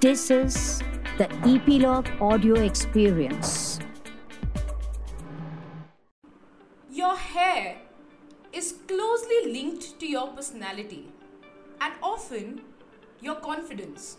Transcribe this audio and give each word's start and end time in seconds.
This 0.00 0.30
is 0.30 0.82
the 1.18 1.30
Epilogue 1.44 2.08
Audio 2.22 2.54
Experience. 2.54 3.78
Your 6.90 7.14
hair 7.14 7.76
is 8.50 8.76
closely 8.88 9.52
linked 9.52 10.00
to 10.00 10.06
your 10.06 10.28
personality 10.28 11.12
and 11.82 11.92
often 12.02 12.62
your 13.20 13.34
confidence. 13.34 14.16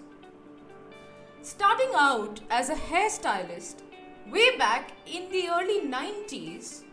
Starting 1.41 1.89
out 1.95 2.41
as 2.51 2.69
a 2.69 2.75
hairstylist 2.75 3.77
way 4.31 4.55
back 4.59 4.91
in 5.07 5.31
the 5.31 5.47
early 5.49 5.81
90s, 5.87 6.83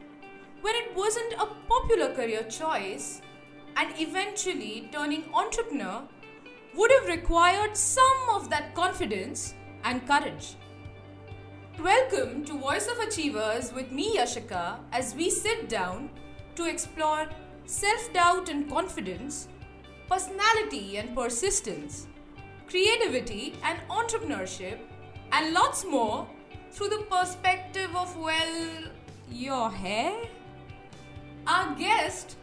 when 0.62 0.75
it 0.75 0.96
wasn't 0.96 1.34
a 1.34 1.46
popular 1.68 2.14
career 2.14 2.43
choice, 2.45 3.20
and 3.77 3.93
eventually 3.98 4.89
turning 4.91 5.25
entrepreneur 5.34 6.05
would 6.75 6.91
have 6.91 7.07
required 7.07 7.77
some 7.77 8.29
of 8.30 8.51
that 8.51 8.75
confidence 8.75 9.55
and 9.84 10.06
courage. 10.06 10.56
Welcome 11.83 12.45
to 12.45 12.59
Voice 12.59 12.88
of 12.88 12.98
Achievers 12.98 13.73
with 13.73 13.91
me, 13.91 14.16
Yashika, 14.16 14.78
as 14.92 15.15
we 15.15 15.30
sit 15.30 15.69
down 15.69 16.11
to 16.56 16.69
explore 16.69 17.28
self 17.66 18.12
doubt 18.12 18.48
and 18.48 18.69
confidence, 18.69 19.48
personality 20.11 20.98
and 20.98 21.15
persistence, 21.15 22.06
creativity 22.66 23.55
and 23.62 23.78
entrepreneurship, 23.89 24.78
and 25.33 25.55
lots 25.55 25.84
more 25.84 26.28
through 26.73 26.89
the 26.89 27.05
perspective 27.11 27.95
of, 27.97 28.14
well, 28.16 28.83
your 29.30 29.70
hair? 29.70 30.16
Our 31.47 31.75
guest 31.77 32.37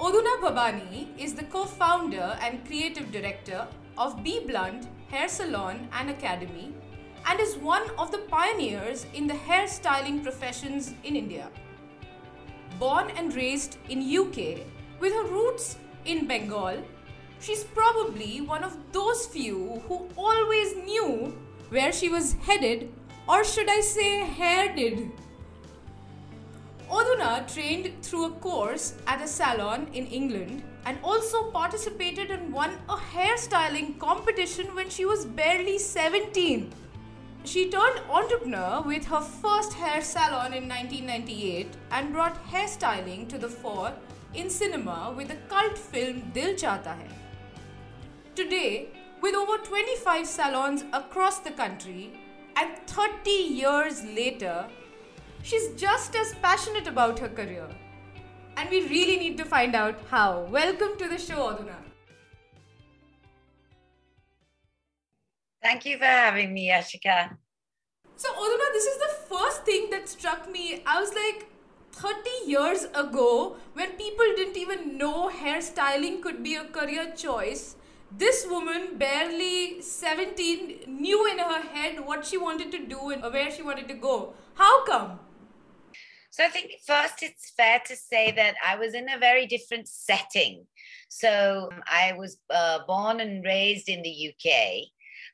Adhuna 0.00 0.40
Bhabani 0.40 1.08
is 1.18 1.34
the 1.34 1.44
co 1.44 1.66
founder 1.66 2.34
and 2.40 2.64
creative 2.66 3.12
director 3.12 3.68
of 3.98 4.24
BBlunt 4.24 4.86
Hair 5.10 5.28
Salon 5.28 5.90
and 5.92 6.08
Academy 6.08 6.72
and 7.26 7.38
is 7.38 7.58
one 7.58 7.82
of 7.98 8.10
the 8.10 8.22
pioneers 8.30 9.04
in 9.12 9.26
the 9.26 9.34
hairstyling 9.34 10.22
professions 10.22 10.94
in 11.04 11.16
India. 11.16 11.50
Born 12.78 13.10
and 13.10 13.34
raised 13.34 13.76
in 13.90 14.00
UK 14.00 14.64
with 15.00 15.12
her 15.12 15.24
roots 15.24 15.76
in 16.06 16.26
Bengal, 16.26 16.82
she's 17.38 17.64
probably 17.64 18.40
one 18.40 18.64
of 18.64 18.78
those 18.92 19.26
few 19.26 19.82
who 19.86 20.08
always 20.16 20.76
knew 20.76 21.38
where 21.68 21.92
she 21.92 22.08
was 22.08 22.36
headed 22.48 22.90
or 23.28 23.44
should 23.44 23.68
I 23.68 23.82
say 23.82 24.20
headed. 24.20 25.10
Adhuna 26.90 27.46
trained 27.52 27.92
through 28.02 28.24
a 28.24 28.30
course 28.30 28.94
at 29.06 29.22
a 29.22 29.26
salon 29.26 29.86
in 29.92 30.06
England 30.06 30.62
and 30.86 30.98
also 31.04 31.50
participated 31.52 32.30
and 32.32 32.52
won 32.52 32.72
a 32.88 32.96
hairstyling 32.96 33.98
competition 33.98 34.74
when 34.74 34.90
she 34.90 35.04
was 35.04 35.24
barely 35.24 35.78
17. 35.78 36.72
She 37.44 37.70
turned 37.70 38.00
entrepreneur 38.10 38.82
with 38.84 39.04
her 39.06 39.20
first 39.20 39.72
hair 39.74 40.02
salon 40.02 40.52
in 40.52 40.68
1998 40.68 41.68
and 41.92 42.12
brought 42.12 42.44
hairstyling 42.48 43.28
to 43.28 43.38
the 43.38 43.48
fore 43.48 43.92
in 44.34 44.50
cinema 44.50 45.14
with 45.16 45.28
the 45.28 45.38
cult 45.48 45.78
film 45.78 46.30
Dil 46.34 46.54
Chahta 46.54 46.96
Hai. 46.96 47.08
Today, 48.34 48.88
with 49.22 49.34
over 49.34 49.58
25 49.58 50.26
salons 50.26 50.84
across 50.92 51.38
the 51.38 51.50
country, 51.50 52.12
and 52.56 52.76
30 52.86 53.30
years 53.30 54.02
later, 54.04 54.66
She's 55.42 55.68
just 55.70 56.14
as 56.14 56.34
passionate 56.42 56.86
about 56.86 57.18
her 57.18 57.28
career. 57.28 57.66
And 58.56 58.68
we 58.68 58.86
really 58.88 59.16
need 59.16 59.38
to 59.38 59.44
find 59.44 59.74
out 59.74 59.98
how. 60.10 60.42
Welcome 60.50 60.98
to 60.98 61.08
the 61.08 61.18
show, 61.18 61.48
Adhuna. 61.50 61.76
Thank 65.62 65.84
you 65.86 65.98
for 65.98 66.04
having 66.04 66.52
me, 66.52 66.68
Yashika. 66.70 67.36
So, 68.16 68.28
Adhuna, 68.32 68.72
this 68.72 68.84
is 68.84 68.98
the 68.98 69.34
first 69.34 69.64
thing 69.64 69.88
that 69.90 70.08
struck 70.08 70.50
me. 70.50 70.82
I 70.86 71.00
was 71.00 71.14
like, 71.14 71.46
30 71.92 72.30
years 72.46 72.84
ago, 72.94 73.56
when 73.72 73.90
people 73.92 74.26
didn't 74.36 74.56
even 74.56 74.96
know 74.98 75.30
hairstyling 75.30 76.22
could 76.22 76.42
be 76.42 76.54
a 76.54 76.64
career 76.64 77.12
choice, 77.16 77.76
this 78.16 78.46
woman, 78.48 78.98
barely 78.98 79.80
17, 79.80 80.84
knew 80.86 81.26
in 81.30 81.38
her 81.38 81.62
head 81.62 82.04
what 82.04 82.26
she 82.26 82.36
wanted 82.36 82.70
to 82.72 82.86
do 82.86 83.10
and 83.10 83.22
where 83.22 83.50
she 83.50 83.62
wanted 83.62 83.88
to 83.88 83.94
go. 83.94 84.34
How 84.54 84.84
come? 84.84 85.18
So 86.30 86.44
I 86.44 86.48
think 86.48 86.72
first 86.86 87.22
it's 87.22 87.52
fair 87.56 87.80
to 87.86 87.96
say 87.96 88.30
that 88.32 88.54
I 88.66 88.76
was 88.76 88.94
in 88.94 89.08
a 89.10 89.18
very 89.18 89.46
different 89.46 89.88
setting. 89.88 90.66
So 91.08 91.68
um, 91.72 91.82
I 91.88 92.14
was 92.16 92.38
uh, 92.54 92.80
born 92.86 93.20
and 93.20 93.44
raised 93.44 93.88
in 93.88 94.02
the 94.02 94.28
UK. 94.30 94.88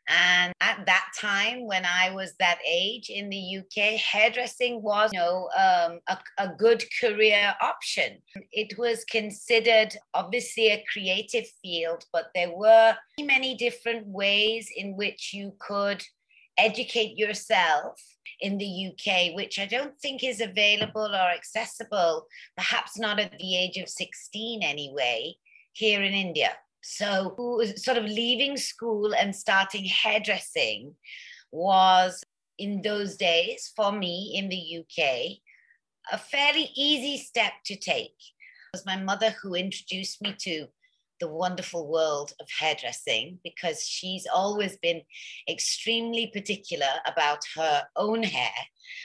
And 0.08 0.54
at 0.60 0.86
that 0.86 1.06
time, 1.20 1.66
when 1.66 1.84
I 1.84 2.10
was 2.10 2.34
that 2.38 2.58
age 2.66 3.10
in 3.10 3.28
the 3.28 3.58
UK, 3.58 3.98
hairdressing 4.00 4.80
was, 4.80 5.10
you 5.12 5.18
know, 5.18 5.48
um, 5.56 5.98
a, 6.08 6.18
a 6.38 6.48
good 6.56 6.84
career 7.00 7.54
option. 7.60 8.18
It 8.52 8.78
was 8.78 9.04
considered 9.04 9.96
obviously 10.14 10.68
a 10.68 10.84
creative 10.92 11.46
field, 11.60 12.04
but 12.12 12.26
there 12.34 12.56
were 12.56 12.94
many 13.20 13.56
different 13.56 14.06
ways 14.06 14.70
in 14.74 14.96
which 14.96 15.32
you 15.34 15.54
could 15.58 16.04
educate 16.56 17.18
yourself 17.18 18.00
in 18.40 18.58
the 18.58 18.88
UK, 18.92 19.34
which 19.34 19.58
I 19.58 19.66
don't 19.66 19.98
think 20.00 20.22
is 20.22 20.40
available 20.40 21.14
or 21.14 21.30
accessible, 21.30 22.26
perhaps 22.56 22.98
not 22.98 23.18
at 23.18 23.38
the 23.38 23.56
age 23.56 23.76
of 23.76 23.88
16 23.88 24.62
anyway, 24.62 25.34
here 25.72 26.02
in 26.02 26.12
India. 26.12 26.52
So, 26.82 27.36
sort 27.76 27.98
of 27.98 28.04
leaving 28.04 28.56
school 28.56 29.14
and 29.14 29.34
starting 29.34 29.84
hairdressing 29.84 30.94
was 31.50 32.22
in 32.58 32.82
those 32.82 33.16
days 33.16 33.72
for 33.74 33.92
me 33.92 34.34
in 34.36 34.48
the 34.48 34.80
UK 34.80 35.38
a 36.12 36.18
fairly 36.18 36.70
easy 36.76 37.18
step 37.18 37.52
to 37.64 37.76
take. 37.76 38.14
It 38.16 38.72
was 38.72 38.86
my 38.86 38.96
mother 38.96 39.30
who 39.42 39.54
introduced 39.54 40.22
me 40.22 40.34
to 40.40 40.68
the 41.20 41.28
wonderful 41.28 41.90
world 41.90 42.32
of 42.40 42.48
hairdressing 42.58 43.38
because 43.42 43.82
she's 43.82 44.26
always 44.32 44.76
been 44.78 45.02
extremely 45.48 46.26
particular 46.32 47.00
about 47.06 47.40
her 47.54 47.84
own 47.96 48.22
hair. 48.22 48.52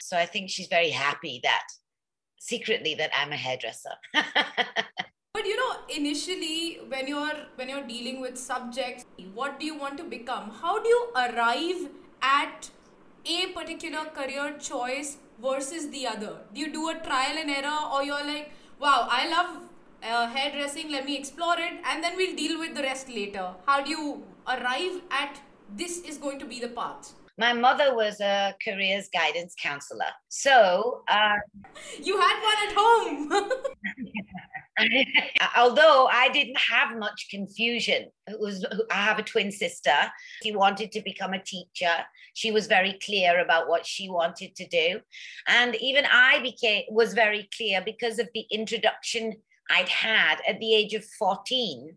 So 0.01 0.17
I 0.17 0.25
think 0.25 0.49
she's 0.49 0.67
very 0.67 0.89
happy 0.89 1.39
that 1.43 1.63
secretly 2.39 2.95
that 2.95 3.11
I'm 3.15 3.31
a 3.31 3.37
hairdresser. 3.37 3.95
but 5.33 5.45
you 5.45 5.55
know 5.55 5.73
initially 5.95 6.79
when 6.89 7.07
you're 7.07 7.39
when 7.55 7.69
you're 7.69 7.87
dealing 7.87 8.19
with 8.19 8.37
subjects 8.37 9.05
what 9.33 9.59
do 9.59 9.65
you 9.65 9.77
want 9.77 9.97
to 9.97 10.03
become 10.03 10.49
how 10.61 10.73
do 10.83 10.89
you 10.89 11.01
arrive 11.15 11.89
at 12.21 12.69
a 13.25 13.47
particular 13.53 14.03
career 14.17 14.57
choice 14.59 15.17
versus 15.41 15.89
the 15.89 16.05
other 16.05 16.33
do 16.53 16.59
you 16.59 16.71
do 16.73 16.89
a 16.89 16.95
trial 17.07 17.37
and 17.43 17.49
error 17.49 17.79
or 17.93 18.03
you're 18.03 18.25
like 18.25 18.51
wow 18.79 19.07
i 19.09 19.27
love 19.29 19.49
uh, 20.03 20.27
hairdressing, 20.27 20.91
let 20.91 21.05
me 21.05 21.17
explore 21.17 21.55
it, 21.57 21.73
and 21.85 22.03
then 22.03 22.15
we'll 22.15 22.35
deal 22.35 22.59
with 22.59 22.75
the 22.75 22.81
rest 22.81 23.09
later. 23.09 23.53
How 23.65 23.81
do 23.83 23.89
you 23.89 24.23
arrive 24.47 25.01
at 25.11 25.39
this 25.75 25.99
is 25.99 26.17
going 26.17 26.39
to 26.39 26.45
be 26.45 26.59
the 26.59 26.69
path? 26.69 27.13
My 27.37 27.53
mother 27.53 27.95
was 27.95 28.19
a 28.19 28.53
careers 28.63 29.09
guidance 29.11 29.55
counselor. 29.61 30.11
So, 30.27 31.03
uh, 31.07 31.35
you 32.03 32.19
had 32.19 32.41
one 32.43 32.57
at 32.67 32.73
home. 32.77 33.51
Although 35.57 36.07
I 36.11 36.29
didn't 36.29 36.57
have 36.57 36.97
much 36.97 37.27
confusion, 37.29 38.09
it 38.27 38.39
was 38.39 38.65
I 38.91 38.95
have 38.95 39.19
a 39.19 39.23
twin 39.23 39.51
sister. 39.51 39.95
She 40.43 40.55
wanted 40.55 40.91
to 40.93 41.01
become 41.01 41.33
a 41.33 41.43
teacher. 41.43 42.05
She 42.33 42.51
was 42.51 42.67
very 42.67 42.99
clear 43.03 43.41
about 43.41 43.67
what 43.67 43.85
she 43.85 44.09
wanted 44.09 44.55
to 44.55 44.67
do, 44.67 45.01
and 45.47 45.75
even 45.75 46.05
I 46.11 46.41
became 46.41 46.83
was 46.89 47.13
very 47.13 47.49
clear 47.55 47.81
because 47.83 48.19
of 48.19 48.29
the 48.33 48.45
introduction 48.51 49.33
I'd 49.71 49.89
had 49.89 50.39
at 50.47 50.59
the 50.59 50.75
age 50.75 50.93
of 50.93 51.05
14. 51.05 51.95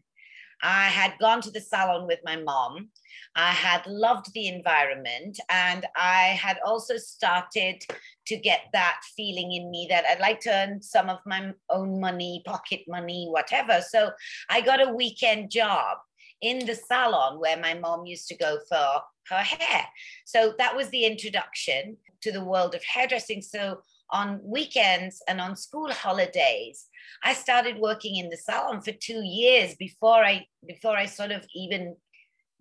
I 0.62 0.84
had 0.84 1.18
gone 1.20 1.42
to 1.42 1.50
the 1.50 1.60
salon 1.60 2.06
with 2.06 2.20
my 2.24 2.36
mom. 2.36 2.88
I 3.36 3.50
had 3.50 3.86
loved 3.86 4.32
the 4.32 4.48
environment 4.48 5.38
and 5.50 5.84
I 5.97 6.38
had 6.41 6.59
also 6.65 6.97
started 6.97 7.84
to 8.28 8.36
get 8.36 8.62
that 8.72 9.00
feeling 9.16 9.53
in 9.53 9.71
me 9.71 9.86
that 9.91 10.04
I'd 10.09 10.21
like 10.21 10.41
to 10.41 10.54
earn 10.54 10.80
some 10.80 11.10
of 11.10 11.18
my 11.26 11.53
own 11.68 12.00
money, 12.00 12.42
pocket 12.47 12.82
money, 12.88 13.26
whatever. 13.30 13.80
So 13.86 14.12
I 14.48 14.60
got 14.60 14.86
a 14.86 14.92
weekend 14.92 15.50
job 15.50 15.98
in 16.41 16.65
the 16.65 16.74
salon 16.74 17.41
where 17.41 17.59
my 17.59 17.74
mom 17.74 18.06
used 18.06 18.28
to 18.28 18.36
go 18.36 18.59
for 18.68 19.03
her 19.28 19.42
hair. 19.42 19.86
So 20.24 20.54
that 20.59 20.77
was 20.77 20.88
the 20.91 21.04
introduction 21.04 21.97
to 22.22 22.32
the 22.32 22.44
world 22.44 22.74
of 22.74 22.82
hairdressing. 22.84 23.42
So 23.42 23.80
on 24.10 24.41
weekends 24.42 25.22
and 25.28 25.41
on 25.41 25.56
school 25.56 25.91
holidays, 25.91 26.86
I 27.22 27.34
started 27.34 27.78
working 27.78 28.16
in 28.16 28.28
the 28.28 28.36
salon 28.36 28.80
for 28.80 28.92
two 28.92 29.22
years 29.24 29.74
before 29.77 30.24
I 30.24 30.47
before 30.66 30.97
I 30.97 31.06
sort 31.06 31.30
of 31.30 31.47
even 31.54 31.97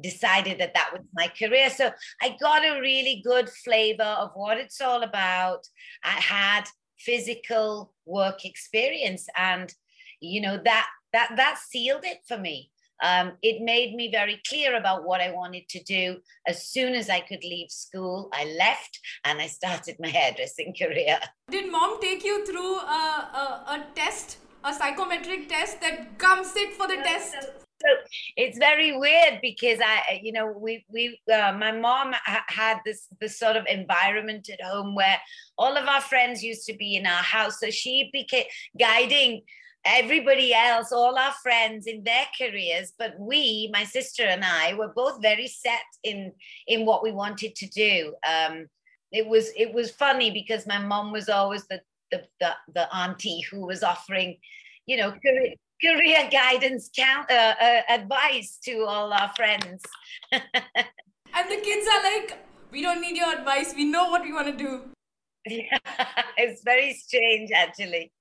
decided 0.02 0.60
that 0.60 0.74
that 0.74 0.92
was 0.92 1.02
my 1.14 1.28
career. 1.28 1.70
So 1.70 1.92
I 2.22 2.36
got 2.42 2.66
a 2.66 2.82
really 2.82 3.22
good 3.24 3.50
flavor 3.50 4.04
of 4.04 4.32
what 4.36 4.58
it's 4.58 4.82
all 4.82 5.04
about. 5.04 5.66
I 6.04 6.20
had 6.20 6.64
physical 7.00 7.94
work 8.06 8.46
experience, 8.46 9.28
and 9.38 9.74
you 10.20 10.42
know 10.42 10.60
that 10.64 10.88
that 11.14 11.34
that 11.36 11.60
sealed 11.60 12.04
it 12.04 12.20
for 12.28 12.38
me. 12.38 12.72
Um, 13.02 13.34
it 13.42 13.62
made 13.62 13.96
me 13.96 14.12
very 14.12 14.42
clear 14.48 14.76
about 14.76 15.06
what 15.06 15.22
I 15.22 15.32
wanted 15.32 15.68
to 15.70 15.84
do. 15.84 16.18
As 16.48 16.68
soon 16.68 16.94
as 16.94 17.10
I 17.10 17.22
could 17.22 17.44
leave 17.44 17.70
school, 17.70 18.30
I 18.34 18.46
left 18.58 19.00
and 19.26 19.42
I 19.42 19.48
started 19.48 19.96
my 20.00 20.08
hairdressing 20.20 20.74
career. 20.78 21.20
Did 21.50 21.72
mom 21.72 22.00
take 22.02 22.24
you 22.24 22.46
through 22.46 22.76
a, 22.78 23.04
a, 23.42 23.64
a 23.68 23.86
test, 23.96 24.38
a 24.64 24.74
psychometric 24.74 25.50
test 25.50 25.82
that 25.82 26.18
comes 26.18 26.56
it 26.56 26.74
for 26.74 26.88
the 26.88 26.98
test? 26.98 27.36
so 27.84 27.90
it's 28.38 28.58
very 28.58 28.98
weird 28.98 29.40
because 29.42 29.80
I, 29.82 30.20
you 30.22 30.32
know, 30.32 30.48
we 30.58 30.86
we 30.90 31.20
uh, 31.34 31.54
my 31.54 31.72
mom 31.72 32.14
ha- 32.14 32.46
had 32.48 32.78
this 32.86 33.08
this 33.20 33.38
sort 33.38 33.56
of 33.56 33.66
environment 33.68 34.50
at 34.50 34.62
home 34.62 34.96
where 34.96 35.20
all 35.58 35.76
of 35.76 35.88
our 35.88 36.02
friends 36.02 36.44
used 36.44 36.66
to 36.68 36.74
be 36.74 36.96
in 36.96 37.06
our 37.06 37.24
house, 37.24 37.60
so 37.60 37.70
she 37.70 38.10
became 38.14 38.46
guiding 38.80 39.42
everybody 39.86 40.54
else, 40.54 40.92
all 40.92 41.18
our 41.18 41.34
friends 41.44 41.88
in 41.88 42.04
their 42.04 42.26
careers, 42.40 42.94
but 42.98 43.20
we, 43.20 43.70
my 43.74 43.84
sister 43.84 44.24
and 44.24 44.44
I, 44.44 44.74
were 44.74 44.94
both 44.96 45.22
very 45.22 45.48
set 45.48 45.84
in 46.04 46.32
in 46.68 46.86
what 46.86 47.04
we 47.04 47.12
wanted 47.12 47.56
to 47.56 47.68
do. 47.68 48.14
Um, 48.28 48.68
it 49.12 49.28
was 49.28 49.52
it 49.56 49.74
was 49.74 49.92
funny 49.92 50.32
because 50.32 50.66
my 50.66 50.80
mom 50.80 51.12
was 51.12 51.30
always 51.30 51.66
the 51.68 51.82
the 52.12 52.24
the, 52.40 52.52
the 52.74 52.96
auntie 52.96 53.42
who 53.52 53.66
was 53.66 53.84
offering, 53.84 54.38
you 54.86 54.98
know, 54.98 55.12
career, 55.12 55.54
career 55.82 56.30
guidance 56.32 56.90
count, 56.96 57.30
uh, 57.30 57.56
uh, 57.62 57.82
advice 57.90 58.58
to 58.64 58.84
all 58.84 59.12
our 59.12 59.32
friends. 59.36 59.82
and 60.32 61.50
the 61.50 61.62
kids 61.62 61.88
are 61.88 62.04
like, 62.04 62.40
we 62.72 62.82
don't 62.82 63.02
need 63.02 63.18
your 63.18 63.34
advice. 63.34 63.74
We 63.76 63.86
know 63.86 64.10
what 64.10 64.24
we 64.24 64.34
want 64.34 64.48
to 64.48 64.58
do. 64.58 64.86
Yeah, 65.46 65.78
it's 66.38 66.64
very 66.64 66.94
strange 66.94 67.52
actually. 67.52 68.12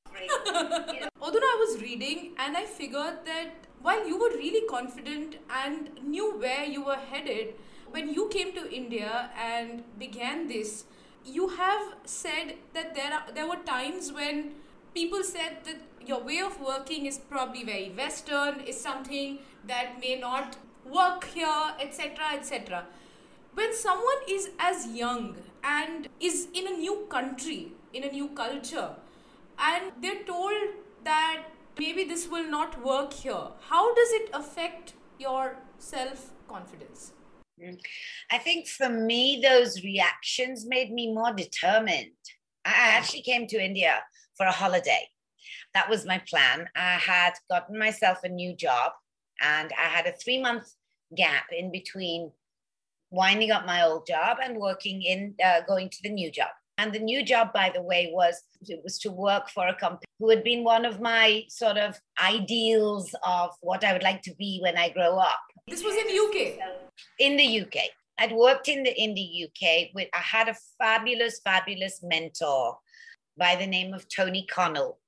Although 1.20 1.38
I 1.38 1.66
was 1.66 1.82
reading 1.82 2.32
and 2.38 2.56
I 2.56 2.64
figured 2.64 3.24
that 3.24 3.66
while 3.80 4.06
you 4.06 4.18
were 4.18 4.30
really 4.30 4.66
confident 4.68 5.36
and 5.50 5.90
knew 6.02 6.38
where 6.38 6.64
you 6.64 6.84
were 6.84 6.96
headed, 6.96 7.54
when 7.90 8.08
you 8.12 8.28
came 8.28 8.52
to 8.54 8.70
India 8.72 9.30
and 9.36 9.82
began 9.98 10.48
this, 10.48 10.84
you 11.24 11.48
have 11.48 11.94
said 12.04 12.54
that 12.74 12.94
there 12.94 13.12
are 13.12 13.32
there 13.34 13.46
were 13.46 13.62
times 13.64 14.12
when 14.12 14.52
people 14.94 15.22
said 15.22 15.58
that 15.64 15.80
your 16.06 16.22
way 16.22 16.40
of 16.40 16.60
working 16.60 17.06
is 17.06 17.18
probably 17.18 17.64
very 17.64 17.90
western 17.90 18.60
is 18.60 18.78
something 18.78 19.38
that 19.66 20.00
may 20.00 20.16
not 20.18 20.56
work 20.84 21.24
here 21.24 21.74
etc 21.80 22.32
etc 22.32 22.84
when 23.54 23.72
someone 23.72 24.22
is 24.28 24.50
as 24.58 24.86
young 24.88 25.36
and 25.62 26.08
is 26.18 26.48
in 26.54 26.66
a 26.66 26.76
new 26.76 27.06
country 27.08 27.72
in 27.92 28.02
a 28.02 28.10
new 28.10 28.28
culture 28.30 28.90
and 29.58 29.92
they're 30.00 30.24
told 30.24 30.52
that 31.04 31.44
maybe 31.78 32.04
this 32.04 32.28
will 32.28 32.48
not 32.48 32.82
work 32.84 33.12
here. 33.12 33.48
How 33.68 33.94
does 33.94 34.12
it 34.12 34.30
affect 34.32 34.94
your 35.18 35.56
self 35.78 36.30
confidence 36.48 37.12
i 38.30 38.38
think 38.38 38.66
for 38.66 38.88
me 38.88 39.40
those 39.42 39.82
reactions 39.84 40.66
made 40.66 40.90
me 40.92 41.12
more 41.12 41.32
determined. 41.32 42.10
I 42.64 42.96
actually 42.96 43.22
came 43.22 43.46
to 43.48 43.64
india 43.64 44.02
for 44.36 44.46
a 44.46 44.52
holiday. 44.52 45.08
That 45.74 45.88
was 45.88 46.06
my 46.06 46.18
plan. 46.28 46.68
I 46.76 46.94
had 46.94 47.32
gotten 47.50 47.78
myself 47.78 48.18
a 48.24 48.28
new 48.28 48.54
job 48.56 48.92
and 49.40 49.72
i 49.78 49.88
had 49.96 50.06
a 50.06 50.12
3 50.12 50.40
month 50.40 50.66
gap 51.16 51.46
in 51.60 51.70
between 51.70 52.32
winding 53.10 53.50
up 53.50 53.66
my 53.66 53.82
old 53.82 54.06
job 54.06 54.38
and 54.42 54.56
working 54.56 55.02
in 55.02 55.34
uh, 55.44 55.60
going 55.66 55.90
to 55.90 56.02
the 56.02 56.14
new 56.20 56.30
job 56.30 56.52
and 56.78 56.92
the 56.92 56.98
new 56.98 57.24
job, 57.24 57.52
by 57.52 57.70
the 57.74 57.82
way, 57.82 58.10
was 58.12 58.42
it 58.62 58.80
was 58.82 58.98
to 59.00 59.10
work 59.10 59.48
for 59.50 59.68
a 59.68 59.74
company 59.74 60.06
who 60.18 60.30
had 60.30 60.42
been 60.42 60.64
one 60.64 60.84
of 60.84 61.00
my 61.00 61.44
sort 61.48 61.76
of 61.76 61.98
ideals 62.22 63.14
of 63.26 63.50
what 63.60 63.84
I 63.84 63.92
would 63.92 64.02
like 64.02 64.22
to 64.22 64.34
be 64.36 64.60
when 64.62 64.76
I 64.76 64.88
grow 64.88 65.18
up. 65.18 65.40
This 65.68 65.84
was 65.84 65.94
in 65.94 66.06
the 66.06 66.18
UK. 66.18 66.58
In 67.18 67.36
the 67.36 67.60
UK. 67.60 67.90
I'd 68.18 68.32
worked 68.32 68.68
in 68.68 68.82
the 68.84 68.94
in 69.00 69.14
the 69.14 69.46
UK 69.46 69.94
with 69.94 70.08
I 70.14 70.18
had 70.18 70.48
a 70.48 70.56
fabulous, 70.78 71.40
fabulous 71.44 72.00
mentor 72.02 72.76
by 73.36 73.56
the 73.56 73.66
name 73.66 73.94
of 73.94 74.06
Tony 74.08 74.46
Connell, 74.50 74.98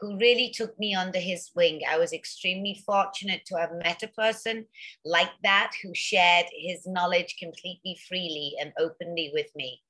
who 0.00 0.18
really 0.18 0.50
took 0.50 0.78
me 0.78 0.94
under 0.94 1.18
his 1.18 1.50
wing. 1.54 1.82
I 1.88 1.98
was 1.98 2.12
extremely 2.12 2.82
fortunate 2.86 3.42
to 3.46 3.58
have 3.58 3.70
met 3.82 4.02
a 4.02 4.08
person 4.08 4.66
like 5.04 5.30
that 5.42 5.72
who 5.82 5.92
shared 5.94 6.46
his 6.52 6.86
knowledge 6.86 7.36
completely 7.38 7.98
freely 8.08 8.54
and 8.60 8.72
openly 8.78 9.30
with 9.32 9.48
me. 9.54 9.80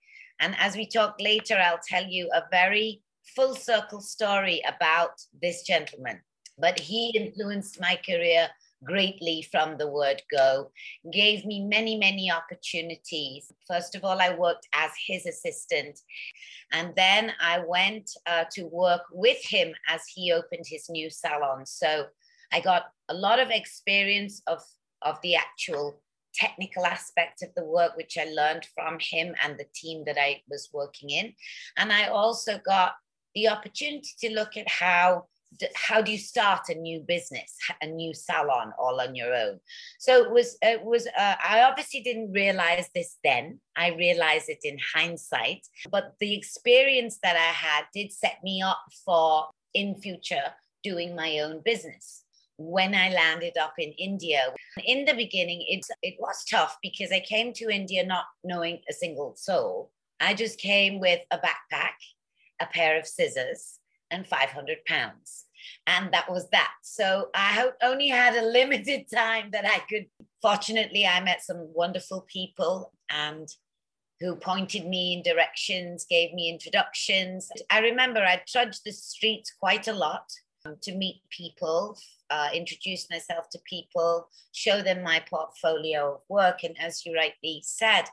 And 0.40 0.54
as 0.58 0.76
we 0.76 0.86
talk 0.86 1.16
later, 1.20 1.56
I'll 1.56 1.80
tell 1.86 2.04
you 2.04 2.28
a 2.34 2.42
very 2.50 3.02
full 3.34 3.54
circle 3.54 4.00
story 4.00 4.62
about 4.66 5.12
this 5.42 5.62
gentleman. 5.62 6.20
But 6.58 6.78
he 6.78 7.16
influenced 7.16 7.80
my 7.80 7.98
career 8.04 8.48
greatly 8.84 9.46
from 9.50 9.76
the 9.78 9.88
word 9.88 10.22
go, 10.30 10.70
gave 11.12 11.44
me 11.44 11.64
many, 11.64 11.96
many 11.96 12.30
opportunities. 12.30 13.50
First 13.66 13.94
of 13.94 14.04
all, 14.04 14.20
I 14.20 14.34
worked 14.34 14.68
as 14.74 14.90
his 15.06 15.26
assistant. 15.26 15.98
And 16.72 16.94
then 16.96 17.32
I 17.40 17.62
went 17.66 18.10
uh, 18.26 18.44
to 18.52 18.64
work 18.64 19.02
with 19.12 19.42
him 19.42 19.74
as 19.88 20.02
he 20.14 20.32
opened 20.32 20.64
his 20.66 20.88
new 20.88 21.10
salon. 21.10 21.66
So 21.66 22.06
I 22.52 22.60
got 22.60 22.84
a 23.08 23.14
lot 23.14 23.40
of 23.40 23.50
experience 23.50 24.42
of, 24.46 24.60
of 25.02 25.18
the 25.22 25.34
actual 25.34 26.00
technical 26.34 26.84
aspect 26.86 27.42
of 27.42 27.50
the 27.56 27.64
work, 27.64 27.96
which 27.96 28.16
I 28.18 28.24
learned 28.24 28.66
from 28.74 28.98
him 29.00 29.34
and 29.42 29.58
the 29.58 29.66
team 29.74 30.04
that 30.06 30.18
I 30.18 30.42
was 30.48 30.68
working 30.72 31.10
in. 31.10 31.34
And 31.76 31.92
I 31.92 32.08
also 32.08 32.60
got 32.64 32.94
the 33.34 33.48
opportunity 33.48 34.10
to 34.20 34.34
look 34.34 34.56
at 34.56 34.68
how 34.68 35.26
how 35.76 36.02
do 36.02 36.10
you 36.10 36.18
start 36.18 36.68
a 36.68 36.74
new 36.74 36.98
business 36.98 37.56
a 37.80 37.86
new 37.86 38.12
salon 38.12 38.72
all 38.76 39.00
on 39.00 39.14
your 39.14 39.32
own. 39.32 39.60
So 39.98 40.24
it 40.24 40.30
was 40.30 40.56
it 40.62 40.82
was 40.82 41.06
uh, 41.06 41.36
i 41.44 41.62
obviously 41.62 42.00
didn't 42.00 42.32
realize 42.32 42.88
this 42.94 43.18
then. 43.22 43.60
I 43.76 43.90
realized 43.90 44.48
it 44.48 44.58
in 44.64 44.78
hindsight. 44.94 45.66
But 45.90 46.14
the 46.18 46.34
experience 46.34 47.18
that 47.22 47.36
i 47.36 47.52
had 47.66 47.84
did 47.94 48.12
set 48.12 48.38
me 48.42 48.62
up 48.62 48.82
for 49.04 49.46
in 49.74 49.94
future 49.94 50.54
doing 50.82 51.14
my 51.14 51.38
own 51.38 51.60
business 51.64 52.23
when 52.56 52.94
I 52.94 53.10
landed 53.10 53.56
up 53.58 53.74
in 53.78 53.92
India. 53.92 54.52
In 54.84 55.04
the 55.04 55.14
beginning, 55.14 55.64
it, 55.68 55.84
it 56.02 56.14
was 56.18 56.44
tough 56.44 56.76
because 56.82 57.10
I 57.12 57.20
came 57.20 57.52
to 57.54 57.70
India 57.70 58.04
not 58.04 58.26
knowing 58.42 58.80
a 58.88 58.92
single 58.92 59.34
soul. 59.36 59.90
I 60.20 60.34
just 60.34 60.58
came 60.58 61.00
with 61.00 61.20
a 61.30 61.38
backpack, 61.38 61.96
a 62.60 62.66
pair 62.66 62.98
of 62.98 63.06
scissors, 63.06 63.78
and 64.10 64.26
500 64.26 64.84
pounds. 64.86 65.46
And 65.86 66.12
that 66.12 66.30
was 66.30 66.48
that. 66.50 66.72
So 66.82 67.28
I 67.34 67.70
only 67.82 68.08
had 68.08 68.34
a 68.36 68.46
limited 68.46 69.06
time 69.12 69.50
that 69.52 69.64
I 69.64 69.80
could. 69.88 70.06
Fortunately, 70.40 71.06
I 71.06 71.20
met 71.20 71.42
some 71.42 71.68
wonderful 71.72 72.26
people 72.30 72.92
and 73.10 73.48
who 74.20 74.36
pointed 74.36 74.86
me 74.86 75.14
in 75.14 75.22
directions, 75.22 76.06
gave 76.08 76.32
me 76.32 76.48
introductions. 76.48 77.50
I 77.70 77.80
remember 77.80 78.20
I 78.20 78.42
trudged 78.46 78.82
the 78.84 78.92
streets 78.92 79.52
quite 79.58 79.88
a 79.88 79.92
lot 79.92 80.30
um, 80.64 80.76
to 80.82 80.94
meet 80.94 81.22
people, 81.30 81.98
uh, 82.34 82.48
introduce 82.52 83.04
myself 83.14 83.44
to 83.50 83.58
people, 83.74 84.12
show 84.52 84.82
them 84.82 85.02
my 85.02 85.18
portfolio 85.34 86.00
of 86.14 86.20
work. 86.28 86.58
And 86.64 86.74
as 86.80 87.04
you 87.04 87.14
rightly 87.14 87.62
said, 87.64 88.04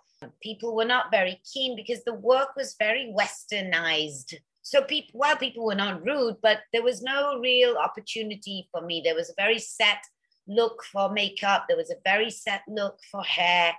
people 0.47 0.75
were 0.75 0.91
not 0.95 1.11
very 1.11 1.41
keen 1.51 1.75
because 1.75 2.03
the 2.03 2.13
work 2.33 2.49
was 2.55 2.75
very 2.85 3.05
westernized. 3.21 4.29
So 4.61 4.77
people, 4.83 5.19
while 5.21 5.37
people 5.37 5.65
were 5.65 5.81
not 5.85 6.05
rude, 6.05 6.37
but 6.47 6.59
there 6.71 6.83
was 6.83 7.01
no 7.01 7.39
real 7.39 7.73
opportunity 7.87 8.57
for 8.71 8.81
me. 8.81 9.01
There 9.03 9.19
was 9.21 9.29
a 9.31 9.41
very 9.43 9.59
set 9.59 10.01
look 10.47 10.83
for 10.91 11.11
makeup. 11.11 11.65
There 11.67 11.81
was 11.83 11.91
a 11.91 12.03
very 12.11 12.29
set 12.29 12.61
look 12.67 12.97
for 13.11 13.23
hair. 13.23 13.73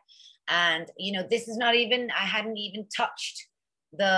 And, 0.48 0.86
you 0.98 1.12
know, 1.12 1.24
this 1.30 1.46
is 1.46 1.56
not 1.56 1.74
even, 1.76 2.10
I 2.10 2.26
hadn't 2.26 2.56
even 2.56 2.88
touched 2.96 3.36
the 3.92 4.16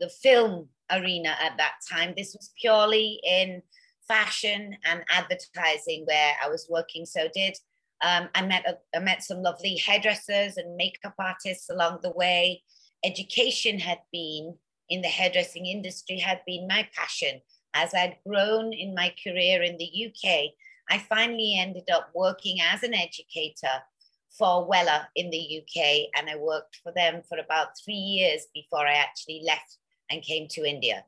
the 0.00 0.08
film 0.08 0.68
arena 0.90 1.32
at 1.46 1.56
that 1.58 1.74
time. 1.90 2.14
This 2.16 2.34
was 2.34 2.52
purely 2.60 3.20
in 3.24 3.62
fashion 4.08 4.76
and 4.84 5.04
advertising 5.10 6.04
where 6.06 6.32
I 6.42 6.48
was 6.48 6.66
working. 6.68 7.06
So 7.06 7.28
did 7.34 7.56
um, 8.02 8.28
I 8.34 8.42
met 8.42 8.64
a, 8.66 8.78
I 8.96 9.00
met 9.00 9.22
some 9.22 9.42
lovely 9.42 9.76
hairdressers 9.76 10.56
and 10.56 10.76
makeup 10.76 11.14
artists 11.18 11.68
along 11.68 11.98
the 12.02 12.12
way. 12.12 12.62
Education 13.04 13.78
had 13.78 13.98
been 14.12 14.56
in 14.88 15.02
the 15.02 15.08
hairdressing 15.08 15.66
industry 15.66 16.18
had 16.18 16.40
been 16.46 16.66
my 16.66 16.88
passion. 16.94 17.40
As 17.74 17.92
I'd 17.94 18.16
grown 18.26 18.72
in 18.72 18.94
my 18.94 19.14
career 19.22 19.62
in 19.62 19.76
the 19.76 20.06
UK, 20.06 20.52
I 20.90 20.98
finally 20.98 21.56
ended 21.58 21.90
up 21.92 22.10
working 22.14 22.58
as 22.60 22.82
an 22.82 22.94
educator 22.94 23.82
for 24.30 24.68
Wella 24.68 25.06
in 25.16 25.30
the 25.30 25.62
UK, 25.62 26.08
and 26.16 26.30
I 26.30 26.36
worked 26.36 26.78
for 26.82 26.92
them 26.92 27.22
for 27.28 27.38
about 27.38 27.78
three 27.84 27.94
years 27.94 28.46
before 28.54 28.86
I 28.86 28.94
actually 28.94 29.42
left 29.44 29.78
and 30.10 30.22
came 30.22 30.48
to 30.48 30.64
India. 30.64 31.04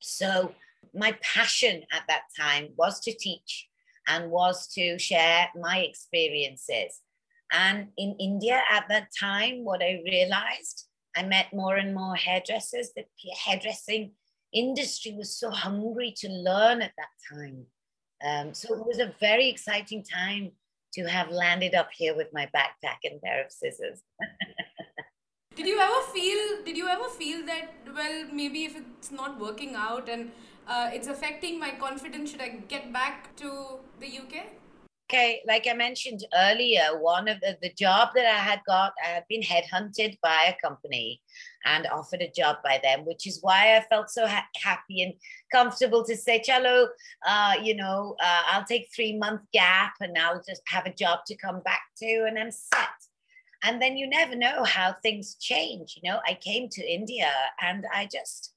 So, 0.00 0.54
my 0.94 1.16
passion 1.22 1.82
at 1.92 2.02
that 2.08 2.22
time 2.38 2.68
was 2.76 3.00
to 3.00 3.12
teach 3.12 3.68
and 4.08 4.30
was 4.30 4.66
to 4.68 4.98
share 4.98 5.48
my 5.60 5.78
experiences. 5.78 7.00
And 7.52 7.88
in 7.96 8.16
India 8.18 8.60
at 8.70 8.88
that 8.88 9.08
time, 9.18 9.64
what 9.64 9.82
I 9.82 10.02
realized, 10.04 10.86
I 11.16 11.22
met 11.22 11.52
more 11.52 11.76
and 11.76 11.94
more 11.94 12.14
hairdressers. 12.14 12.90
The 12.94 13.04
hairdressing 13.44 14.12
industry 14.52 15.14
was 15.16 15.38
so 15.38 15.50
hungry 15.50 16.14
to 16.18 16.28
learn 16.28 16.82
at 16.82 16.92
that 16.96 17.08
time. 17.30 17.66
Um, 18.24 18.54
so 18.54 18.74
it 18.74 18.86
was 18.86 18.98
a 18.98 19.14
very 19.20 19.48
exciting 19.48 20.02
time 20.04 20.52
to 20.94 21.04
have 21.04 21.30
landed 21.30 21.74
up 21.74 21.90
here 21.92 22.16
with 22.16 22.28
my 22.32 22.48
backpack 22.54 22.98
and 23.04 23.20
pair 23.22 23.44
of 23.44 23.52
scissors. 23.52 24.02
did 25.56 25.66
you 25.66 25.78
ever 25.78 26.06
feel? 26.12 26.64
Did 26.64 26.76
you 26.76 26.88
ever 26.88 27.08
feel 27.08 27.44
that? 27.46 27.70
Well, 27.94 28.26
maybe 28.32 28.64
if 28.64 28.76
it's 28.76 29.10
not 29.10 29.38
working 29.38 29.74
out 29.74 30.08
and 30.08 30.32
uh, 30.68 30.90
it's 30.92 31.08
affecting 31.08 31.58
my 31.58 31.70
confidence, 31.70 32.30
should 32.30 32.42
I 32.42 32.48
get 32.68 32.92
back 32.92 33.34
to 33.36 33.80
the 33.98 34.06
UK? 34.06 34.46
Okay, 35.10 35.40
like 35.46 35.66
I 35.66 35.72
mentioned 35.72 36.26
earlier, 36.34 37.00
one 37.00 37.28
of 37.28 37.40
the, 37.40 37.56
the 37.62 37.72
job 37.72 38.10
that 38.14 38.26
I 38.26 38.38
had 38.38 38.60
got, 38.66 38.92
I 39.02 39.08
had 39.08 39.24
been 39.26 39.40
headhunted 39.40 40.18
by 40.22 40.52
a 40.54 40.60
company 40.60 41.22
and 41.64 41.86
offered 41.86 42.20
a 42.20 42.30
job 42.30 42.56
by 42.62 42.78
them, 42.82 43.06
which 43.06 43.26
is 43.26 43.38
why 43.40 43.74
I 43.74 43.86
felt 43.88 44.10
so 44.10 44.26
ha- 44.26 44.46
happy 44.56 45.02
and 45.02 45.14
comfortable 45.50 46.04
to 46.04 46.14
say, 46.14 46.42
"Chalo, 46.46 46.88
uh, 47.26 47.54
you 47.62 47.74
know, 47.74 48.16
uh, 48.20 48.42
I'll 48.48 48.66
take 48.66 48.90
three 48.94 49.16
month 49.16 49.40
gap 49.50 49.94
and 50.00 50.16
I'll 50.18 50.42
just 50.46 50.60
have 50.66 50.84
a 50.84 50.92
job 50.92 51.20
to 51.28 51.36
come 51.36 51.60
back 51.60 51.80
to, 52.02 52.26
and 52.28 52.38
I'm 52.38 52.50
set." 52.50 52.88
And 53.62 53.80
then 53.80 53.96
you 53.96 54.06
never 54.10 54.36
know 54.36 54.62
how 54.64 54.94
things 55.02 55.36
change. 55.36 55.98
You 56.00 56.10
know, 56.10 56.20
I 56.26 56.34
came 56.34 56.68
to 56.68 56.86
India 56.86 57.32
and 57.62 57.86
I 57.94 58.06
just 58.12 58.52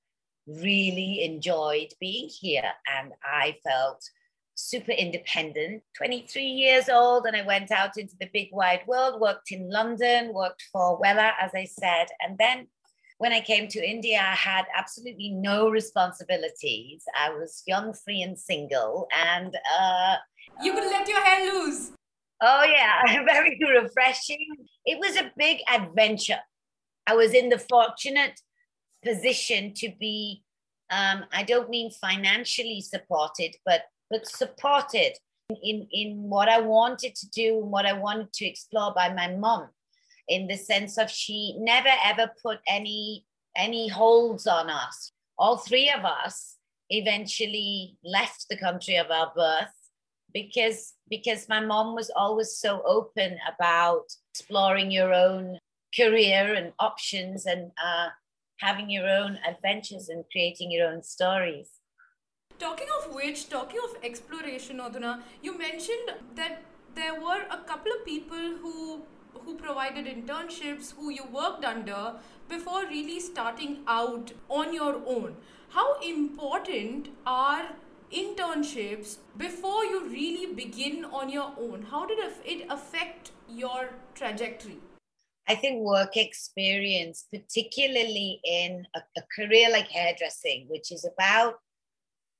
really 0.60 1.24
enjoyed 1.24 1.93
being 2.00 2.29
here, 2.29 2.72
and 2.88 3.13
I 3.24 3.58
felt 3.63 4.03
super 4.55 4.91
independent, 4.91 5.84
23 5.98 6.43
years 6.43 6.89
old, 6.89 7.25
and 7.25 7.36
I 7.36 7.46
went 7.46 7.72
out 7.72 7.98
into 7.98 8.15
the 8.20 8.29
big 8.34 8.50
wide 8.51 8.81
world, 8.88 9.20
worked 9.20 9.51
in 9.51 9.70
London, 9.70 10.34
worked 10.34 10.63
for 10.72 11.01
Wella, 11.01 11.31
as 11.41 11.51
I 11.55 11.65
said. 11.65 12.08
And 12.22 12.38
then 12.38 12.67
when 13.17 13.34
I 13.34 13.41
came 13.41 13.67
to 13.70 13.88
India, 13.88 14.20
I 14.20 14.36
had 14.36 14.65
absolutely 14.75 15.29
no 15.29 15.70
responsibilities. 15.70 17.03
I 17.17 17.29
was 17.29 17.63
young, 17.67 17.93
free, 17.93 18.22
and 18.22 18.38
single. 18.38 19.08
And 19.15 19.55
uh, 19.79 20.15
you 20.63 20.74
could 20.74 20.86
let 20.86 21.08
your 21.08 21.24
hair 21.24 21.51
loose. 21.51 21.91
Oh, 22.41 22.63
yeah, 22.63 23.24
very 23.25 23.60
refreshing. 23.79 24.48
It 24.86 25.00
was 25.00 25.15
a 25.17 25.31
big 25.38 25.60
adventure. 25.72 26.39
I 27.08 27.15
was 27.15 27.34
in 27.34 27.50
the 27.50 27.60
fortunate 27.60 28.39
position 29.03 29.74
to 29.75 29.91
be 30.00 30.43
um, 30.91 31.24
I 31.31 31.43
don't 31.43 31.70
mean 31.70 31.89
financially 31.89 32.81
supported, 32.81 33.55
but 33.65 33.84
but 34.10 34.27
supported 34.27 35.13
in, 35.63 35.88
in 35.91 36.29
what 36.29 36.50
I 36.50 36.60
wanted 36.60 37.15
to 37.15 37.29
do 37.29 37.60
and 37.60 37.72
what 37.72 37.86
I 37.86 37.93
wanted 37.93 38.34
to 38.34 38.46
explore 38.46 38.93
by 38.93 39.13
my 39.13 39.29
mom, 39.29 39.70
in 40.27 40.48
the 40.48 40.58
sense 40.58 40.98
of 40.98 41.10
she 41.10 41.55
never 41.58 41.89
ever 42.05 42.29
put 42.43 42.60
any 42.67 43.25
any 43.55 43.88
holds 43.88 44.48
on 44.48 44.70
us. 44.70 45.12
All 45.38 45.58
three 45.58 45.89
of 45.89 46.03
us 46.05 46.58
eventually 46.89 47.98
left 48.03 48.48
the 48.50 48.58
country 48.58 48.98
of 48.98 49.10
our 49.10 49.31
birth 49.34 49.74
because 50.34 50.93
because 51.10 51.48
my 51.48 51.62
mom 51.62 51.96
was 51.96 52.12
always 52.15 52.51
so 52.58 52.81
open 52.86 53.38
about 53.53 54.05
exploring 54.34 54.91
your 54.91 55.13
own 55.13 55.58
career 55.96 56.53
and 56.53 56.74
options 56.79 57.46
and 57.46 57.72
uh, 57.84 58.10
having 58.62 58.89
your 58.89 59.08
own 59.10 59.39
adventures 59.48 60.10
and 60.10 60.24
creating 60.32 60.72
your 60.72 60.88
own 60.88 61.03
stories. 61.03 61.70
Talking 62.60 62.88
of 63.00 63.13
which, 63.13 63.50
talking 63.50 63.80
of 63.84 63.96
exploration, 64.03 64.77
Adhuna, 64.77 65.22
you 65.41 65.58
mentioned 65.58 66.12
that 66.36 66.62
there 66.94 67.20
were 67.20 67.41
a 67.50 67.58
couple 67.58 67.91
of 67.91 68.06
people 68.06 68.58
who 68.62 69.01
who 69.46 69.56
provided 69.56 70.06
internships, 70.06 70.94
who 70.94 71.10
you 71.10 71.24
worked 71.34 71.65
under 71.65 72.15
before 72.50 72.84
really 72.86 73.20
starting 73.20 73.77
out 73.88 74.34
on 74.50 74.74
your 74.74 75.01
own. 75.08 75.36
How 75.70 76.00
important 76.01 77.08
are 77.25 77.70
internships 78.13 79.18
before 79.38 79.86
you 79.86 80.03
really 80.10 80.53
begin 80.53 81.06
on 81.06 81.30
your 81.30 81.53
own? 81.58 81.88
How 81.89 82.06
did 82.06 82.20
it 82.46 82.65
affect 82.70 83.32
your 83.48 83.89
trajectory? 84.13 84.80
I 85.48 85.55
think 85.55 85.81
work 85.81 86.17
experience, 86.17 87.25
particularly 87.31 88.39
in 88.43 88.86
a, 88.95 89.01
a 89.17 89.21
career 89.36 89.69
like 89.71 89.88
hairdressing, 89.88 90.67
which 90.69 90.91
is 90.91 91.05
about 91.05 91.55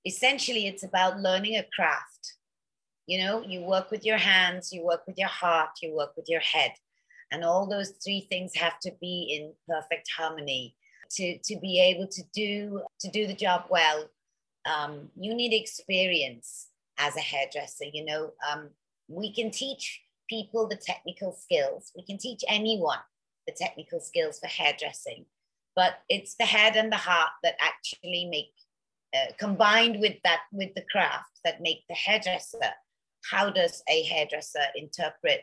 essentially 0.06 0.68
it's 0.68 0.84
about 0.84 1.20
learning 1.20 1.58
a 1.58 1.66
craft. 1.76 2.34
You 3.08 3.24
know 3.24 3.42
you 3.42 3.62
work 3.62 3.92
with 3.92 4.06
your 4.06 4.18
hands 4.18 4.72
you 4.72 4.86
work 4.86 5.06
with 5.08 5.18
your 5.18 5.28
heart 5.28 5.72
you 5.82 5.94
work 5.94 6.16
with 6.16 6.26
your 6.30 6.40
head. 6.40 6.72
And 7.32 7.44
all 7.44 7.68
those 7.68 7.92
three 8.04 8.28
things 8.30 8.56
have 8.56 8.80
to 8.82 8.92
be 9.02 9.38
in 9.38 9.54
perfect 9.68 10.10
harmony. 10.16 10.76
To 11.18 11.38
to 11.40 11.60
be 11.60 11.80
able 11.82 12.08
to 12.08 12.24
do 12.34 12.82
to 13.02 13.10
do 13.10 13.28
the 13.28 13.34
job 13.34 13.66
well 13.70 14.06
um, 14.66 15.10
you 15.20 15.34
need 15.34 15.54
experience 15.54 16.68
as 16.98 17.18
a 17.18 17.22
hairdresser 17.22 17.86
you 17.92 18.06
know. 18.06 18.32
Um, 18.50 18.70
we 19.10 19.34
can 19.34 19.52
teach 19.52 20.02
people 20.32 20.68
the 20.68 20.82
technical 20.92 21.32
skills. 21.34 21.92
We 21.96 22.04
can 22.04 22.18
teach 22.18 22.42
anyone 22.48 23.04
the 23.46 23.54
technical 23.54 24.00
skills 24.00 24.40
for 24.40 24.48
hairdressing 24.48 25.26
but 25.76 26.00
it's 26.10 26.36
the 26.36 26.46
head 26.46 26.76
and 26.76 26.92
the 26.92 26.98
heart 26.98 27.32
that 27.44 27.56
actually 27.62 28.28
make 28.30 28.52
uh, 29.16 29.32
combined 29.38 30.00
with 30.00 30.16
that 30.24 30.42
with 30.52 30.74
the 30.74 30.86
craft 30.92 31.40
that 31.44 31.62
make 31.62 31.84
the 31.88 31.96
hairdresser. 31.96 32.60
How 33.30 33.50
does 33.50 33.84
a 33.90 34.04
hairdresser 34.04 34.66
interpret 34.76 35.42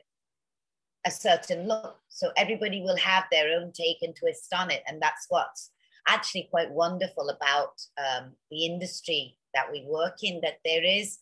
a 1.06 1.10
certain 1.10 1.68
look? 1.68 1.98
So 2.08 2.30
everybody 2.36 2.82
will 2.82 2.96
have 2.96 3.24
their 3.30 3.58
own 3.58 3.72
take 3.72 3.98
and 4.02 4.16
twist 4.16 4.52
on 4.54 4.70
it. 4.70 4.82
And 4.86 5.00
that's 5.00 5.26
what's 5.28 5.70
actually 6.06 6.48
quite 6.50 6.70
wonderful 6.70 7.28
about 7.28 7.80
um, 7.98 8.32
the 8.50 8.64
industry 8.64 9.36
that 9.54 9.70
we 9.70 9.84
work 9.86 10.22
in 10.22 10.40
that 10.42 10.58
there 10.64 10.84
is 10.84 11.18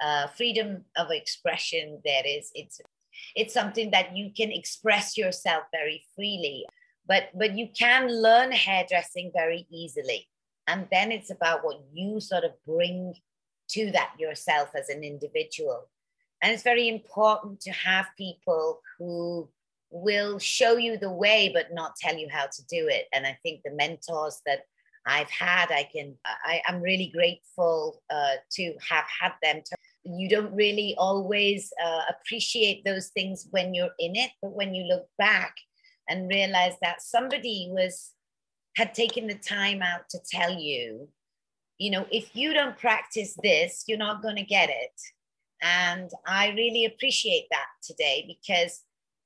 uh, 0.00 0.28
freedom 0.28 0.84
of 0.96 1.10
expression. 1.10 2.00
There 2.04 2.22
is 2.24 2.50
it's 2.54 2.80
it's 3.34 3.54
something 3.54 3.90
that 3.90 4.16
you 4.16 4.30
can 4.36 4.50
express 4.50 5.16
yourself 5.16 5.64
very 5.72 6.04
freely 6.14 6.64
but 7.06 7.30
but 7.34 7.56
you 7.56 7.68
can 7.78 8.08
learn 8.08 8.52
hairdressing 8.52 9.30
very 9.34 9.66
easily 9.70 10.28
and 10.68 10.86
then 10.92 11.10
it's 11.10 11.30
about 11.30 11.64
what 11.64 11.80
you 11.92 12.20
sort 12.20 12.44
of 12.44 12.52
bring 12.66 13.14
to 13.70 13.90
that 13.92 14.12
yourself 14.18 14.70
as 14.74 14.88
an 14.88 15.02
individual. 15.02 15.88
And 16.42 16.52
it's 16.52 16.62
very 16.62 16.88
important 16.88 17.60
to 17.62 17.70
have 17.72 18.06
people 18.16 18.80
who 18.98 19.48
will 19.90 20.38
show 20.38 20.76
you 20.76 20.98
the 20.98 21.10
way, 21.10 21.50
but 21.52 21.72
not 21.72 21.96
tell 21.96 22.16
you 22.16 22.28
how 22.30 22.46
to 22.46 22.66
do 22.66 22.88
it. 22.88 23.06
And 23.12 23.26
I 23.26 23.38
think 23.42 23.62
the 23.64 23.72
mentors 23.72 24.40
that 24.46 24.60
I've 25.06 25.30
had, 25.30 25.70
I 25.70 25.88
can, 25.90 26.16
I, 26.26 26.60
am 26.68 26.82
really 26.82 27.10
grateful 27.14 28.02
uh, 28.10 28.34
to 28.52 28.74
have 28.88 29.06
had 29.20 29.32
them. 29.42 29.62
To, 29.64 29.76
you 30.16 30.28
don't 30.28 30.54
really 30.54 30.94
always 30.96 31.72
uh, 31.84 32.02
appreciate 32.08 32.84
those 32.84 33.08
things 33.08 33.46
when 33.50 33.74
you're 33.74 33.94
in 33.98 34.16
it, 34.16 34.30
but 34.40 34.52
when 34.52 34.74
you 34.74 34.84
look 34.84 35.06
back 35.18 35.54
and 36.08 36.28
realize 36.28 36.74
that 36.80 37.02
somebody 37.02 37.68
was 37.70 38.12
had 38.76 38.94
taken 38.94 39.26
the 39.26 39.34
time 39.34 39.82
out 39.82 40.08
to 40.08 40.18
tell 40.30 40.52
you, 40.52 41.08
you 41.78 41.90
know, 41.90 42.06
if 42.10 42.34
you 42.34 42.54
don't 42.54 42.78
practice 42.78 43.36
this, 43.42 43.84
you're 43.86 43.98
not 43.98 44.22
going 44.22 44.36
to 44.36 44.42
get 44.42 44.70
it. 44.70 45.00
And 45.60 46.10
I 46.26 46.50
really 46.50 46.84
appreciate 46.84 47.46
that 47.50 47.66
today 47.82 48.24
because 48.26 48.82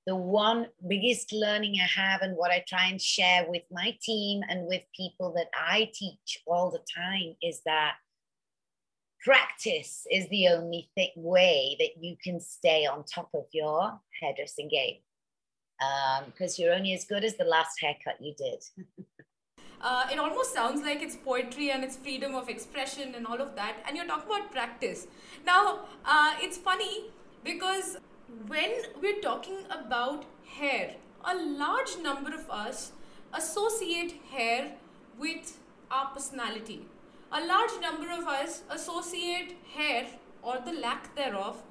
the 0.07 0.17
one 0.17 0.67
biggest 0.89 1.33
learning 1.33 1.77
I 1.81 1.87
have 1.87 2.23
and 2.23 2.37
what 2.37 2.51
I 2.51 2.65
try 2.67 2.87
and 2.87 3.01
share 3.01 3.47
with 3.49 3.63
my 3.71 3.97
team 4.03 4.43
and 4.49 4.67
with 4.67 4.83
people 4.97 5.33
that 5.37 5.49
I 5.55 5.91
teach 5.95 6.39
all 6.47 6.71
the 6.71 6.85
time 6.97 7.37
is 7.43 7.61
that 7.67 7.95
practice 9.23 10.07
is 10.11 10.29
the 10.29 10.49
only 10.49 10.91
th- 10.97 11.13
way 11.17 11.77
that 11.79 12.03
you 12.03 12.17
can 12.23 12.41
stay 12.41 12.87
on 12.87 13.05
top 13.05 13.31
of 13.35 13.45
your 13.53 13.99
hairdressing 14.21 14.69
game 14.69 14.97
because 16.27 16.59
um, 16.59 16.63
you're 16.63 16.75
only 16.75 16.93
as 16.95 17.05
good 17.05 17.25
as 17.25 17.37
the 17.37 17.45
last 17.45 17.81
haircut 17.81 18.17
you 18.21 18.35
did. 18.37 18.63
Uh, 19.85 20.07
it 20.13 20.17
almost 20.17 20.55
sounds 20.55 20.81
like 20.81 21.03
it's 21.03 21.17
poetry 21.17 21.73
and 21.73 21.83
it's 21.83 21.97
freedom 21.97 22.37
of 22.37 22.49
expression 22.49 23.17
and 23.17 23.27
all 23.27 23.41
of 23.43 23.57
that. 23.57 23.79
And 23.85 23.97
you're 23.97 24.07
talking 24.07 24.31
about 24.31 24.53
practice. 24.53 25.09
Now, 25.45 25.81
uh, 26.05 26.35
it's 26.39 26.57
funny 26.57 27.11
because 27.43 27.97
when 28.47 28.71
we're 29.03 29.21
talking 29.21 29.59
about 29.71 30.25
hair, 30.47 30.95
a 31.25 31.35
large 31.35 31.97
number 32.01 32.33
of 32.33 32.49
us 32.49 32.93
associate 33.35 34.21
hair 34.31 34.75
with 35.19 35.59
our 35.91 36.07
personality. 36.15 36.87
A 37.33 37.45
large 37.47 37.81
number 37.81 38.11
of 38.11 38.27
us 38.27 38.63
associate 38.71 39.57
hair 39.75 40.07
or 40.43 40.59
the 40.65 40.73
lack 40.73 41.15
thereof 41.17 41.63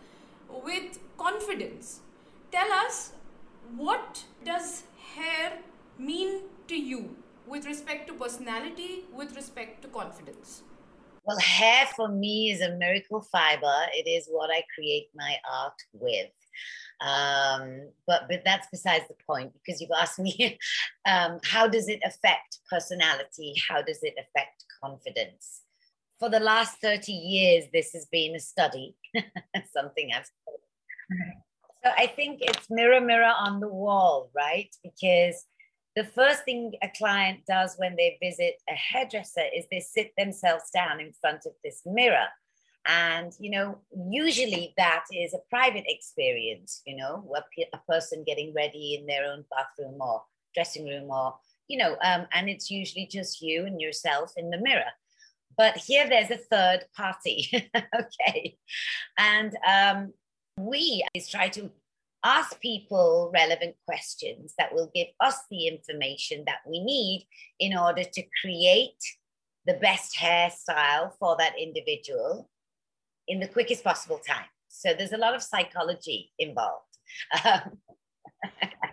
with 0.49 0.99
confidence. 1.17 1.99
Tell 2.51 2.71
us 2.71 3.13
what 3.75 4.23
does 4.43 4.83
hair 5.15 5.59
mean 5.97 6.41
to 6.67 6.75
you? 6.75 7.15
with 7.51 7.65
respect 7.65 8.07
to 8.07 8.13
personality, 8.13 9.03
with 9.13 9.35
respect 9.35 9.81
to 9.81 9.87
confidence? 9.89 10.63
Well, 11.25 11.37
hair 11.39 11.85
for 11.95 12.07
me 12.07 12.51
is 12.51 12.61
a 12.61 12.71
miracle 12.77 13.21
fiber. 13.31 13.75
It 13.93 14.09
is 14.09 14.27
what 14.29 14.49
I 14.49 14.63
create 14.73 15.09
my 15.13 15.35
art 15.51 15.79
with. 15.93 16.31
Um, 17.01 17.89
but 18.07 18.27
but 18.29 18.41
that's 18.45 18.67
besides 18.71 19.05
the 19.07 19.15
point 19.25 19.53
because 19.53 19.81
you've 19.81 19.97
asked 19.99 20.19
me 20.19 20.57
um, 21.07 21.39
how 21.43 21.67
does 21.67 21.87
it 21.89 21.99
affect 22.05 22.59
personality? 22.69 23.55
How 23.67 23.81
does 23.81 23.99
it 24.03 24.13
affect 24.13 24.63
confidence? 24.83 25.61
for 26.21 26.29
the 26.29 26.39
last 26.39 26.77
30 26.83 27.11
years, 27.11 27.65
this 27.73 27.93
has 27.93 28.05
been 28.05 28.35
a 28.35 28.39
study, 28.39 28.95
something 29.73 30.11
I've 30.15 30.29
so 31.83 31.89
I 31.97 32.05
think 32.05 32.41
it's 32.41 32.69
mirror, 32.69 33.01
mirror 33.01 33.33
on 33.35 33.59
the 33.59 33.67
wall, 33.67 34.29
right? 34.35 34.69
Because 34.83 35.47
the 35.95 36.03
first 36.03 36.45
thing 36.45 36.73
a 36.83 36.89
client 36.95 37.39
does 37.47 37.73
when 37.77 37.95
they 37.95 38.19
visit 38.21 38.61
a 38.69 38.75
hairdresser 38.75 39.45
is 39.55 39.65
they 39.71 39.79
sit 39.79 40.11
themselves 40.15 40.65
down 40.71 40.99
in 40.99 41.11
front 41.19 41.47
of 41.47 41.53
this 41.63 41.81
mirror. 41.87 42.27
And, 42.85 43.33
you 43.39 43.49
know, 43.49 43.79
usually 44.11 44.75
that 44.77 45.05
is 45.11 45.33
a 45.33 45.41
private 45.49 45.85
experience, 45.87 46.83
you 46.85 46.97
know, 46.97 47.27
a 47.73 47.77
person 47.91 48.23
getting 48.27 48.53
ready 48.53 48.95
in 48.95 49.07
their 49.07 49.25
own 49.25 49.43
bathroom 49.49 49.99
or 49.99 50.21
dressing 50.53 50.87
room 50.87 51.09
or, 51.09 51.33
you 51.67 51.77
know, 51.77 51.95
um, 52.03 52.27
and 52.33 52.49
it's 52.49 52.69
usually 52.69 53.07
just 53.07 53.41
you 53.41 53.65
and 53.65 53.79
yourself 53.79 54.33
in 54.37 54.49
the 54.49 54.59
mirror. 54.59 54.91
But 55.57 55.77
here 55.77 56.07
there's 56.07 56.31
a 56.31 56.37
third 56.37 56.85
party, 56.95 57.49
okay? 57.75 58.57
And 59.17 59.55
um, 59.67 60.13
we 60.57 61.03
is 61.13 61.29
try 61.29 61.49
to 61.49 61.69
ask 62.23 62.59
people 62.61 63.31
relevant 63.33 63.75
questions 63.87 64.53
that 64.57 64.73
will 64.73 64.91
give 64.93 65.07
us 65.19 65.37
the 65.49 65.67
information 65.67 66.43
that 66.45 66.59
we 66.67 66.83
need 66.83 67.27
in 67.59 67.77
order 67.77 68.03
to 68.03 68.23
create 68.41 69.01
the 69.65 69.73
best 69.75 70.17
hairstyle 70.17 71.11
for 71.19 71.35
that 71.37 71.57
individual 71.59 72.49
in 73.27 73.39
the 73.39 73.47
quickest 73.47 73.83
possible 73.83 74.19
time. 74.25 74.45
So 74.67 74.93
there's 74.93 75.13
a 75.13 75.17
lot 75.17 75.35
of 75.35 75.43
psychology 75.43 76.31
involved. 76.39 76.85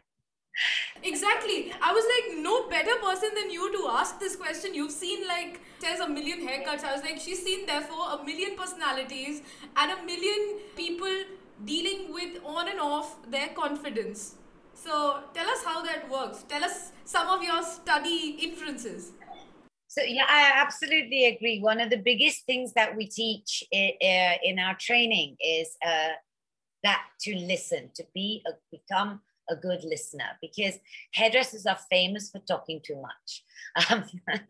exactly. 1.03 1.73
I 1.83 1.93
was 1.93 2.05
like, 2.15 2.43
no 2.43 2.69
better 2.69 2.95
person 3.03 3.31
than 3.35 3.51
you 3.51 3.71
to 3.73 3.89
ask 3.91 4.19
this 4.19 4.37
question. 4.37 4.75
You've 4.75 4.93
seen 4.93 5.27
like 5.27 5.61
there's 5.81 6.01
a 6.01 6.09
million 6.09 6.41
haircuts. 6.47 6.85
I 6.85 6.93
was 6.93 7.03
like, 7.03 7.19
she's 7.19 7.43
seen 7.43 7.67
therefore 7.67 8.21
a 8.21 8.25
million 8.25 8.57
personalities 8.57 9.43
and 9.77 9.93
a 9.93 10.03
million 10.05 10.59
people 10.77 11.15
dealing 11.65 12.13
with 12.13 12.43
on 12.45 12.69
and 12.69 12.81
off 12.81 13.17
their 13.31 13.49
confidence. 13.49 14.37
So 14.75 15.21
tell 15.35 15.49
us 15.49 15.65
how 15.65 15.83
that 15.83 16.09
works. 16.11 16.45
Tell 16.49 16.63
us 16.65 16.93
some 17.05 17.29
of 17.29 17.43
your 17.43 17.63
study 17.63 18.39
inferences. 18.41 19.13
So 19.89 20.03
yeah, 20.03 20.27
I 20.29 20.53
absolutely 20.55 21.27
agree. 21.27 21.61
One 21.61 21.81
of 21.81 21.91
the 21.91 21.97
biggest 21.97 22.45
things 22.47 22.75
that 22.75 22.95
we 22.95 23.07
teach 23.07 23.65
in 23.73 24.59
our 24.59 24.75
training 24.75 25.37
is 25.41 25.77
uh, 25.85 26.11
that 26.85 27.03
to 27.23 27.35
listen, 27.35 27.91
to 27.95 28.05
be 28.15 28.43
a, 28.47 28.51
become 28.71 29.21
a 29.51 29.57
good 29.57 29.85
listener, 29.85 30.37
because 30.41 30.75
hairdressers 31.13 31.67
are 31.67 31.79
famous 31.91 32.31
for 32.31 32.41
talking 32.41 32.81
too 32.85 33.01
much. 33.01 33.45
Um, 33.91 34.05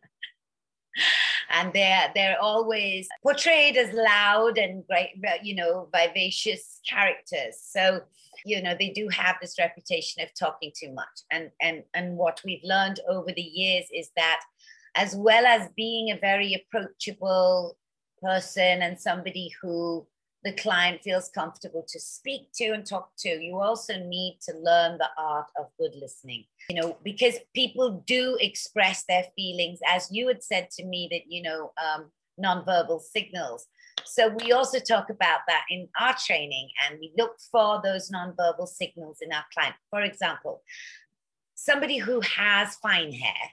and 1.51 1.73
they're 1.73 2.11
they're 2.15 2.41
always 2.41 3.09
portrayed 3.23 3.77
as 3.77 3.93
loud 3.93 4.59
and 4.59 4.87
great, 4.87 5.11
you 5.43 5.55
know, 5.55 5.89
vivacious 5.93 6.81
characters. 6.89 7.57
So 7.63 8.03
you 8.45 8.63
know 8.63 8.75
they 8.79 8.91
do 8.91 9.09
have 9.09 9.37
this 9.41 9.59
reputation 9.59 10.23
of 10.23 10.29
talking 10.39 10.73
too 10.79 10.93
much. 10.93 11.23
And 11.31 11.51
and 11.61 11.83
and 11.95 12.17
what 12.17 12.41
we've 12.45 12.65
learned 12.65 13.01
over 13.09 13.33
the 13.35 13.43
years 13.43 13.87
is 13.93 14.11
that, 14.17 14.41
as 14.95 15.15
well 15.17 15.47
as 15.47 15.69
being 15.77 16.11
a 16.11 16.19
very 16.19 16.55
approachable 16.55 17.77
person 18.23 18.83
and 18.83 18.99
somebody 18.99 19.51
who 19.63 20.07
the 20.49 20.63
client 20.63 21.03
feels 21.03 21.29
comfortable 21.29 21.85
to 21.87 22.01
speak 22.01 22.49
to 22.55 22.71
and 22.71 22.87
talk 22.87 23.11
to. 23.19 23.29
You 23.29 23.59
also 23.59 23.99
need 23.99 24.39
to 24.49 24.57
learn 24.57 24.97
the 24.97 25.09
art 25.19 25.49
of 25.61 25.67
good 25.79 25.95
listening, 25.95 26.45
you 26.71 26.81
know, 26.81 26.97
because 27.05 27.35
people 27.55 28.03
do 28.07 28.39
express 28.41 29.05
their 29.07 29.25
feelings, 29.37 29.79
as 29.87 30.09
you 30.11 30.27
had 30.27 30.43
said 30.43 30.71
to 30.79 30.87
me 30.87 31.07
that, 31.11 31.23
you 31.29 31.43
know, 31.43 31.73
um, 31.85 32.11
nonverbal 32.43 33.03
signals. 33.03 33.67
So 34.07 34.35
we 34.43 34.53
also 34.53 34.79
talk 34.79 35.11
about 35.11 35.41
that 35.49 35.65
in 35.69 35.89
our 36.01 36.17
training 36.27 36.71
and 36.83 36.99
we 36.99 37.13
look 37.19 37.37
for 37.53 37.83
those 37.85 38.11
nonverbal 38.11 38.69
signals 38.69 39.19
in 39.21 39.31
our 39.31 39.45
client. 39.53 39.75
For 39.91 40.01
example, 40.01 40.63
somebody 41.57 41.99
who 41.99 42.23
has 42.23 42.77
fine 42.77 43.13
hair 43.13 43.53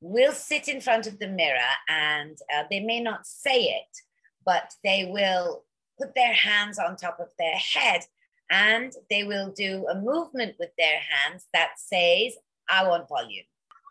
will 0.00 0.32
sit 0.32 0.66
in 0.66 0.80
front 0.80 1.06
of 1.06 1.20
the 1.20 1.28
mirror 1.28 1.72
and 1.88 2.36
uh, 2.52 2.64
they 2.68 2.80
may 2.80 3.00
not 3.00 3.26
say 3.26 3.62
it, 3.62 3.96
but 4.44 4.72
they 4.82 5.04
will 5.04 5.62
put 6.00 6.14
their 6.14 6.32
hands 6.32 6.78
on 6.78 6.96
top 6.96 7.18
of 7.20 7.28
their 7.38 7.56
head 7.56 8.02
and 8.50 8.92
they 9.08 9.24
will 9.24 9.50
do 9.50 9.86
a 9.90 9.94
movement 9.94 10.56
with 10.58 10.70
their 10.76 10.98
hands 10.98 11.46
that 11.52 11.72
says, 11.76 12.34
I 12.68 12.86
want 12.86 13.08
volume. 13.08 13.44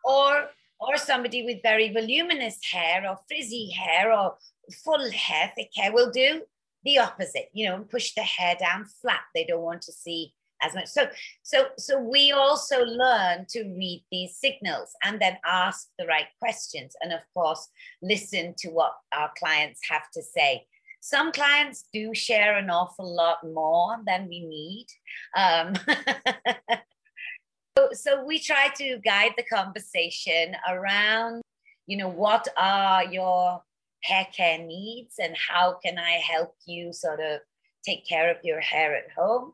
Or 0.03 0.49
or 0.79 0.97
somebody 0.97 1.43
with 1.43 1.61
very 1.61 1.91
voluminous 1.91 2.57
hair 2.71 3.05
or 3.07 3.19
frizzy 3.27 3.69
hair 3.69 4.13
or 4.13 4.35
full 4.83 5.11
hair, 5.11 5.51
thick 5.55 5.71
hair 5.75 5.91
will 5.91 6.09
do 6.09 6.41
the 6.83 6.97
opposite, 6.99 7.49
you 7.53 7.67
know, 7.67 7.79
push 7.79 8.13
the 8.13 8.21
hair 8.21 8.55
down 8.57 8.85
flat. 8.85 9.21
They 9.35 9.43
don't 9.43 9.61
want 9.61 9.81
to 9.83 9.91
see 9.91 10.33
as 10.61 10.73
much. 10.73 10.87
So, 10.87 11.07
so, 11.43 11.67
so 11.77 11.99
we 11.99 12.31
also 12.31 12.83
learn 12.83 13.45
to 13.49 13.63
read 13.63 14.05
these 14.11 14.37
signals 14.37 14.93
and 15.03 15.19
then 15.19 15.37
ask 15.45 15.87
the 15.97 16.05
right 16.05 16.27
questions. 16.39 16.95
And 17.01 17.11
of 17.11 17.21
course, 17.33 17.67
listen 18.01 18.55
to 18.59 18.69
what 18.69 18.93
our 19.13 19.31
clients 19.37 19.81
have 19.89 20.09
to 20.13 20.21
say 20.21 20.65
some 20.99 21.31
clients 21.31 21.85
do 21.93 22.13
share 22.13 22.57
an 22.57 22.69
awful 22.69 23.15
lot 23.15 23.37
more 23.43 23.97
than 24.05 24.27
we 24.27 24.45
need. 24.45 24.87
Um, 25.35 25.75
so, 27.77 27.89
so 27.93 28.25
we 28.25 28.39
try 28.39 28.69
to 28.77 28.99
guide 29.03 29.33
the 29.37 29.43
conversation 29.43 30.55
around, 30.69 31.41
you 31.87 31.97
know, 31.97 32.09
what 32.09 32.47
are 32.57 33.05
your 33.05 33.63
hair 34.03 34.27
care 34.35 34.59
needs 34.59 35.15
and 35.19 35.35
how 35.49 35.77
can 35.83 35.97
I 35.97 36.11
help 36.11 36.55
you 36.65 36.93
sort 36.93 37.19
of 37.19 37.39
take 37.85 38.07
care 38.07 38.29
of 38.29 38.37
your 38.43 38.59
hair 38.59 38.95
at 38.95 39.11
home? 39.17 39.53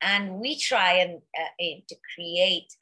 And 0.00 0.34
we 0.34 0.56
try 0.56 0.94
and 0.94 1.20
uh, 1.36 1.64
to 1.88 1.96
create 2.14 2.72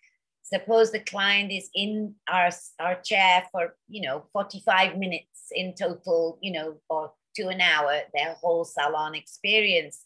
suppose 0.42 0.92
the 0.92 1.00
client 1.00 1.50
is 1.50 1.68
in 1.74 2.14
our, 2.28 2.50
our 2.78 3.00
chair 3.02 3.42
for 3.50 3.74
you 3.88 4.02
know 4.02 4.26
45 4.32 4.96
minutes 4.96 5.46
in 5.52 5.74
total 5.74 6.38
you 6.40 6.52
know 6.52 6.76
or 6.88 7.10
to 7.36 7.48
an 7.48 7.60
hour, 7.60 8.00
their 8.14 8.34
whole 8.34 8.64
salon 8.64 9.14
experience. 9.14 10.04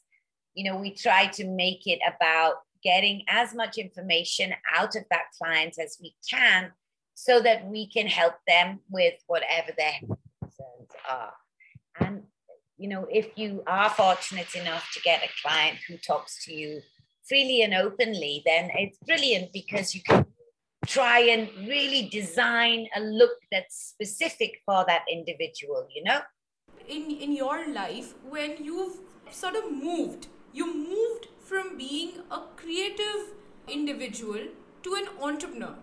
You 0.54 0.70
know, 0.70 0.78
we 0.78 0.94
try 0.94 1.26
to 1.28 1.46
make 1.46 1.86
it 1.86 2.00
about 2.06 2.56
getting 2.82 3.22
as 3.28 3.54
much 3.54 3.78
information 3.78 4.54
out 4.74 4.96
of 4.96 5.04
that 5.10 5.24
client 5.38 5.74
as 5.78 5.98
we 6.00 6.14
can 6.28 6.72
so 7.14 7.40
that 7.40 7.66
we 7.66 7.86
can 7.86 8.06
help 8.06 8.34
them 8.48 8.80
with 8.88 9.14
whatever 9.26 9.72
their 9.76 9.92
concerns 10.40 10.90
are. 11.08 11.32
And, 12.00 12.22
you 12.78 12.88
know, 12.88 13.06
if 13.10 13.28
you 13.36 13.62
are 13.66 13.90
fortunate 13.90 14.54
enough 14.54 14.90
to 14.94 15.00
get 15.00 15.22
a 15.22 15.28
client 15.42 15.78
who 15.86 15.98
talks 15.98 16.44
to 16.46 16.54
you 16.54 16.80
freely 17.28 17.62
and 17.62 17.74
openly, 17.74 18.42
then 18.46 18.70
it's 18.74 18.98
brilliant 19.06 19.52
because 19.52 19.94
you 19.94 20.02
can 20.02 20.24
try 20.86 21.20
and 21.20 21.50
really 21.68 22.08
design 22.08 22.88
a 22.96 23.00
look 23.00 23.32
that's 23.52 23.76
specific 23.76 24.58
for 24.64 24.84
that 24.86 25.04
individual, 25.10 25.86
you 25.94 26.02
know? 26.02 26.20
In 26.88 27.10
in 27.10 27.32
your 27.32 27.68
life 27.72 28.14
when 28.28 28.64
you've 28.64 28.98
sort 29.30 29.56
of 29.56 29.70
moved. 29.72 30.26
You 30.52 30.66
moved 30.74 31.28
from 31.50 31.76
being 31.76 32.12
a 32.30 32.40
creative 32.56 33.32
individual 33.68 34.48
to 34.82 34.94
an 34.94 35.08
entrepreneur. 35.20 35.74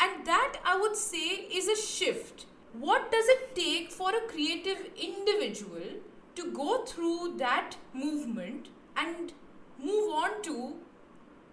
And 0.00 0.26
that 0.26 0.56
i 0.64 0.76
would 0.76 0.96
say 0.96 1.26
is 1.60 1.68
a 1.68 1.80
shift. 1.80 2.46
What 2.72 3.10
does 3.12 3.28
it 3.28 3.54
take 3.54 3.92
for 3.92 4.10
a 4.10 4.26
creative 4.28 4.78
individual 5.08 6.00
to 6.36 6.50
go 6.52 6.84
through 6.84 7.36
that 7.38 7.76
movement 7.92 8.68
and 8.96 9.32
move 9.78 10.08
on 10.22 10.42
to 10.42 10.74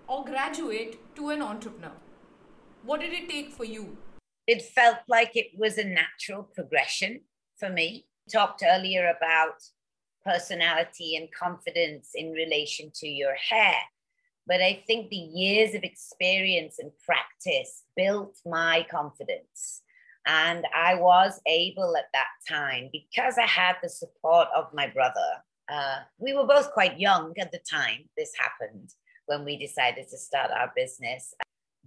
or 0.08 0.24
graduate 0.26 0.98
to 1.16 1.30
an 1.30 1.42
entrepreneur? 1.42 1.94
What 2.84 3.02
did 3.02 3.14
it 3.14 3.30
take 3.30 3.52
for 3.52 3.66
you? 3.66 3.98
It 4.48 4.62
felt 4.62 4.98
like 5.08 5.36
it 5.36 5.52
was 5.56 5.78
a 5.78 5.84
natural 5.84 6.44
progression 6.44 7.22
for 7.58 7.70
me 7.70 8.08
talked 8.32 8.64
earlier 8.66 9.14
about 9.16 9.62
personality 10.26 11.16
and 11.16 11.28
confidence 11.32 12.12
in 12.14 12.32
relation 12.32 12.92
to 12.96 13.08
your 13.08 13.36
hair. 13.36 13.76
But 14.48 14.62
I 14.62 14.84
think 14.88 15.10
the 15.10 15.16
years 15.16 15.76
of 15.76 15.84
experience 15.84 16.80
and 16.80 16.92
practice 17.06 17.84
built 17.96 18.38
my 18.46 18.86
confidence. 18.90 19.82
And 20.26 20.66
I 20.76 20.96
was 20.96 21.40
able 21.48 21.96
at 21.98 22.06
that 22.14 22.28
time, 22.48 22.90
because 22.92 23.38
I 23.38 23.48
had 23.48 23.78
the 23.82 23.90
support 23.90 24.48
of 24.56 24.74
my 24.74 24.88
brother. 24.88 25.44
Uh, 25.72 26.00
we 26.20 26.34
were 26.34 26.46
both 26.46 26.72
quite 26.74 27.00
young 27.00 27.34
at 27.40 27.52
the 27.52 27.62
time 27.70 28.10
this 28.18 28.32
happened 28.38 28.90
when 29.26 29.46
we 29.46 29.58
decided 29.58 30.10
to 30.10 30.18
start 30.18 30.52
our 30.52 30.72
business. 30.76 31.34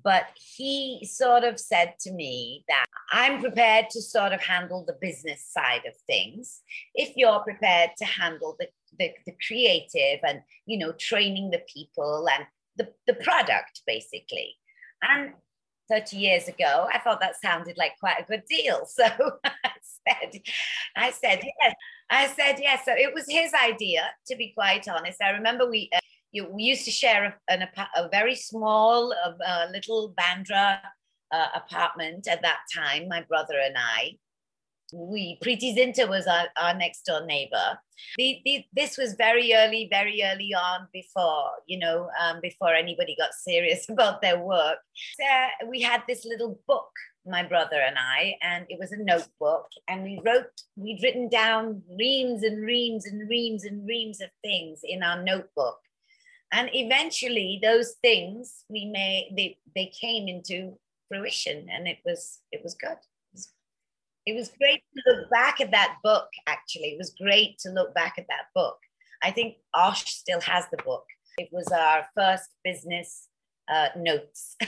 But 0.04 0.26
he 0.34 1.08
sort 1.10 1.44
of 1.44 1.58
said 1.58 1.94
to 2.00 2.12
me 2.12 2.64
that 2.68 2.84
I'm 3.10 3.40
prepared 3.40 3.88
to 3.90 4.02
sort 4.02 4.32
of 4.32 4.42
handle 4.42 4.84
the 4.86 4.98
business 5.00 5.46
side 5.50 5.82
of 5.86 5.96
things. 6.06 6.60
If 6.94 7.16
you're 7.16 7.40
prepared 7.40 7.90
to 7.98 8.04
handle 8.04 8.54
the, 8.58 8.68
the, 8.98 9.12
the 9.24 9.34
creative 9.46 10.20
and, 10.22 10.42
you 10.66 10.78
know, 10.78 10.92
training 10.92 11.50
the 11.50 11.62
people 11.72 12.28
and 12.30 12.46
the, 12.76 12.92
the 13.06 13.14
product, 13.14 13.80
basically. 13.86 14.56
And 15.02 15.32
30 15.90 16.16
years 16.16 16.48
ago, 16.48 16.86
I 16.92 16.98
thought 16.98 17.20
that 17.20 17.40
sounded 17.40 17.76
like 17.76 17.92
quite 17.98 18.20
a 18.20 18.24
good 18.24 18.42
deal. 18.48 18.86
So, 18.94 19.04
I 20.06 20.20
said, 20.30 20.42
I 20.96 21.10
said 21.10 21.40
yes. 21.42 21.74
I 22.10 22.26
said 22.26 22.56
yes. 22.60 22.84
So 22.84 22.92
it 22.92 23.14
was 23.14 23.24
his 23.26 23.52
idea, 23.54 24.02
to 24.26 24.36
be 24.36 24.52
quite 24.54 24.86
honest. 24.86 25.22
I 25.22 25.30
remember 25.30 25.68
we 25.68 25.88
uh, 25.94 25.98
you, 26.34 26.48
we 26.50 26.64
used 26.64 26.84
to 26.84 26.90
share 26.90 27.24
a, 27.24 27.52
an, 27.52 27.66
a 27.96 28.08
very 28.08 28.34
small, 28.34 29.14
little 29.70 30.14
Bandra 30.18 30.80
uh, 31.32 31.46
apartment 31.54 32.28
at 32.28 32.42
that 32.42 32.58
time. 32.74 33.08
My 33.08 33.22
brother 33.22 33.54
and 33.64 33.76
I. 33.78 34.18
We 34.92 35.38
Preity 35.42 35.74
Zinta 35.74 36.08
was 36.08 36.26
our, 36.26 36.46
our 36.60 36.76
next 36.76 37.04
door 37.06 37.24
neighbor. 37.24 37.78
The, 38.16 38.40
the, 38.44 38.64
this 38.76 38.98
was 38.98 39.14
very 39.14 39.54
early, 39.54 39.88
very 39.90 40.22
early 40.22 40.54
on 40.54 40.86
before 40.92 41.50
you 41.66 41.78
know 41.78 42.10
um, 42.20 42.40
before 42.42 42.74
anybody 42.74 43.16
got 43.18 43.32
serious 43.32 43.88
about 43.88 44.20
their 44.20 44.38
work. 44.38 44.78
So 45.18 45.68
we 45.68 45.80
had 45.80 46.02
this 46.06 46.24
little 46.24 46.60
book 46.68 46.90
my 47.26 47.42
brother 47.42 47.80
and 47.80 47.96
I, 47.98 48.36
and 48.42 48.66
it 48.68 48.78
was 48.78 48.92
a 48.92 49.02
notebook, 49.02 49.66
and 49.88 50.02
we 50.02 50.20
wrote, 50.24 50.50
we'd 50.76 51.02
written 51.02 51.28
down 51.28 51.82
reams 51.98 52.42
and 52.42 52.64
reams 52.64 53.06
and 53.06 53.28
reams 53.28 53.64
and 53.64 53.86
reams 53.86 54.20
of 54.20 54.28
things 54.42 54.80
in 54.84 55.02
our 55.02 55.22
notebook. 55.22 55.78
And 56.54 56.70
eventually 56.72 57.58
those 57.60 57.96
things 58.00 58.64
we 58.70 58.86
may 58.86 59.28
they, 59.36 59.58
they 59.74 59.92
came 60.00 60.28
into 60.28 60.78
fruition 61.08 61.66
and 61.68 61.88
it 61.88 61.98
was 62.04 62.38
it 62.52 62.62
was 62.62 62.74
good. 62.74 62.96
It 64.26 64.34
was, 64.34 64.50
great 64.58 64.82
to 64.96 65.02
look 65.06 65.28
back 65.28 65.60
at 65.60 65.70
that 65.72 65.98
book, 66.02 66.28
actually. 66.46 66.92
It 66.94 66.96
was 66.96 67.14
great 67.20 67.58
to 67.58 67.68
look 67.68 67.94
back 67.94 68.14
at 68.16 68.24
that 68.28 68.46
book. 68.54 68.78
I 69.22 69.30
think 69.30 69.56
Osh 69.74 70.06
still 70.06 70.40
has 70.40 70.64
the 70.70 70.78
book. 70.82 71.04
It 71.36 71.50
was 71.52 71.68
our 71.68 72.06
first 72.16 72.48
business 72.64 73.28
uh, 73.70 73.88
notes. 73.98 74.56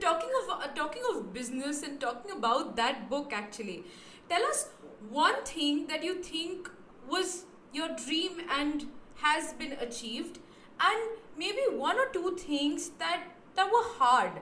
talking 0.00 0.30
of 0.42 0.50
uh, 0.50 0.66
talking 0.74 1.02
of 1.10 1.32
business 1.32 1.82
and 1.82 2.00
talking 2.00 2.32
about 2.32 2.76
that 2.76 3.08
book 3.10 3.32
actually 3.32 3.84
tell 4.28 4.44
us 4.44 4.68
one 5.10 5.44
thing 5.44 5.86
that 5.86 6.02
you 6.02 6.22
think 6.22 6.70
was 7.08 7.44
your 7.72 7.88
dream 7.96 8.40
and 8.50 8.86
has 9.22 9.52
been 9.52 9.72
achieved 9.72 10.38
and 10.80 11.18
maybe 11.36 11.62
one 11.70 11.98
or 11.98 12.08
two 12.12 12.36
things 12.36 12.90
that 12.98 13.24
that 13.56 13.72
were 13.72 13.88
hard 13.98 14.40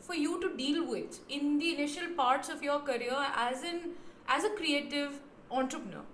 for 0.00 0.14
you 0.14 0.40
to 0.40 0.56
deal 0.56 0.86
with 0.88 1.20
in 1.28 1.58
the 1.58 1.74
initial 1.74 2.08
parts 2.16 2.48
of 2.48 2.62
your 2.62 2.80
career 2.80 3.26
as 3.34 3.62
an 3.62 3.80
as 4.28 4.44
a 4.44 4.50
creative 4.50 5.20
entrepreneur 5.50 6.04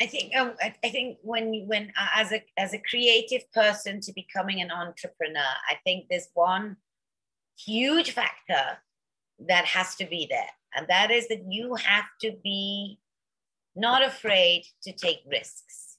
I 0.00 0.06
think 0.06 0.34
um, 0.34 0.54
I 0.60 0.88
think 0.88 1.18
when 1.22 1.64
when 1.68 1.92
uh, 1.96 2.08
as 2.16 2.32
a 2.32 2.42
as 2.58 2.74
a 2.74 2.78
creative 2.78 3.44
person 3.52 4.00
to 4.00 4.12
becoming 4.12 4.60
an 4.60 4.72
entrepreneur, 4.72 5.52
I 5.70 5.76
think 5.84 6.06
there's 6.10 6.26
one 6.34 6.76
huge 7.56 8.10
factor 8.10 8.78
that 9.46 9.64
has 9.66 9.94
to 9.96 10.04
be 10.04 10.26
there. 10.28 10.50
And 10.74 10.88
that 10.88 11.12
is 11.12 11.28
that 11.28 11.44
you 11.48 11.76
have 11.76 12.06
to 12.22 12.32
be 12.42 12.98
not 13.76 14.04
afraid 14.04 14.64
to 14.82 14.92
take 14.92 15.20
risks. 15.30 15.91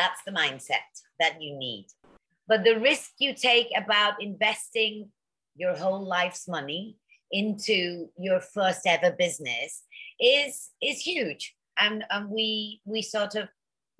That's 0.00 0.22
the 0.24 0.32
mindset 0.32 0.88
that 1.18 1.42
you 1.42 1.58
need. 1.58 1.88
But 2.48 2.64
the 2.64 2.80
risk 2.80 3.10
you 3.18 3.34
take 3.34 3.68
about 3.76 4.22
investing 4.22 5.10
your 5.56 5.76
whole 5.76 6.04
life's 6.18 6.48
money 6.48 6.96
into 7.30 8.08
your 8.18 8.40
first 8.40 8.86
ever 8.86 9.12
business 9.12 9.82
is 10.18 10.70
is 10.82 11.00
huge. 11.00 11.54
And, 11.78 12.04
and 12.08 12.30
we 12.30 12.80
we 12.86 13.02
sort 13.02 13.34
of 13.34 13.48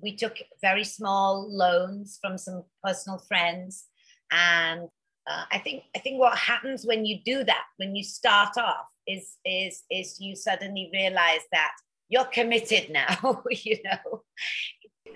we 0.01 0.17
took 0.17 0.37
very 0.63 0.85
small 0.85 1.31
loans 1.65 2.19
from 2.23 2.39
some 2.39 2.65
personal 2.83 3.19
friends 3.19 3.85
and 4.33 4.89
uh, 5.31 5.45
I 5.53 5.59
think 5.59 5.85
I 5.95 5.99
think 5.99 6.19
what 6.19 6.39
happens 6.39 6.87
when 6.87 7.05
you 7.05 7.19
do 7.33 7.45
that, 7.45 7.65
when 7.77 7.95
you 7.95 8.03
start 8.03 8.57
off, 8.57 8.87
is 9.07 9.37
is 9.45 9.83
is 9.91 10.19
you 10.19 10.35
suddenly 10.35 10.91
realize 10.95 11.45
that 11.53 11.73
you're 12.09 12.33
committed 12.39 12.91
now. 12.91 13.43
you 13.51 13.79
know, 13.85 14.23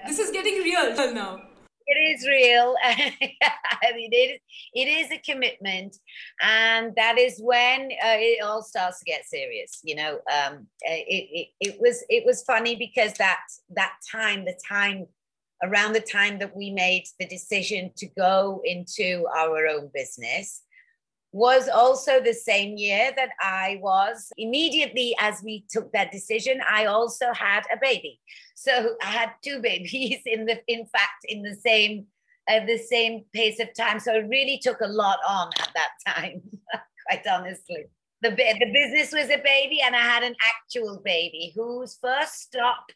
this 0.06 0.18
is 0.18 0.30
getting 0.30 0.62
real 0.62 0.94
now. 1.14 1.42
It 1.86 2.16
is 2.16 2.26
real. 2.26 2.74
I 2.82 3.92
mean, 3.94 4.10
it 4.12 4.16
is, 4.16 4.40
it 4.72 4.88
is 4.88 5.12
a 5.12 5.18
commitment, 5.18 5.96
and 6.40 6.94
that 6.96 7.18
is 7.18 7.38
when 7.42 7.82
uh, 8.02 8.16
it 8.16 8.42
all 8.42 8.62
starts 8.62 9.00
to 9.00 9.04
get 9.04 9.26
serious. 9.26 9.80
You 9.84 9.96
know, 9.96 10.14
um, 10.32 10.66
it, 10.80 11.04
it 11.08 11.48
it 11.60 11.80
was 11.80 12.02
it 12.08 12.24
was 12.24 12.42
funny 12.44 12.74
because 12.74 13.12
that 13.14 13.40
that 13.76 13.92
time, 14.10 14.46
the 14.46 14.58
time 14.66 15.06
around 15.62 15.92
the 15.92 16.00
time 16.00 16.38
that 16.38 16.56
we 16.56 16.70
made 16.70 17.04
the 17.18 17.26
decision 17.26 17.90
to 17.96 18.06
go 18.18 18.62
into 18.64 19.26
our 19.36 19.66
own 19.66 19.90
business 19.92 20.63
was 21.34 21.68
also 21.68 22.20
the 22.20 22.32
same 22.32 22.76
year 22.76 23.10
that 23.16 23.30
I 23.40 23.80
was 23.82 24.32
immediately 24.38 25.16
as 25.18 25.42
we 25.42 25.64
took 25.68 25.92
that 25.92 26.12
decision 26.12 26.60
I 26.70 26.84
also 26.84 27.32
had 27.32 27.64
a 27.72 27.76
baby. 27.76 28.20
So 28.54 28.94
I 29.02 29.06
had 29.06 29.30
two 29.42 29.60
babies 29.70 30.20
in 30.26 30.46
the 30.46 30.60
in 30.68 30.86
fact 30.86 31.24
in 31.28 31.42
the 31.42 31.56
same 31.56 32.06
at 32.48 32.68
the 32.68 32.78
same 32.78 33.24
pace 33.32 33.58
of 33.58 33.74
time. 33.74 33.98
So 33.98 34.14
it 34.14 34.28
really 34.28 34.60
took 34.62 34.80
a 34.80 34.86
lot 34.86 35.18
on 35.28 35.50
at 35.58 35.70
that 35.74 36.14
time 36.14 36.40
quite 37.08 37.26
honestly. 37.26 37.86
The, 38.22 38.30
the 38.30 38.70
business 38.72 39.12
was 39.12 39.28
a 39.28 39.42
baby 39.42 39.80
and 39.84 39.96
I 39.96 40.02
had 40.02 40.22
an 40.22 40.36
actual 40.40 41.02
baby 41.04 41.52
whose 41.56 41.98
first 42.00 42.42
stop 42.42 42.86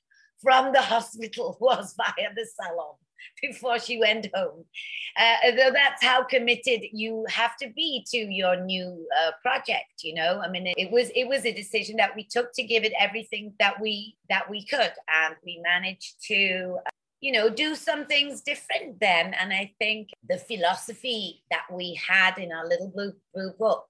from 0.40 0.72
the 0.72 0.82
hospital 0.94 1.58
was 1.60 1.92
via 1.96 2.28
the 2.36 2.46
salon 2.46 2.94
before 3.42 3.78
she 3.78 3.98
went 3.98 4.28
home. 4.34 4.64
Uh, 5.16 5.70
that's 5.72 6.02
how 6.02 6.22
committed 6.22 6.82
you 6.92 7.24
have 7.28 7.56
to 7.56 7.68
be 7.74 8.04
to 8.10 8.18
your 8.18 8.56
new 8.56 9.06
uh, 9.20 9.32
project. 9.42 10.02
You 10.02 10.14
know, 10.14 10.40
I 10.44 10.48
mean, 10.48 10.66
it, 10.76 10.90
was 10.90 11.10
it 11.14 11.28
was 11.28 11.44
a 11.44 11.52
decision 11.52 11.96
that 11.96 12.14
we 12.14 12.24
took 12.24 12.52
to 12.54 12.62
give 12.62 12.84
it 12.84 12.92
everything 12.98 13.52
that 13.58 13.80
we 13.80 14.16
that 14.28 14.48
we 14.50 14.64
could, 14.64 14.92
and 15.12 15.36
we 15.44 15.60
managed 15.62 16.16
to. 16.28 16.78
Uh, 16.86 16.90
you 17.20 17.32
know, 17.32 17.50
do 17.50 17.74
some 17.74 18.06
things 18.06 18.42
different 18.42 19.00
then. 19.00 19.34
And 19.34 19.52
I 19.52 19.72
think 19.80 20.10
the 20.28 20.38
philosophy 20.38 21.42
that 21.50 21.64
we 21.68 21.98
had 22.08 22.38
in 22.38 22.52
our 22.52 22.64
little 22.64 22.92
blue, 22.94 23.12
blue 23.34 23.50
book 23.58 23.88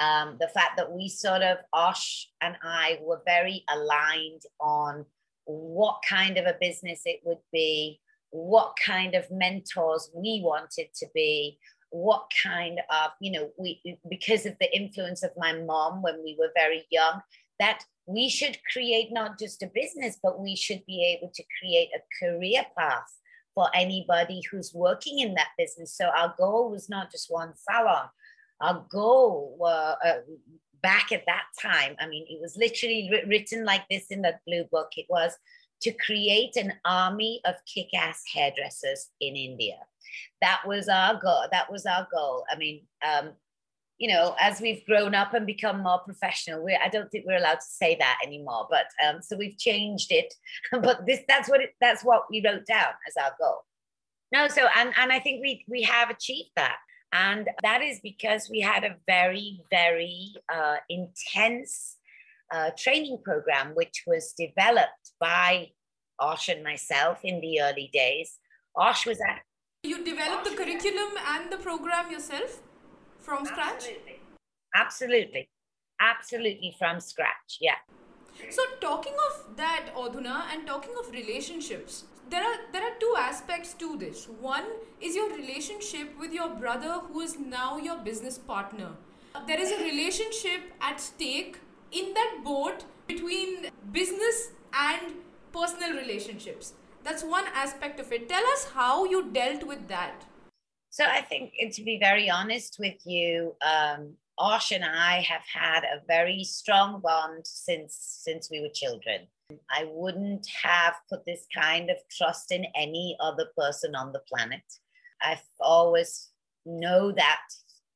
um, 0.00 0.36
the 0.40 0.48
fact 0.48 0.76
that 0.78 0.90
we 0.90 1.08
sort 1.08 1.42
of, 1.42 1.58
Osh 1.72 2.28
and 2.40 2.56
I 2.62 2.98
were 3.02 3.20
very 3.26 3.64
aligned 3.68 4.42
on 4.58 5.04
what 5.44 6.00
kind 6.08 6.38
of 6.38 6.46
a 6.46 6.56
business 6.58 7.02
it 7.04 7.20
would 7.24 7.42
be, 7.52 8.00
what 8.30 8.74
kind 8.84 9.14
of 9.14 9.30
mentors 9.30 10.10
we 10.14 10.40
wanted 10.44 10.88
to 10.96 11.06
be, 11.14 11.58
what 11.90 12.26
kind 12.42 12.80
of, 12.90 13.10
you 13.20 13.32
know, 13.32 13.50
we, 13.58 13.98
because 14.08 14.46
of 14.46 14.54
the 14.60 14.76
influence 14.76 15.22
of 15.22 15.30
my 15.36 15.52
mom 15.52 16.02
when 16.02 16.22
we 16.22 16.36
were 16.38 16.50
very 16.54 16.86
young, 16.90 17.20
that 17.58 17.84
we 18.06 18.28
should 18.28 18.58
create 18.72 19.08
not 19.12 19.38
just 19.38 19.62
a 19.62 19.70
business, 19.74 20.18
but 20.22 20.40
we 20.40 20.56
should 20.56 20.84
be 20.86 21.16
able 21.16 21.30
to 21.34 21.44
create 21.58 21.90
a 21.94 22.24
career 22.24 22.64
path 22.76 23.16
for 23.54 23.68
anybody 23.74 24.40
who's 24.50 24.72
working 24.72 25.18
in 25.18 25.34
that 25.34 25.48
business. 25.58 25.96
So 25.96 26.06
our 26.06 26.34
goal 26.38 26.70
was 26.70 26.88
not 26.88 27.10
just 27.10 27.30
one 27.30 27.52
salon. 27.56 28.08
Our 28.60 28.84
goal 28.90 29.58
uh, 29.60 29.94
uh, 30.04 30.18
back 30.82 31.12
at 31.12 31.24
that 31.26 31.44
time, 31.60 31.96
I 31.98 32.06
mean, 32.06 32.26
it 32.28 32.40
was 32.40 32.56
literally 32.56 33.10
written 33.26 33.64
like 33.64 33.82
this 33.90 34.06
in 34.10 34.22
the 34.22 34.38
blue 34.46 34.64
book. 34.70 34.88
It 34.96 35.06
was 35.08 35.36
to 35.82 35.92
create 35.92 36.56
an 36.56 36.74
army 36.84 37.40
of 37.44 37.54
kick-ass 37.72 38.22
hairdressers 38.32 39.08
in 39.20 39.36
India. 39.36 39.76
That 40.40 40.62
was 40.66 40.88
our 40.88 41.20
goal. 41.20 41.44
That 41.50 41.70
was 41.70 41.86
our 41.86 42.06
goal. 42.12 42.44
I 42.50 42.56
mean, 42.56 42.82
um, 43.06 43.32
you 43.98 44.08
know, 44.08 44.34
as 44.40 44.60
we've 44.60 44.84
grown 44.86 45.14
up 45.14 45.34
and 45.34 45.46
become 45.46 45.82
more 45.82 45.98
professional, 46.00 46.64
we 46.64 46.74
I 46.82 46.88
don't 46.88 47.10
think 47.10 47.26
we're 47.26 47.36
allowed 47.36 47.60
to 47.60 47.66
say 47.66 47.96
that 47.96 48.18
anymore. 48.24 48.66
But 48.70 48.86
um, 49.06 49.20
so 49.22 49.36
we've 49.36 49.58
changed 49.58 50.10
it. 50.10 50.32
but 50.72 51.06
this 51.06 51.20
that's 51.28 51.48
what 51.48 51.60
it, 51.60 51.74
that's 51.80 52.02
what 52.02 52.22
we 52.30 52.42
wrote 52.44 52.66
down 52.66 52.92
as 53.06 53.16
our 53.22 53.32
goal. 53.38 53.64
No, 54.32 54.48
so 54.48 54.68
and 54.76 54.92
and 54.96 55.12
I 55.12 55.20
think 55.20 55.42
we 55.42 55.64
we 55.68 55.82
have 55.82 56.08
achieved 56.10 56.50
that. 56.56 56.76
And 57.12 57.48
that 57.62 57.82
is 57.82 57.98
because 58.00 58.48
we 58.48 58.60
had 58.60 58.84
a 58.84 58.96
very, 59.06 59.60
very 59.70 60.32
uh, 60.48 60.76
intense 60.88 61.96
uh, 62.52 62.70
training 62.78 63.18
program, 63.24 63.74
which 63.74 64.04
was 64.06 64.32
developed 64.38 64.99
by 65.20 65.70
Osh 66.18 66.48
and 66.48 66.62
myself 66.62 67.20
in 67.24 67.40
the 67.40 67.60
early 67.60 67.90
days. 67.92 68.38
Osh 68.76 69.06
was 69.06 69.20
at. 69.20 69.42
You 69.82 70.04
developed 70.04 70.44
the 70.44 70.56
curriculum 70.56 71.12
and 71.26 71.50
the 71.50 71.56
program 71.56 72.10
yourself 72.10 72.60
from 73.18 73.46
scratch? 73.46 73.84
Absolutely. 73.84 74.20
Absolutely. 74.74 75.48
Absolutely 76.00 76.74
from 76.78 77.00
scratch. 77.00 77.58
Yeah. 77.60 77.76
So, 78.48 78.62
talking 78.80 79.14
of 79.30 79.56
that, 79.56 79.90
Adhuna, 79.94 80.44
and 80.52 80.66
talking 80.66 80.94
of 80.98 81.10
relationships, 81.10 82.04
there 82.30 82.42
are 82.42 82.58
there 82.72 82.82
are 82.82 82.96
two 83.00 83.14
aspects 83.18 83.74
to 83.74 83.98
this. 83.98 84.26
One 84.40 84.64
is 85.00 85.16
your 85.16 85.30
relationship 85.34 86.18
with 86.18 86.32
your 86.32 86.48
brother, 86.48 87.00
who 87.08 87.20
is 87.20 87.38
now 87.38 87.76
your 87.76 87.98
business 87.98 88.38
partner. 88.38 88.92
There 89.46 89.60
is 89.60 89.72
a 89.72 89.82
relationship 89.82 90.60
at 90.80 91.00
stake 91.00 91.58
in 91.92 92.14
that 92.14 92.40
boat 92.44 92.84
between 93.06 93.68
business 93.92 94.52
and 94.72 95.14
personal 95.52 95.92
relationships. 95.92 96.74
That's 97.02 97.22
one 97.22 97.46
aspect 97.54 97.98
of 98.00 98.12
it. 98.12 98.28
Tell 98.28 98.44
us 98.46 98.70
how 98.74 99.04
you 99.04 99.30
dealt 99.30 99.66
with 99.66 99.88
that. 99.88 100.24
So 100.90 101.04
I 101.04 101.20
think, 101.20 101.52
to 101.72 101.82
be 101.82 101.98
very 101.98 102.28
honest 102.28 102.76
with 102.78 102.96
you, 103.04 103.54
um, 103.62 104.14
Osh 104.38 104.72
and 104.72 104.84
I 104.84 105.20
have 105.20 105.42
had 105.52 105.84
a 105.84 106.02
very 106.06 106.44
strong 106.44 107.00
bond 107.00 107.46
since 107.46 107.94
since 108.24 108.50
we 108.50 108.60
were 108.60 108.70
children. 108.74 109.26
I 109.70 109.86
wouldn't 109.88 110.46
have 110.62 110.94
put 111.10 111.26
this 111.26 111.46
kind 111.54 111.90
of 111.90 111.96
trust 112.10 112.50
in 112.50 112.64
any 112.74 113.16
other 113.20 113.46
person 113.56 113.94
on 113.94 114.12
the 114.12 114.22
planet. 114.28 114.62
I've 115.22 115.42
always 115.60 116.30
know 116.64 117.12
that, 117.12 117.42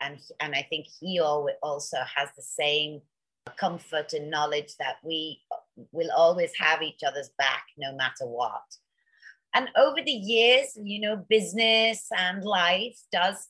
and 0.00 0.18
and 0.40 0.54
I 0.54 0.66
think 0.68 0.86
he 1.00 1.20
also 1.20 1.98
has 2.14 2.28
the 2.36 2.42
same 2.42 3.00
comfort 3.58 4.12
and 4.12 4.30
knowledge 4.30 4.76
that 4.78 4.96
we 5.02 5.40
will 5.92 6.10
always 6.16 6.52
have 6.58 6.82
each 6.82 7.00
other's 7.06 7.30
back 7.38 7.64
no 7.76 7.94
matter 7.94 8.26
what. 8.26 8.62
And 9.54 9.68
over 9.76 10.02
the 10.04 10.10
years, 10.10 10.76
you 10.82 11.00
know, 11.00 11.24
business 11.28 12.08
and 12.16 12.44
life 12.44 12.98
does 13.12 13.46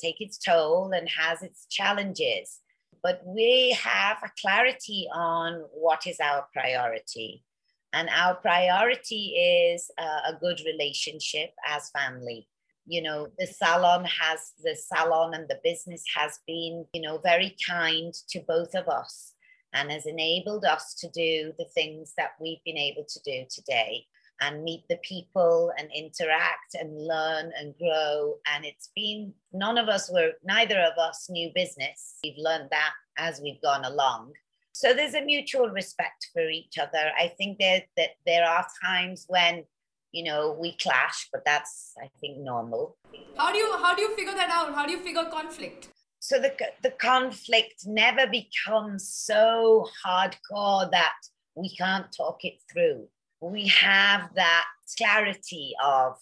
take 0.00 0.20
its 0.20 0.38
toll 0.38 0.92
and 0.92 1.06
has 1.08 1.42
its 1.42 1.66
challenges. 1.66 2.60
But 3.02 3.20
we 3.26 3.76
have 3.78 4.16
a 4.24 4.30
clarity 4.40 5.06
on 5.14 5.64
what 5.74 6.06
is 6.06 6.18
our 6.18 6.46
priority. 6.54 7.44
And 7.92 8.08
our 8.08 8.34
priority 8.36 9.34
is 9.36 9.90
uh, 9.98 10.32
a 10.32 10.38
good 10.40 10.60
relationship 10.64 11.50
as 11.68 11.90
family. 11.90 12.48
You 12.86 13.02
know, 13.02 13.28
the 13.38 13.46
salon 13.46 14.06
has, 14.06 14.52
the 14.62 14.74
salon 14.74 15.34
and 15.34 15.46
the 15.46 15.60
business 15.62 16.02
has 16.16 16.38
been, 16.46 16.86
you 16.94 17.02
know, 17.02 17.18
very 17.18 17.54
kind 17.66 18.14
to 18.30 18.40
both 18.48 18.74
of 18.74 18.88
us 18.88 19.33
and 19.74 19.90
has 19.90 20.06
enabled 20.06 20.64
us 20.64 20.94
to 20.94 21.08
do 21.10 21.52
the 21.58 21.66
things 21.74 22.14
that 22.16 22.30
we've 22.40 22.62
been 22.64 22.78
able 22.78 23.04
to 23.04 23.20
do 23.24 23.44
today 23.50 24.06
and 24.40 24.64
meet 24.64 24.84
the 24.88 24.98
people 25.02 25.72
and 25.78 25.88
interact 25.94 26.74
and 26.74 27.06
learn 27.06 27.52
and 27.58 27.74
grow. 27.78 28.36
And 28.52 28.64
it's 28.64 28.90
been, 28.94 29.32
none 29.52 29.78
of 29.78 29.88
us 29.88 30.10
were, 30.10 30.32
neither 30.44 30.80
of 30.80 30.98
us 30.98 31.28
knew 31.30 31.50
business. 31.54 32.16
We've 32.24 32.38
learned 32.38 32.68
that 32.70 32.92
as 33.18 33.40
we've 33.40 33.62
gone 33.62 33.84
along. 33.84 34.32
So 34.72 34.92
there's 34.92 35.14
a 35.14 35.24
mutual 35.24 35.68
respect 35.68 36.30
for 36.32 36.48
each 36.48 36.78
other. 36.78 37.12
I 37.18 37.28
think 37.28 37.58
that, 37.58 37.84
that 37.96 38.10
there 38.26 38.44
are 38.44 38.66
times 38.84 39.24
when, 39.28 39.64
you 40.10 40.24
know, 40.24 40.56
we 40.60 40.76
clash, 40.76 41.28
but 41.32 41.44
that's, 41.44 41.92
I 42.02 42.08
think, 42.20 42.38
normal. 42.38 42.96
How 43.36 43.52
do 43.52 43.58
you, 43.58 43.72
how 43.78 43.94
do 43.94 44.02
you 44.02 44.16
figure 44.16 44.34
that 44.34 44.50
out? 44.50 44.74
How 44.74 44.84
do 44.84 44.92
you 44.92 44.98
figure 44.98 45.24
conflict? 45.30 45.88
So 46.24 46.38
the, 46.38 46.52
the 46.82 46.90
conflict 46.90 47.86
never 47.86 48.26
becomes 48.26 49.08
so 49.08 49.86
hardcore 50.04 50.90
that 50.90 51.16
we 51.54 51.74
can't 51.76 52.10
talk 52.16 52.44
it 52.44 52.54
through 52.72 53.08
we 53.50 53.66
have 53.68 54.30
that 54.34 54.64
clarity 54.96 55.72
of 55.84 56.16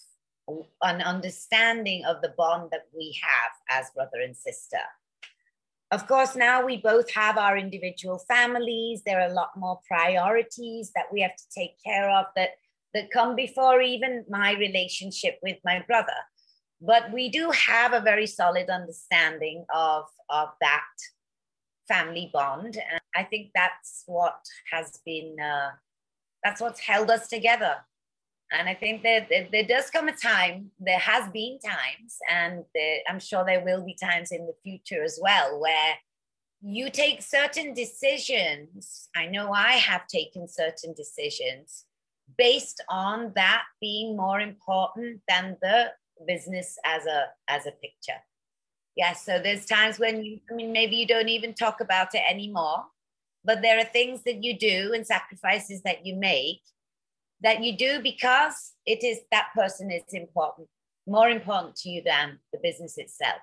an 0.83 1.01
understanding 1.03 2.05
of 2.05 2.21
the 2.21 2.35
bond 2.37 2.69
that 2.73 2.87
we 2.97 3.17
have 3.23 3.81
as 3.81 3.91
brother 3.95 4.21
and 4.25 4.37
sister. 4.37 4.81
Of 5.91 6.07
course, 6.09 6.35
now 6.35 6.65
we 6.65 6.79
both 6.79 7.13
have 7.13 7.39
our 7.39 7.57
individual 7.57 8.19
families. 8.19 9.03
There 9.05 9.21
are 9.21 9.31
a 9.31 9.35
lot 9.35 9.51
more 9.57 9.79
priorities 9.87 10.91
that 10.95 11.07
we 11.13 11.21
have 11.21 11.37
to 11.37 11.45
take 11.55 11.77
care 11.85 12.11
of 12.11 12.27
that, 12.35 12.51
that 12.95 13.11
come 13.11 13.37
before 13.37 13.81
even 13.81 14.25
my 14.29 14.55
relationship 14.55 15.39
with 15.43 15.59
my 15.65 15.85
brother. 15.87 16.17
But 16.85 17.13
we 17.13 17.29
do 17.29 17.51
have 17.51 17.93
a 17.93 18.01
very 18.01 18.27
solid 18.27 18.69
understanding 18.69 19.65
of, 19.73 20.05
of 20.29 20.49
that 20.61 20.85
family 21.87 22.29
bond. 22.33 22.77
And 22.77 23.01
I 23.15 23.23
think 23.23 23.51
that's 23.55 24.03
what 24.07 24.41
has 24.73 25.01
been 25.07 25.37
uh, 25.41 25.71
that's 26.43 26.61
what's 26.61 26.81
held 26.81 27.09
us 27.09 27.29
together. 27.29 27.77
And 28.51 28.69
I 28.69 28.75
think 28.75 29.03
that 29.05 29.29
there 29.31 29.65
does 29.65 29.89
come 29.91 30.09
a 30.09 30.13
time, 30.13 30.73
there 30.79 30.99
has 30.99 31.31
been 31.31 31.59
times, 31.65 32.19
and 32.29 32.65
there, 32.75 32.99
I'm 33.09 33.21
sure 33.21 33.45
there 33.45 33.65
will 33.65 33.83
be 33.83 33.95
times 33.95 34.31
in 34.31 34.47
the 34.47 34.55
future 34.63 35.03
as 35.03 35.19
well, 35.23 35.59
where 35.59 35.95
you 36.61 36.91
take 36.91 37.23
certain 37.23 37.73
decisions. 37.73 39.09
I 39.17 39.27
know 39.27 39.53
I 39.53 39.73
have 39.73 40.07
taken 40.07 40.49
certain 40.49 40.93
decisions 40.93 41.87
based 42.37 42.83
on 42.91 43.33
that 43.37 43.63
being 43.81 44.17
more 44.17 44.41
important 44.41 45.23
than 45.29 45.57
the 45.63 45.93
business 46.27 46.79
as 46.85 47.07
a 47.07 47.27
as 47.49 47.67
a 47.67 47.73
picture. 47.73 48.21
Yeah, 48.95 49.15
so 49.15 49.41
there's 49.43 49.65
times 49.65 49.99
when 49.99 50.23
you, 50.23 50.39
I 50.51 50.55
mean, 50.55 50.71
maybe 50.71 50.97
you 50.97 51.07
don't 51.07 51.31
even 51.31 51.55
talk 51.55 51.81
about 51.81 52.15
it 52.15 52.23
anymore 52.29 52.85
but 53.45 53.63
there 53.63 53.79
are 53.79 53.85
things 53.85 54.23
that 54.25 54.43
you 54.45 54.59
do 54.59 54.93
and 54.95 55.07
sacrifices 55.07 55.83
that 55.83 56.07
you 56.07 56.15
make 56.15 56.61
that 57.43 57.63
you 57.63 57.77
do 57.77 58.01
because 58.01 58.73
it 58.87 59.03
is 59.03 59.19
that 59.31 59.49
person 59.55 59.91
is 59.91 60.03
important 60.13 60.69
more 61.07 61.29
important 61.29 61.75
to 61.77 61.89
you 61.89 62.03
than 62.03 62.39
the 62.53 62.59
business 62.63 62.99
itself 62.99 63.43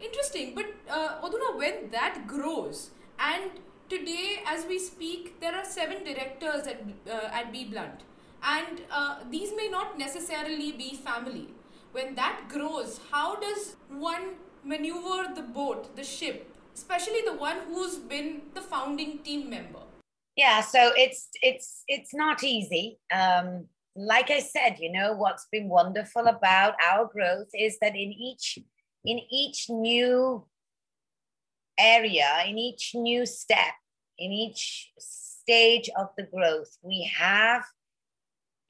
interesting 0.00 0.54
but 0.54 0.66
uh, 0.88 1.20
Adhuna, 1.22 1.56
when 1.56 1.90
that 1.90 2.26
grows 2.26 2.90
and 3.18 3.50
today 3.88 4.40
as 4.46 4.66
we 4.66 4.78
speak 4.78 5.40
there 5.40 5.54
are 5.54 5.64
seven 5.64 6.04
directors 6.04 6.66
at, 6.66 6.82
uh, 7.10 7.28
at 7.32 7.52
BBlunt 7.52 8.00
and 8.42 8.82
uh, 8.90 9.18
these 9.30 9.52
may 9.56 9.68
not 9.68 9.98
necessarily 9.98 10.72
be 10.72 10.94
family 10.94 11.48
when 11.94 12.14
that 12.14 12.48
grows 12.48 13.00
how 13.10 13.28
does 13.46 13.76
one 13.88 14.34
maneuver 14.64 15.20
the 15.34 15.46
boat 15.58 15.94
the 15.96 16.04
ship 16.04 16.54
especially 16.74 17.20
the 17.24 17.34
one 17.34 17.56
who's 17.68 17.96
been 17.96 18.42
the 18.52 18.60
founding 18.60 19.18
team 19.18 19.48
member? 19.48 19.80
Yeah, 20.36 20.60
so 20.60 20.90
it's 20.96 21.28
it's 21.42 21.84
it's 21.86 22.12
not 22.12 22.42
easy. 22.42 22.98
Um, 23.12 23.66
like 23.96 24.30
I 24.30 24.40
said, 24.40 24.78
you 24.80 24.90
know 24.90 25.12
what's 25.12 25.46
been 25.52 25.68
wonderful 25.68 26.26
about 26.26 26.74
our 26.84 27.06
growth 27.06 27.50
is 27.54 27.78
that 27.80 27.94
in 27.94 28.12
each 28.12 28.58
in 29.04 29.20
each 29.30 29.70
new 29.70 30.44
area, 31.78 32.42
in 32.46 32.58
each 32.58 32.92
new 32.94 33.24
step, 33.26 33.74
in 34.18 34.32
each 34.32 34.90
stage 34.98 35.88
of 35.96 36.08
the 36.16 36.24
growth, 36.24 36.76
we 36.82 37.08
have 37.16 37.62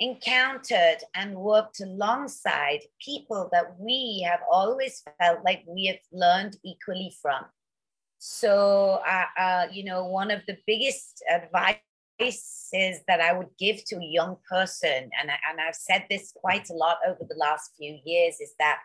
encountered 0.01 0.99
and 1.15 1.37
worked 1.37 1.81
alongside 1.81 2.81
people 3.01 3.49
that 3.53 3.79
we 3.79 4.27
have 4.29 4.41
always 4.51 5.03
felt 5.21 5.45
like 5.45 5.63
we 5.67 5.87
have 5.87 5.99
learned 6.13 6.57
equally 6.65 7.15
from. 7.23 7.45
So, 8.19 9.01
uh, 9.07 9.25
uh, 9.39 9.67
you 9.73 9.85
know, 9.85 10.07
one 10.07 10.31
of 10.31 10.41
the 10.47 10.57
biggest 10.67 11.23
advices 11.31 13.03
that 13.07 13.21
I 13.21 13.33
would 13.33 13.51
give 13.59 13.85
to 13.87 13.97
a 13.97 14.05
young 14.05 14.37
person, 14.49 15.11
and, 15.21 15.31
I, 15.31 15.37
and 15.51 15.61
I've 15.61 15.75
said 15.75 16.07
this 16.09 16.33
quite 16.35 16.71
a 16.71 16.75
lot 16.75 16.99
over 17.07 17.21
the 17.29 17.37
last 17.37 17.73
few 17.77 17.99
years, 18.05 18.41
is 18.41 18.55
that 18.59 18.79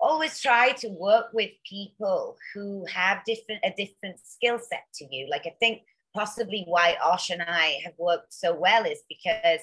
always 0.00 0.40
try 0.40 0.72
to 0.72 0.88
work 0.88 1.26
with 1.32 1.50
people 1.68 2.36
who 2.52 2.84
have 2.92 3.24
different 3.24 3.60
a 3.64 3.70
different 3.70 4.18
skill 4.24 4.58
set 4.58 4.84
to 4.94 5.06
you. 5.14 5.28
Like 5.30 5.46
I 5.46 5.54
think 5.60 5.82
possibly 6.14 6.64
why 6.66 6.96
Osh 7.02 7.30
and 7.30 7.42
I 7.42 7.78
have 7.84 7.94
worked 7.98 8.34
so 8.34 8.52
well 8.52 8.84
is 8.84 9.02
because 9.08 9.60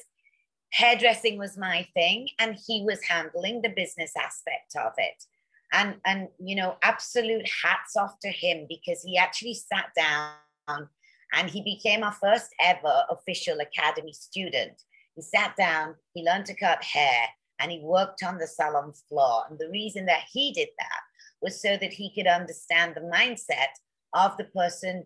hairdressing 0.71 1.38
was 1.38 1.58
my 1.58 1.88
thing 1.93 2.29
and 2.39 2.58
he 2.67 2.84
was 2.86 3.03
handling 3.03 3.62
the 3.62 3.73
business 3.75 4.12
aspect 4.17 4.75
of 4.75 4.93
it. 4.97 5.23
And 5.71 5.95
and 6.05 6.29
you 6.39 6.55
know 6.55 6.77
absolute 6.82 7.47
hats 7.63 7.95
off 7.95 8.19
to 8.21 8.29
him 8.29 8.65
because 8.67 9.03
he 9.03 9.17
actually 9.17 9.53
sat 9.53 9.91
down 9.95 10.89
and 11.34 11.49
he 11.49 11.62
became 11.62 12.03
our 12.03 12.13
first 12.13 12.49
ever 12.63 13.03
official 13.10 13.60
academy 13.60 14.13
student. 14.13 14.82
He 15.15 15.21
sat 15.21 15.55
down 15.58 15.95
he 16.13 16.23
learned 16.23 16.45
to 16.47 16.55
cut 16.55 16.84
hair 16.84 17.25
and 17.60 17.71
he 17.71 17.82
worked 17.84 18.23
on 18.23 18.38
the 18.38 18.47
salon 18.47 18.93
floor. 19.08 19.43
And 19.49 19.60
the 19.60 19.69
reason 19.69 20.05
that 20.05 20.23
he 20.32 20.53
did 20.53 20.69
that 20.79 21.01
was 21.41 21.62
so 21.62 21.77
that 21.77 21.93
he 21.93 22.13
could 22.13 22.27
understand 22.27 22.95
the 22.95 23.01
mindset 23.01 23.73
of 24.13 24.36
the 24.38 24.45
person 24.45 25.05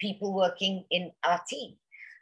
people 0.00 0.32
working 0.32 0.84
in 0.90 1.12
our 1.24 1.40
team. 1.48 1.74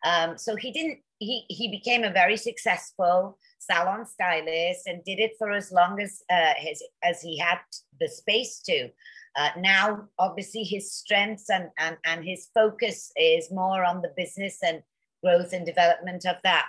Um, 0.04 0.36
so 0.36 0.56
he 0.56 0.70
didn't 0.70 0.98
he 1.18 1.44
he 1.48 1.70
became 1.70 2.04
a 2.04 2.12
very 2.12 2.36
successful 2.36 3.38
salon 3.58 4.06
stylist 4.06 4.86
and 4.86 5.04
did 5.04 5.18
it 5.18 5.32
for 5.38 5.52
as 5.52 5.72
long 5.72 6.00
as 6.00 6.22
uh, 6.30 6.54
his 6.56 6.82
as 7.02 7.20
he 7.22 7.38
had 7.38 7.58
the 8.00 8.08
space 8.08 8.60
to. 8.60 8.90
Uh, 9.36 9.50
now, 9.58 10.08
obviously, 10.18 10.62
his 10.62 10.92
strengths 10.92 11.50
and, 11.50 11.70
and 11.78 11.96
and 12.04 12.24
his 12.24 12.48
focus 12.54 13.10
is 13.16 13.50
more 13.50 13.84
on 13.84 14.02
the 14.02 14.12
business 14.16 14.58
and 14.62 14.82
growth 15.22 15.52
and 15.52 15.66
development 15.66 16.24
of 16.26 16.36
that. 16.44 16.66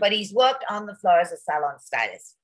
But 0.00 0.12
he's 0.12 0.32
worked 0.32 0.64
on 0.68 0.86
the 0.86 0.94
floor 0.96 1.20
as 1.20 1.32
a 1.32 1.36
salon 1.36 1.78
stylist. 1.78 2.36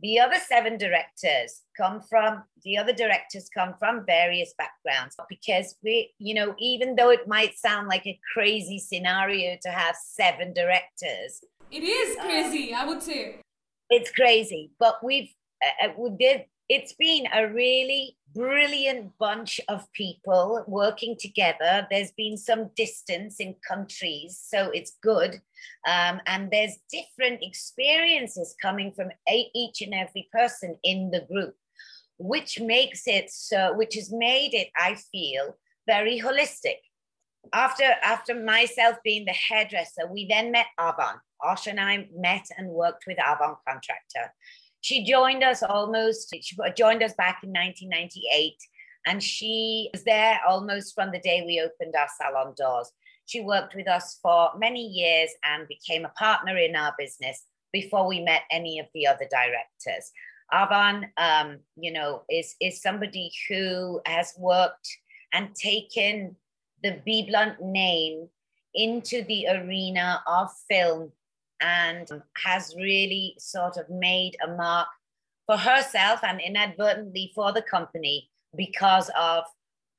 The 0.00 0.20
other 0.20 0.36
seven 0.36 0.78
directors 0.78 1.62
come 1.76 2.00
from 2.00 2.44
the 2.62 2.76
other 2.78 2.92
directors 2.92 3.48
come 3.52 3.74
from 3.78 4.04
various 4.06 4.54
backgrounds 4.56 5.16
because 5.28 5.74
we, 5.82 6.12
you 6.18 6.34
know, 6.34 6.54
even 6.58 6.94
though 6.94 7.10
it 7.10 7.26
might 7.26 7.58
sound 7.58 7.88
like 7.88 8.06
a 8.06 8.18
crazy 8.32 8.78
scenario 8.78 9.56
to 9.62 9.68
have 9.70 9.96
seven 9.96 10.52
directors, 10.52 11.42
it 11.70 11.82
is 11.82 12.16
crazy, 12.20 12.72
um, 12.72 12.80
I 12.80 12.88
would 12.88 13.02
say. 13.02 13.40
It's 13.90 14.10
crazy, 14.10 14.70
but 14.78 15.02
we've 15.02 15.30
uh, 15.64 15.88
uh, 15.88 15.92
we 15.98 16.10
did. 16.10 16.44
It's 16.68 16.92
been 16.92 17.26
a 17.32 17.48
really 17.48 18.16
brilliant 18.34 19.12
bunch 19.18 19.60
of 19.68 19.90
people 19.92 20.64
working 20.66 21.16
together. 21.18 21.86
There's 21.90 22.12
been 22.12 22.36
some 22.36 22.70
distance 22.76 23.40
in 23.40 23.56
countries, 23.66 24.38
so 24.42 24.70
it's 24.70 24.98
good. 25.02 25.40
Um, 25.86 26.20
and 26.26 26.50
there's 26.50 26.76
different 26.92 27.42
experiences 27.42 28.54
coming 28.60 28.92
from 28.92 29.08
each 29.28 29.80
and 29.80 29.94
every 29.94 30.28
person 30.32 30.76
in 30.84 31.10
the 31.10 31.22
group. 31.22 31.56
which 32.18 32.60
makes 32.60 33.06
it 33.06 33.30
so, 33.30 33.72
which 33.74 33.94
has 33.94 34.12
made 34.12 34.54
it, 34.54 34.68
I 34.76 34.96
feel, 35.12 35.56
very 35.86 36.20
holistic. 36.20 36.78
After 37.52 37.84
after 38.02 38.34
myself 38.34 38.96
being 39.04 39.24
the 39.24 39.32
hairdresser, 39.32 40.06
we 40.10 40.26
then 40.26 40.50
met 40.50 40.66
Avan. 40.78 41.20
Osh 41.40 41.68
and 41.68 41.78
I 41.80 42.08
met 42.14 42.46
and 42.58 42.68
worked 42.68 43.04
with 43.06 43.18
Avan 43.18 43.56
Contractor. 43.66 44.34
She 44.80 45.04
joined 45.04 45.42
us 45.42 45.62
almost, 45.62 46.34
she 46.40 46.56
joined 46.76 47.02
us 47.02 47.14
back 47.14 47.40
in 47.42 47.50
1998, 47.50 48.54
and 49.06 49.22
she 49.22 49.90
was 49.92 50.04
there 50.04 50.40
almost 50.46 50.94
from 50.94 51.10
the 51.10 51.20
day 51.20 51.42
we 51.44 51.60
opened 51.60 51.94
our 51.96 52.08
salon 52.20 52.54
doors. 52.56 52.90
She 53.26 53.40
worked 53.40 53.74
with 53.74 53.88
us 53.88 54.18
for 54.22 54.50
many 54.56 54.86
years 54.86 55.30
and 55.44 55.68
became 55.68 56.04
a 56.04 56.12
partner 56.18 56.56
in 56.56 56.76
our 56.76 56.94
business 56.98 57.44
before 57.72 58.06
we 58.06 58.20
met 58.20 58.42
any 58.50 58.78
of 58.78 58.86
the 58.94 59.06
other 59.06 59.26
directors. 59.30 60.12
Avan, 60.52 61.08
um, 61.18 61.58
you 61.76 61.92
know, 61.92 62.22
is, 62.30 62.54
is 62.60 62.80
somebody 62.80 63.30
who 63.48 64.00
has 64.06 64.32
worked 64.38 64.88
and 65.32 65.54
taken 65.54 66.36
the 66.82 67.00
BBlunt 67.06 67.60
name 67.60 68.28
into 68.74 69.22
the 69.24 69.46
arena 69.48 70.22
of 70.26 70.48
film 70.68 71.12
and 71.60 72.08
has 72.44 72.74
really 72.76 73.34
sort 73.38 73.76
of 73.76 73.88
made 73.90 74.36
a 74.44 74.56
mark 74.56 74.88
for 75.46 75.56
herself 75.56 76.20
and 76.22 76.40
inadvertently 76.40 77.32
for 77.34 77.52
the 77.52 77.62
company 77.62 78.30
because 78.56 79.10
of 79.18 79.44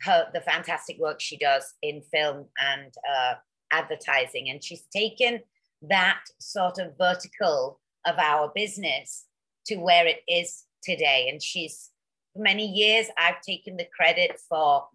her 0.01 0.27
the 0.33 0.41
fantastic 0.41 0.97
work 0.99 1.19
she 1.19 1.37
does 1.37 1.73
in 1.81 2.01
film 2.01 2.45
and 2.59 2.93
uh, 3.11 3.33
advertising. 3.71 4.49
And 4.49 4.63
she's 4.63 4.83
taken 4.93 5.41
that 5.81 6.21
sort 6.39 6.79
of 6.79 6.97
vertical 6.97 7.79
of 8.05 8.17
our 8.17 8.51
business 8.55 9.25
to 9.65 9.75
where 9.77 10.07
it 10.07 10.21
is 10.27 10.63
today. 10.83 11.27
And 11.29 11.41
she's 11.41 11.89
for 12.33 12.43
many 12.43 12.67
years 12.67 13.07
i've 13.17 13.41
taken 13.41 13.75
the 13.75 13.87
credit 13.95 14.39
for 14.47 14.85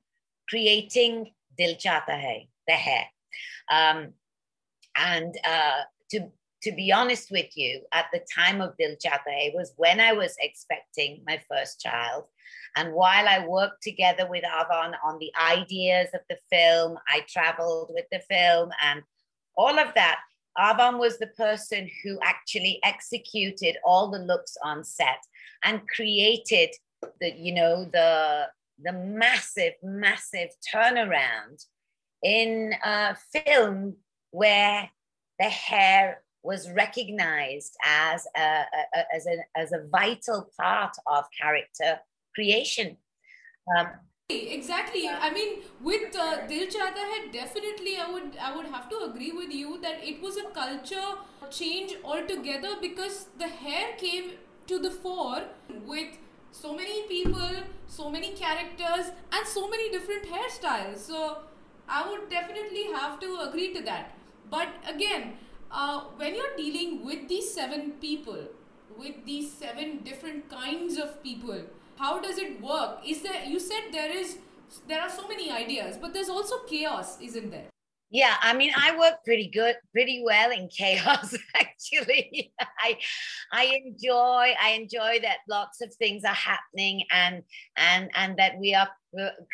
creating 0.48 1.32
Dil 1.56 1.74
Chahta 1.74 2.20
Hai 2.20 2.48
the 2.66 2.74
hair. 2.74 3.04
Um, 3.70 4.12
and 4.96 5.34
uh, 5.44 5.82
to 6.10 6.28
to 6.64 6.72
be 6.72 6.90
honest 6.90 7.30
with 7.30 7.50
you, 7.54 7.82
at 7.92 8.06
the 8.12 8.24
time 8.34 8.62
of 8.62 8.74
Dil 8.78 8.96
Chahta 8.96 9.20
Hai 9.28 9.52
was 9.54 9.74
when 9.76 10.00
I 10.00 10.12
was 10.12 10.34
expecting 10.40 11.22
my 11.26 11.38
first 11.50 11.78
child. 11.78 12.24
And 12.74 12.94
while 12.94 13.28
I 13.28 13.46
worked 13.46 13.82
together 13.82 14.26
with 14.28 14.44
Avan 14.44 14.94
on 15.04 15.18
the 15.18 15.30
ideas 15.38 16.08
of 16.14 16.22
the 16.30 16.38
film, 16.50 16.98
I 17.06 17.20
traveled 17.28 17.90
with 17.92 18.06
the 18.10 18.20
film 18.20 18.70
and 18.82 19.02
all 19.56 19.78
of 19.78 19.94
that. 19.94 20.20
Avan 20.58 20.98
was 20.98 21.18
the 21.18 21.26
person 21.28 21.90
who 22.02 22.18
actually 22.22 22.80
executed 22.82 23.76
all 23.84 24.10
the 24.10 24.20
looks 24.20 24.56
on 24.64 24.84
set 24.84 25.18
and 25.64 25.86
created 25.88 26.70
the, 27.20 27.30
you 27.36 27.52
know, 27.54 27.84
the 27.84 28.46
the 28.82 28.92
massive, 28.92 29.74
massive 29.82 30.48
turnaround 30.74 31.64
in 32.24 32.74
a 32.84 33.14
film 33.32 33.96
where 34.32 34.90
the 35.38 35.44
hair 35.44 36.23
was 36.44 36.70
recognized 36.70 37.74
as 37.84 38.26
a, 38.36 38.40
a, 38.40 39.14
as, 39.14 39.26
a, 39.26 39.36
as 39.56 39.72
a 39.72 39.80
vital 39.90 40.48
part 40.60 40.94
of 41.06 41.24
character 41.40 41.98
creation. 42.34 42.98
Um, 43.76 43.88
exactly. 44.28 45.08
I 45.08 45.30
mean 45.32 45.62
with 45.80 46.14
uh, 46.14 46.46
Dil 46.46 46.66
Chahta 46.66 47.04
Hai 47.10 47.28
definitely 47.32 47.96
i 47.98 48.10
would 48.10 48.36
i 48.40 48.54
would 48.56 48.66
have 48.66 48.88
to 48.90 48.98
agree 49.04 49.32
with 49.32 49.52
you 49.52 49.80
that 49.80 50.02
it 50.02 50.22
was 50.22 50.36
a 50.36 50.44
culture 50.58 51.10
change 51.50 51.94
altogether 52.04 52.76
because 52.80 53.26
the 53.38 53.48
hair 53.48 53.94
came 53.98 54.32
to 54.66 54.78
the 54.78 54.90
fore 54.90 55.42
with 55.86 56.18
so 56.52 56.74
many 56.74 57.02
people 57.08 57.50
so 57.86 58.10
many 58.10 58.32
characters 58.32 59.12
and 59.32 59.46
so 59.46 59.68
many 59.68 59.90
different 59.90 60.26
hairstyles. 60.26 60.98
So 60.98 61.38
i 61.88 62.08
would 62.10 62.28
definitely 62.30 62.84
have 62.92 63.20
to 63.20 63.40
agree 63.48 63.72
to 63.74 63.82
that. 63.82 64.16
But 64.50 64.68
again 64.88 65.34
uh, 65.74 66.00
when 66.16 66.34
you're 66.34 66.56
dealing 66.56 67.04
with 67.04 67.28
these 67.28 67.52
seven 67.52 67.92
people, 68.00 68.46
with 68.96 69.24
these 69.26 69.52
seven 69.52 69.98
different 70.04 70.48
kinds 70.48 70.96
of 70.96 71.22
people, 71.22 71.62
how 71.96 72.20
does 72.20 72.38
it 72.38 72.60
work? 72.62 72.98
Is 73.06 73.22
there? 73.22 73.44
You 73.44 73.58
said 73.58 73.92
there 73.92 74.16
is, 74.16 74.38
there 74.88 75.00
are 75.00 75.10
so 75.10 75.26
many 75.28 75.50
ideas, 75.50 75.96
but 76.00 76.14
there's 76.14 76.28
also 76.28 76.60
chaos, 76.68 77.20
isn't 77.20 77.50
there? 77.50 77.73
Yeah, 78.14 78.36
I 78.42 78.54
mean, 78.54 78.70
I 78.76 78.96
work 78.96 79.24
pretty 79.24 79.50
good, 79.52 79.74
pretty 79.90 80.22
well 80.24 80.52
in 80.52 80.68
chaos. 80.68 81.34
Actually, 81.56 82.52
I, 82.80 82.96
I 83.52 83.64
enjoy, 83.84 84.54
I 84.62 84.78
enjoy 84.78 85.18
that 85.22 85.38
lots 85.48 85.80
of 85.82 85.92
things 85.94 86.22
are 86.22 86.32
happening, 86.32 87.02
and 87.10 87.42
and 87.76 88.12
and 88.14 88.36
that 88.36 88.56
we 88.60 88.72
are 88.72 88.88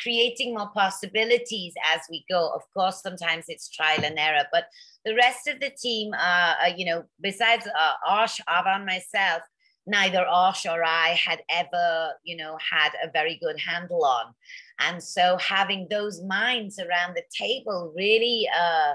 creating 0.02 0.52
more 0.52 0.68
possibilities 0.74 1.72
as 1.90 2.02
we 2.10 2.22
go. 2.30 2.52
Of 2.54 2.60
course, 2.76 3.00
sometimes 3.00 3.46
it's 3.48 3.70
trial 3.70 4.04
and 4.04 4.18
error, 4.18 4.44
but 4.52 4.64
the 5.06 5.14
rest 5.14 5.48
of 5.48 5.58
the 5.60 5.70
team, 5.70 6.12
uh, 6.12 6.52
you 6.76 6.84
know, 6.84 7.04
besides 7.18 7.66
uh, 7.66 7.92
Osh, 8.06 8.42
Avan, 8.46 8.84
myself, 8.84 9.40
neither 9.86 10.26
Osh 10.28 10.66
or 10.66 10.84
I 10.84 11.18
had 11.24 11.40
ever, 11.50 12.12
you 12.24 12.36
know, 12.36 12.58
had 12.70 12.90
a 13.02 13.10
very 13.10 13.38
good 13.42 13.58
handle 13.58 14.04
on. 14.04 14.34
And 14.80 15.02
so 15.02 15.36
having 15.36 15.86
those 15.90 16.22
minds 16.22 16.78
around 16.78 17.14
the 17.14 17.22
table 17.36 17.92
really 17.94 18.48
uh, 18.58 18.94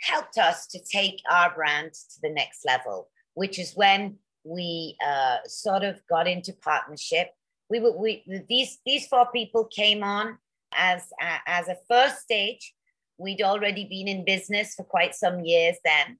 helped 0.00 0.38
us 0.38 0.66
to 0.68 0.78
take 0.80 1.20
our 1.30 1.52
brand 1.54 1.92
to 1.92 2.20
the 2.22 2.30
next 2.30 2.64
level, 2.64 3.08
which 3.34 3.58
is 3.58 3.72
when 3.74 4.18
we 4.44 4.96
uh, 5.04 5.38
sort 5.46 5.82
of 5.82 6.00
got 6.08 6.28
into 6.28 6.52
partnership. 6.52 7.30
We 7.68 7.80
were 7.80 7.96
we 7.96 8.24
these 8.48 8.78
these 8.86 9.06
four 9.08 9.26
people 9.30 9.64
came 9.64 10.02
on 10.02 10.38
as 10.74 11.02
uh, 11.20 11.38
as 11.46 11.68
a 11.68 11.76
first 11.88 12.20
stage. 12.20 12.74
We'd 13.18 13.42
already 13.42 13.84
been 13.84 14.06
in 14.06 14.24
business 14.24 14.74
for 14.74 14.84
quite 14.84 15.14
some 15.14 15.40
years 15.40 15.76
then. 15.84 16.18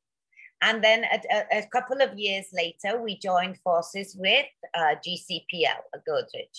And 0.61 0.83
then 0.83 1.05
a, 1.05 1.21
a, 1.33 1.59
a 1.61 1.67
couple 1.69 2.03
of 2.03 2.19
years 2.19 2.47
later, 2.53 3.01
we 3.01 3.17
joined 3.17 3.59
forces 3.59 4.17
with 4.19 4.47
uh, 4.75 4.97
GCPL, 5.07 5.79
Godrej 6.09 6.51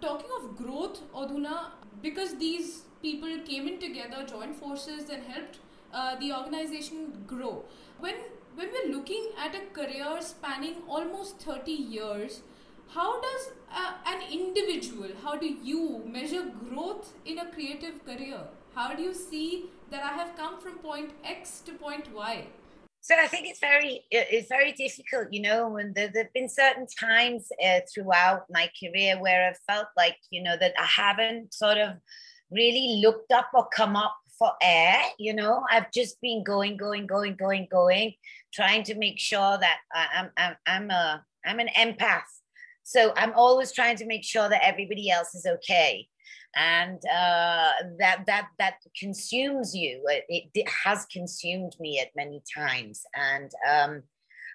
talking 0.00 0.30
of 0.38 0.56
growth, 0.56 1.00
Adhuna, 1.14 1.70
because 2.02 2.36
these 2.36 2.82
people 3.02 3.38
came 3.44 3.68
in 3.68 3.78
together, 3.78 4.24
joined 4.26 4.56
forces, 4.56 5.08
and 5.10 5.22
helped 5.24 5.58
uh, 5.92 6.16
the 6.16 6.32
organization 6.32 7.24
grow. 7.26 7.64
When 7.98 8.14
when 8.56 8.70
we're 8.72 8.92
looking 8.92 9.28
at 9.38 9.54
a 9.54 9.60
career 9.78 10.20
spanning 10.20 10.76
almost 10.88 11.38
30 11.40 11.70
years, 11.72 12.42
how 12.88 13.20
does 13.20 13.50
uh, 13.72 13.92
an 14.06 14.22
individual, 14.32 15.10
how 15.22 15.36
do 15.36 15.46
you 15.46 16.02
measure 16.04 16.44
growth 16.68 17.12
in 17.24 17.38
a 17.38 17.46
creative 17.52 18.04
career? 18.04 18.40
How 18.74 18.92
do 18.94 19.02
you 19.02 19.14
see 19.14 19.66
that 19.90 20.02
I 20.02 20.12
have 20.16 20.36
come 20.36 20.60
from 20.60 20.78
point 20.78 21.12
X 21.24 21.60
to 21.60 21.72
point 21.72 22.12
Y? 22.12 22.46
So 23.02 23.14
I 23.18 23.26
think 23.26 23.48
it's 23.48 23.60
very 23.60 24.04
it's 24.10 24.48
very 24.48 24.72
difficult, 24.72 25.32
you 25.32 25.40
know. 25.40 25.78
And 25.78 25.94
there, 25.94 26.12
have 26.14 26.32
been 26.34 26.48
certain 26.48 26.86
times 26.86 27.48
uh, 27.64 27.80
throughout 27.92 28.44
my 28.50 28.70
career 28.78 29.18
where 29.20 29.48
I've 29.48 29.58
felt 29.66 29.88
like 29.96 30.16
you 30.30 30.42
know 30.42 30.56
that 30.58 30.74
I 30.78 30.84
haven't 30.84 31.54
sort 31.54 31.78
of 31.78 31.94
really 32.50 33.00
looked 33.02 33.32
up 33.32 33.48
or 33.54 33.68
come 33.74 33.96
up 33.96 34.14
for 34.38 34.52
air. 34.62 35.00
You 35.18 35.32
know, 35.32 35.64
I've 35.70 35.90
just 35.92 36.20
been 36.20 36.44
going, 36.44 36.76
going, 36.76 37.06
going, 37.06 37.36
going, 37.36 37.68
going, 37.70 38.14
trying 38.52 38.82
to 38.84 38.94
make 38.94 39.18
sure 39.18 39.58
that 39.58 39.78
I'm 39.94 40.30
I'm 40.36 40.56
I'm 40.66 40.90
a 40.90 41.24
I'm 41.46 41.58
an 41.58 41.68
empath. 41.78 42.28
So 42.82 43.12
I'm 43.16 43.32
always 43.34 43.72
trying 43.72 43.96
to 43.96 44.06
make 44.06 44.24
sure 44.24 44.48
that 44.48 44.66
everybody 44.66 45.10
else 45.10 45.34
is 45.34 45.46
okay 45.46 46.06
and 46.56 47.00
uh, 47.06 47.72
that 47.98 48.24
that 48.26 48.48
that 48.58 48.74
consumes 48.98 49.74
you. 49.74 50.02
It, 50.28 50.50
it, 50.54 50.68
has 50.84 51.06
consumed 51.06 51.76
me 51.78 52.00
at 52.00 52.08
many 52.16 52.42
times, 52.56 53.02
and 53.14 53.50
um, 53.70 54.02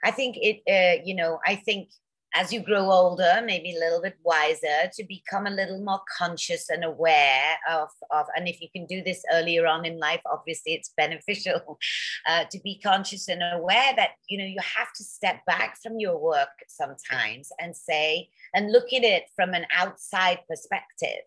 I 0.04 0.12
think 0.12 0.38
it. 0.38 0.62
Uh, 0.70 1.02
you 1.06 1.16
know, 1.16 1.40
I 1.46 1.56
think 1.56 1.90
as 2.36 2.52
you 2.52 2.60
grow 2.60 2.92
older, 2.92 3.42
maybe 3.46 3.76
a 3.76 3.80
little 3.80 4.02
bit 4.02 4.18
wiser, 4.24 4.92
to 4.94 5.04
become 5.06 5.48
a 5.48 5.52
little 5.52 5.82
more 5.82 6.02
conscious 6.18 6.70
and 6.70 6.84
aware 6.84 7.56
of, 7.72 7.88
of 8.12 8.26
and 8.36 8.48
if 8.48 8.62
you 8.62 8.68
can 8.76 8.86
do 8.86 9.02
this 9.02 9.24
earlier 9.32 9.66
on 9.66 9.86
in 9.86 9.98
life, 9.98 10.20
obviously 10.30 10.74
it's 10.74 10.92
beneficial 10.98 11.80
uh, 12.28 12.44
to 12.52 12.60
be 12.60 12.78
conscious 12.80 13.30
and 13.30 13.42
aware 13.42 13.94
that, 13.96 14.12
you 14.28 14.38
know, 14.38 14.46
you 14.46 14.60
have 14.60 14.92
to 14.98 15.04
step 15.04 15.46
back 15.48 15.78
from 15.82 15.98
your 15.98 16.18
work 16.18 16.50
sometimes 16.68 17.50
and 17.60 17.76
say, 17.76 18.30
and 18.54 18.72
look 18.72 18.92
at 18.94 19.04
it 19.04 19.24
from 19.36 19.54
an 19.54 19.66
outside 19.74 20.40
perspective 20.50 21.24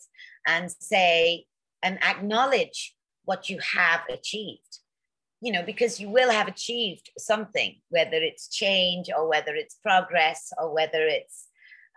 and 0.47 0.71
say, 0.79 1.47
and 1.83 1.99
acknowledge 2.05 2.95
what 3.25 3.49
you 3.49 3.59
have 3.61 4.01
achieved 4.11 4.81
you 5.41 5.53
know, 5.53 5.63
because 5.63 6.01
you 6.01 6.11
will 6.11 6.31
have 6.31 6.49
achieved 6.49 7.11
something, 7.19 7.77
whether 7.91 8.17
it's 8.17 8.49
change 8.49 9.07
or 9.17 9.29
whether 9.29 9.55
it's 9.55 9.77
progress 9.77 10.53
or 10.59 10.75
whether 10.75 11.07
it's, 11.07 11.47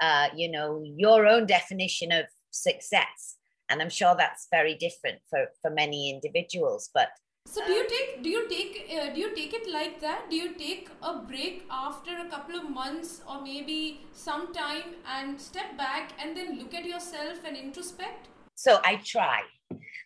uh, 0.02 0.28
you 0.36 0.50
know, 0.50 0.82
your 0.84 1.26
own 1.26 1.46
definition 1.46 2.12
of 2.12 2.26
success. 2.52 3.38
And 3.70 3.82
I'm 3.82 3.90
sure 3.90 4.16
that's 4.16 4.48
very 4.52 4.76
different 4.76 5.20
for, 5.30 5.48
for 5.62 5.72
many 5.72 6.12
individuals. 6.12 6.90
But 6.94 7.10
So 7.48 7.66
do 7.66 7.72
you 7.72 7.88
take 7.90 8.22
do 8.24 8.30
you 8.30 8.48
take 8.48 8.74
uh, 8.96 9.14
do 9.14 9.20
you 9.20 9.34
take 9.34 9.54
it 9.54 9.68
like 9.72 10.00
that? 10.02 10.30
Do 10.30 10.36
you 10.36 10.54
take 10.54 10.90
a 11.02 11.14
break 11.20 11.64
after 11.72 12.12
a 12.20 12.30
couple 12.30 12.56
of 12.56 12.70
months 12.70 13.22
or 13.28 13.42
maybe 13.42 14.02
some 14.14 14.54
time 14.54 14.96
and 15.16 15.42
step 15.42 15.78
back 15.78 16.12
and 16.20 16.38
then 16.38 16.60
look 16.60 16.76
at 16.76 16.86
yourself 16.86 17.44
and 17.46 17.58
introspect? 17.58 18.30
So 18.56 18.80
I 18.84 19.02
try. 19.04 19.42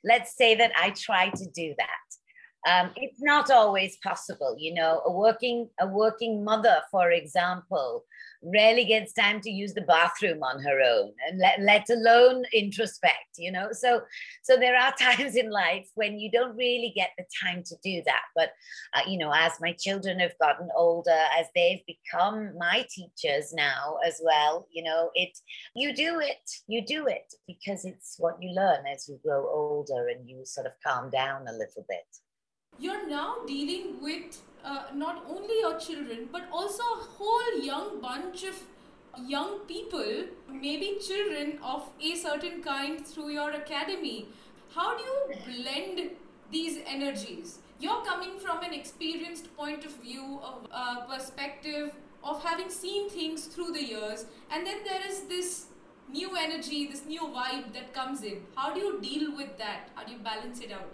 Let's 0.05 0.37
say 0.37 0.55
that 0.55 0.71
I 0.77 0.91
try 0.91 1.29
to 1.29 1.45
do 1.53 1.73
that. 1.77 2.05
Um, 2.65 2.91
it's 2.95 3.21
not 3.21 3.51
always 3.51 3.97
possible, 4.03 4.55
you 4.57 4.73
know. 4.73 5.01
A 5.05 5.11
working 5.11 5.69
a 5.79 5.87
working 5.87 6.43
mother, 6.43 6.81
for 6.91 7.11
example, 7.11 8.03
rarely 8.45 8.85
gets 8.85 9.13
time 9.13 9.41
to 9.41 9.49
use 9.49 9.73
the 9.73 9.81
bathroom 9.81 10.43
on 10.43 10.61
her 10.61 10.79
own 10.81 11.11
and 11.27 11.39
let, 11.39 11.59
let 11.59 11.89
alone 11.89 12.43
introspect 12.53 13.37
you 13.37 13.51
know 13.51 13.69
so 13.71 14.01
so 14.43 14.55
there 14.55 14.77
are 14.77 14.93
times 14.99 15.35
in 15.35 15.49
life 15.49 15.87
when 15.95 16.19
you 16.19 16.29
don't 16.31 16.55
really 16.55 16.93
get 16.95 17.09
the 17.17 17.25
time 17.43 17.63
to 17.63 17.75
do 17.83 18.01
that 18.05 18.21
but 18.35 18.51
uh, 18.93 19.01
you 19.07 19.17
know 19.17 19.31
as 19.35 19.53
my 19.59 19.73
children 19.73 20.19
have 20.19 20.37
gotten 20.39 20.69
older 20.75 21.19
as 21.37 21.47
they've 21.55 21.81
become 21.87 22.51
my 22.57 22.85
teachers 22.89 23.53
now 23.53 23.97
as 24.05 24.21
well 24.23 24.67
you 24.71 24.83
know 24.83 25.09
it 25.15 25.37
you 25.75 25.93
do 25.93 26.19
it 26.19 26.49
you 26.67 26.85
do 26.85 27.07
it 27.07 27.33
because 27.47 27.85
it's 27.85 28.15
what 28.19 28.37
you 28.41 28.53
learn 28.53 28.85
as 28.85 29.09
you 29.09 29.19
grow 29.23 29.47
older 29.47 30.07
and 30.09 30.29
you 30.29 30.45
sort 30.45 30.67
of 30.67 30.73
calm 30.85 31.09
down 31.09 31.47
a 31.47 31.51
little 31.51 31.85
bit 31.89 32.05
you're 32.79 33.07
now 33.07 33.37
dealing 33.47 34.01
with 34.01 34.41
uh, 34.63 34.85
not 34.93 35.23
only 35.29 35.59
your 35.59 35.77
children 35.79 36.27
but 36.31 36.43
also 36.51 36.83
a 36.83 37.03
whole 37.17 37.59
young 37.59 38.01
bunch 38.01 38.43
of 38.43 38.55
young 39.25 39.59
people, 39.59 40.25
maybe 40.51 40.97
children 41.05 41.57
of 41.63 41.89
a 42.01 42.15
certain 42.15 42.61
kind 42.61 43.05
through 43.05 43.29
your 43.29 43.51
academy. 43.51 44.27
How 44.73 44.97
do 44.97 45.03
you 45.03 45.63
blend 45.63 46.11
these 46.51 46.79
energies? 46.85 47.59
You're 47.79 48.03
coming 48.03 48.37
from 48.39 48.63
an 48.63 48.73
experienced 48.73 49.55
point 49.55 49.85
of 49.85 49.95
view, 49.97 50.39
of 50.43 50.67
uh, 50.71 51.05
perspective, 51.05 51.93
of 52.23 52.43
having 52.43 52.69
seen 52.69 53.09
things 53.09 53.45
through 53.45 53.71
the 53.71 53.83
years, 53.83 54.25
and 54.49 54.65
then 54.65 54.77
there 54.83 55.01
is 55.07 55.21
this 55.23 55.67
new 56.11 56.35
energy, 56.35 56.87
this 56.87 57.05
new 57.05 57.21
vibe 57.21 57.73
that 57.73 57.93
comes 57.93 58.23
in. 58.23 58.41
How 58.55 58.73
do 58.73 58.79
you 58.79 58.99
deal 59.01 59.35
with 59.35 59.57
that? 59.57 59.89
How 59.95 60.03
do 60.03 60.13
you 60.13 60.19
balance 60.19 60.59
it 60.59 60.71
out? 60.71 60.93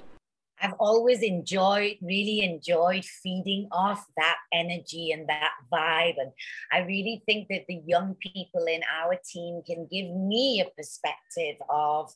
I've 0.62 0.74
always 0.80 1.22
enjoyed, 1.22 1.98
really 2.02 2.42
enjoyed 2.42 3.04
feeding 3.04 3.68
off 3.72 4.06
that 4.18 4.38
energy 4.54 5.12
and 5.12 5.28
that 5.28 5.52
vibe. 5.74 6.16
And 6.18 6.32
I 6.72 6.80
really 6.80 7.24
think 7.26 7.48
that 7.50 7.66
the 7.68 7.82
young 7.86 8.16
people 8.16 8.66
in 8.66 8.82
our 9.02 9.18
team 9.26 9.62
can 9.66 9.88
give 9.92 10.10
me 10.16 10.62
a 10.62 10.70
perspective 10.78 11.56
of, 11.70 12.12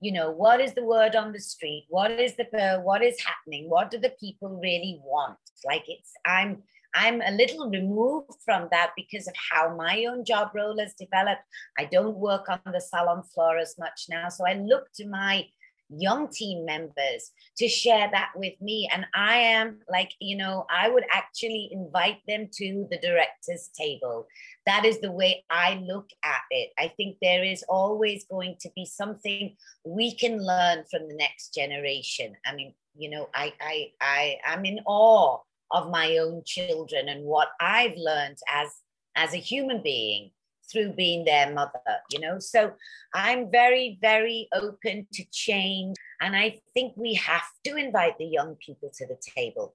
you 0.00 0.12
know, 0.12 0.30
what 0.30 0.60
is 0.60 0.74
the 0.74 0.84
word 0.84 1.16
on 1.16 1.32
the 1.32 1.40
street? 1.40 1.86
What 1.88 2.12
is 2.12 2.36
the 2.36 2.46
uh, 2.56 2.80
what 2.80 3.02
is 3.02 3.20
happening? 3.20 3.68
What 3.68 3.90
do 3.90 3.98
the 3.98 4.14
people 4.20 4.60
really 4.62 5.00
want? 5.04 5.38
Like 5.66 5.84
it's 5.88 6.12
I'm 6.24 6.62
I'm 6.94 7.20
a 7.20 7.30
little 7.30 7.70
removed 7.70 8.30
from 8.44 8.68
that 8.70 8.92
because 8.96 9.28
of 9.28 9.34
how 9.52 9.74
my 9.76 10.06
own 10.06 10.24
job 10.24 10.50
role 10.54 10.78
has 10.78 10.94
developed. 10.94 11.42
I 11.78 11.84
don't 11.84 12.16
work 12.16 12.48
on 12.48 12.60
the 12.72 12.80
salon 12.80 13.22
floor 13.22 13.58
as 13.58 13.76
much 13.78 14.06
now. 14.08 14.28
So 14.28 14.46
I 14.46 14.54
look 14.54 14.86
to 14.94 15.06
my 15.06 15.46
young 15.90 16.28
team 16.28 16.64
members 16.64 17.32
to 17.56 17.68
share 17.68 18.08
that 18.12 18.30
with 18.36 18.54
me. 18.60 18.88
And 18.92 19.06
I 19.14 19.36
am 19.38 19.80
like, 19.90 20.12
you 20.20 20.36
know, 20.36 20.66
I 20.70 20.88
would 20.88 21.04
actually 21.12 21.68
invite 21.72 22.18
them 22.28 22.48
to 22.54 22.86
the 22.90 22.98
director's 22.98 23.70
table. 23.78 24.26
That 24.66 24.84
is 24.84 25.00
the 25.00 25.12
way 25.12 25.44
I 25.50 25.74
look 25.84 26.08
at 26.24 26.42
it. 26.50 26.70
I 26.78 26.88
think 26.96 27.16
there 27.20 27.44
is 27.44 27.64
always 27.68 28.24
going 28.30 28.56
to 28.60 28.70
be 28.74 28.84
something 28.84 29.56
we 29.84 30.14
can 30.14 30.44
learn 30.44 30.84
from 30.90 31.08
the 31.08 31.16
next 31.16 31.54
generation. 31.54 32.34
I 32.46 32.54
mean, 32.54 32.74
you 32.96 33.10
know, 33.10 33.28
I 33.34 33.52
I 33.60 33.90
I 34.00 34.36
am 34.46 34.64
in 34.64 34.80
awe 34.86 35.38
of 35.72 35.90
my 35.90 36.18
own 36.18 36.42
children 36.44 37.08
and 37.08 37.24
what 37.24 37.48
I've 37.60 37.96
learned 37.96 38.38
as 38.52 38.68
as 39.16 39.34
a 39.34 39.38
human 39.38 39.82
being 39.82 40.30
through 40.70 40.92
being 40.92 41.24
their 41.24 41.52
mother, 41.52 41.80
you 42.10 42.20
know. 42.20 42.38
So 42.38 42.72
I'm 43.14 43.50
very, 43.50 43.98
very 44.00 44.48
open 44.52 45.06
to 45.12 45.24
change. 45.32 45.96
And 46.20 46.36
I 46.36 46.60
think 46.74 46.94
we 46.96 47.14
have 47.14 47.48
to 47.64 47.76
invite 47.76 48.18
the 48.18 48.26
young 48.26 48.56
people 48.56 48.90
to 48.94 49.06
the 49.06 49.18
table 49.36 49.74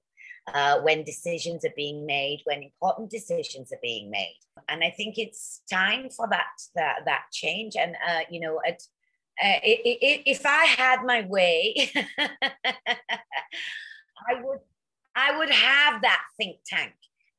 uh, 0.54 0.80
when 0.80 1.04
decisions 1.04 1.64
are 1.64 1.74
being 1.76 2.06
made, 2.06 2.40
when 2.44 2.62
important 2.62 3.10
decisions 3.10 3.72
are 3.72 3.80
being 3.82 4.10
made. 4.10 4.38
And 4.68 4.82
I 4.84 4.90
think 4.90 5.18
it's 5.18 5.62
time 5.70 6.08
for 6.10 6.28
that 6.28 6.46
that, 6.74 7.00
that 7.04 7.24
change. 7.32 7.74
And, 7.76 7.96
uh, 8.08 8.20
you 8.30 8.40
know, 8.40 8.60
at, 8.66 8.80
uh, 9.42 9.60
it, 9.62 9.98
it, 10.00 10.22
if 10.26 10.46
I 10.46 10.64
had 10.64 11.02
my 11.04 11.26
way, 11.28 11.90
I 14.28 14.40
would 14.42 14.60
I 15.14 15.38
would 15.38 15.50
have 15.50 16.02
that 16.02 16.22
think 16.36 16.58
tank 16.66 16.92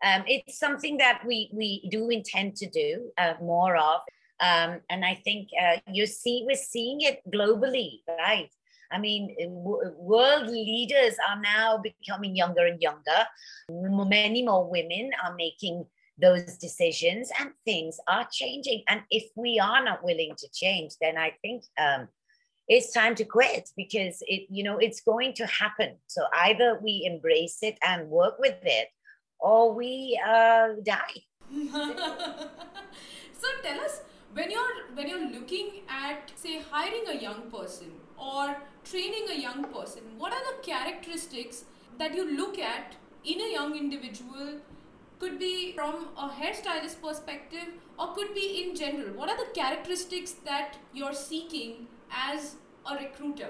um, 0.04 0.24
it's 0.28 0.60
something 0.60 0.98
that 0.98 1.22
we 1.26 1.50
we 1.54 1.88
do 1.90 2.10
intend 2.10 2.56
to 2.58 2.70
do 2.70 3.12
uh, 3.18 3.34
more 3.42 3.76
of, 3.76 4.02
um, 4.40 4.82
and 4.90 5.04
I 5.04 5.16
think 5.24 5.50
uh, 5.62 5.78
you 5.92 6.06
see 6.06 6.44
we're 6.48 6.56
seeing 6.56 7.02
it 7.02 7.22
globally, 7.34 8.02
right? 8.08 8.50
I 8.92 9.00
mean, 9.00 9.36
w- 9.40 9.94
world 9.98 10.48
leaders 10.48 11.16
are 11.28 11.42
now 11.42 11.78
becoming 11.78 12.36
younger 12.36 12.66
and 12.66 12.82
younger. 12.82 13.26
Many 13.70 14.44
more 14.44 14.70
women 14.70 15.12
are 15.26 15.36
making 15.36 15.86
those 16.20 16.58
decisions, 16.58 17.30
and 17.40 17.52
things 17.66 18.00
are 18.08 18.28
changing. 18.32 18.84
And 18.88 19.02
if 19.12 19.26
we 19.36 19.60
are 19.60 19.84
not 19.84 20.04
willing 20.04 20.36
to 20.38 20.48
change, 20.54 20.94
then 21.02 21.18
I 21.18 21.34
think 21.42 21.64
um, 21.80 22.08
it's 22.68 22.92
time 22.92 23.16
to 23.16 23.24
quit 23.24 23.70
because 23.76 24.22
it, 24.28 24.48
you 24.50 24.64
know, 24.64 24.78
it's 24.78 25.02
going 25.02 25.34
to 25.36 25.46
happen. 25.48 25.98
So 26.08 26.24
either 26.34 26.80
we 26.82 27.04
embrace 27.06 27.60
it 27.62 27.78
and 27.86 28.10
work 28.10 28.40
with 28.40 28.58
it, 28.64 28.90
or 29.40 29.74
we 29.74 30.20
uh, 30.26 30.70
die. 30.84 31.24
so 33.42 33.48
tell 33.64 33.80
us 33.80 34.02
when 34.34 34.52
you're 34.52 34.78
when 34.96 35.08
you're 35.08 35.30
looking 35.32 35.82
at 35.90 36.32
say 36.36 36.62
hiring 36.72 37.08
a 37.08 37.22
young 37.22 37.50
person 37.50 37.92
or 38.18 38.58
training 38.84 39.28
a 39.36 39.40
young 39.40 39.64
person, 39.66 40.04
what 40.18 40.34
are 40.34 40.46
the 40.52 40.62
characteristics 40.62 41.66
that 41.98 42.16
you 42.16 42.38
look 42.38 42.60
at 42.60 42.96
in 43.24 43.42
a 43.42 43.52
young 43.52 43.76
individual? 43.76 44.60
Could 45.20 45.40
be 45.40 45.74
from 45.74 46.10
a 46.16 46.30
hairstylist 46.30 47.02
perspective 47.02 47.70
or 47.98 48.14
could 48.14 48.36
be 48.36 48.64
in 48.64 48.76
general. 48.76 49.16
What 49.16 49.30
are 49.30 49.38
the 49.38 49.52
characteristics 49.52 50.34
that 50.46 50.78
you're 50.94 51.14
seeking 51.14 51.88
as 52.12 52.56
a 52.86 52.96
recruiter? 52.96 53.50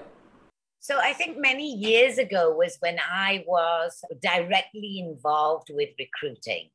So 0.80 1.00
I 1.00 1.14
think 1.14 1.38
many 1.40 1.74
years 1.74 2.18
ago 2.18 2.56
was 2.56 2.78
when 2.80 2.98
I 3.00 3.44
was 3.48 4.02
directly 4.22 5.00
involved 5.00 5.70
with 5.70 5.90
recruiting. 6.00 6.70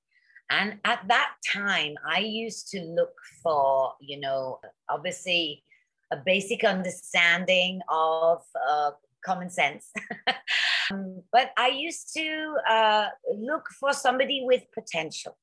And 0.51 0.79
at 0.85 1.01
that 1.09 1.33
time, 1.51 1.95
I 2.07 2.19
used 2.19 2.69
to 2.73 2.81
look 2.81 3.15
for, 3.43 3.95
you 4.01 4.21
know, 4.21 4.61
obviously 4.89 5.65
a 6.13 6.17
basic 6.17 6.63
understanding 6.63 7.81
of 7.89 8.43
uh, 8.69 8.91
common 9.25 9.49
sense. 9.49 9.91
um, 10.93 11.23
but 11.33 11.53
I 11.57 11.69
used 11.69 12.13
to 12.15 12.55
uh, 12.69 13.07
look 13.35 13.67
for 13.81 13.93
somebody 13.93 14.43
with 14.45 14.63
potential. 14.75 15.39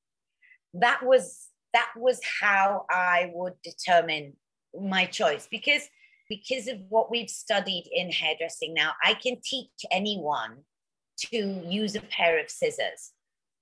That 0.73 1.03
was 1.03 1.47
that 1.73 1.89
was 1.97 2.19
how 2.41 2.85
I 2.89 3.31
would 3.33 3.53
determine 3.63 4.33
my 4.79 5.05
choice 5.05 5.47
because 5.49 5.83
because 6.29 6.67
of 6.67 6.77
what 6.89 7.09
we've 7.09 7.29
studied 7.29 7.89
in 7.91 8.11
hairdressing 8.11 8.73
now, 8.73 8.91
I 9.03 9.15
can 9.15 9.37
teach 9.43 9.69
anyone 9.91 10.57
to 11.31 11.37
use 11.37 11.95
a 11.95 12.01
pair 12.01 12.39
of 12.39 12.49
scissors. 12.49 13.11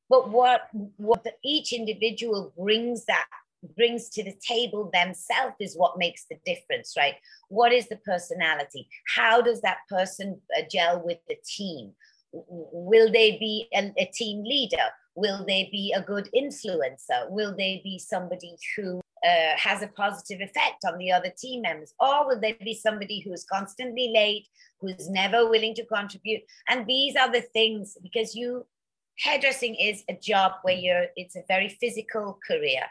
But 0.09 0.30
what, 0.30 0.70
what 0.97 1.26
each 1.43 1.74
individual 1.74 2.53
brings 2.57 3.05
that 3.05 3.26
brings 3.76 4.09
to 4.09 4.24
the 4.24 4.36
table 4.47 4.89
themselves 4.93 5.55
is 5.59 5.76
what 5.76 5.97
makes 5.97 6.26
the 6.30 6.38
difference, 6.45 6.93
right? 6.97 7.15
What 7.49 7.74
is 7.74 7.89
the 7.89 7.97
personality? 7.97 8.88
How 9.15 9.41
does 9.41 9.61
that 9.61 9.78
person 9.89 10.39
uh, 10.57 10.61
gel 10.72 11.01
with 11.03 11.18
the 11.28 11.36
team? 11.45 11.93
Will 12.32 13.11
they 13.11 13.32
be 13.39 13.68
a, 13.74 13.91
a 13.97 14.05
team 14.13 14.43
leader? 14.43 14.78
Will 15.15 15.43
they 15.45 15.70
be 15.72 15.93
a 15.95 16.01
good 16.01 16.30
influencer? 16.36 17.30
Will 17.30 17.55
they 17.55 17.82
be 17.84 17.97
somebody 17.97 18.55
who 18.76 19.01
uh, 19.26 19.57
has 19.57 19.82
a 19.82 19.88
positive 19.88 20.41
effect 20.41 20.84
on 20.86 20.97
the 20.97 21.11
other 21.11 21.32
team 21.38 21.61
members? 21.61 21.93
Or 21.99 22.28
will 22.28 22.39
there 22.39 22.55
be 22.63 22.74
somebody 22.74 23.20
who's 23.20 23.45
constantly 23.45 24.11
late, 24.13 24.47
who's 24.80 25.09
never 25.09 25.49
willing 25.49 25.74
to 25.76 25.86
contribute? 25.86 26.41
And 26.70 26.86
these 26.88 27.15
are 27.15 27.32
the 27.32 27.41
things 27.41 27.97
because 28.01 28.36
you, 28.36 28.65
hairdressing 29.18 29.76
is 29.76 30.03
a 30.09 30.13
job 30.13 30.53
where 30.63 30.76
you're, 30.76 31.07
it's 31.15 31.36
a 31.36 31.43
very 31.47 31.70
physical 31.70 32.39
career. 32.47 32.84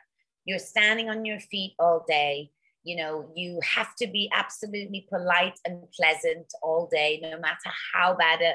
You're 0.45 0.59
standing 0.59 1.11
on 1.11 1.25
your 1.25 1.41
feet 1.41 1.75
all 1.79 2.05
day. 2.09 2.51
You 2.85 2.97
know, 2.97 3.31
you 3.35 3.61
have 3.65 3.97
to 3.97 4.07
be 4.07 4.31
absolutely 4.33 5.07
polite 5.09 5.59
and 5.65 5.83
pleasant 5.91 6.53
all 6.63 6.89
day, 6.91 7.19
no 7.21 7.39
matter 7.41 7.71
how 7.93 8.15
bad 8.15 8.41
a, 8.43 8.55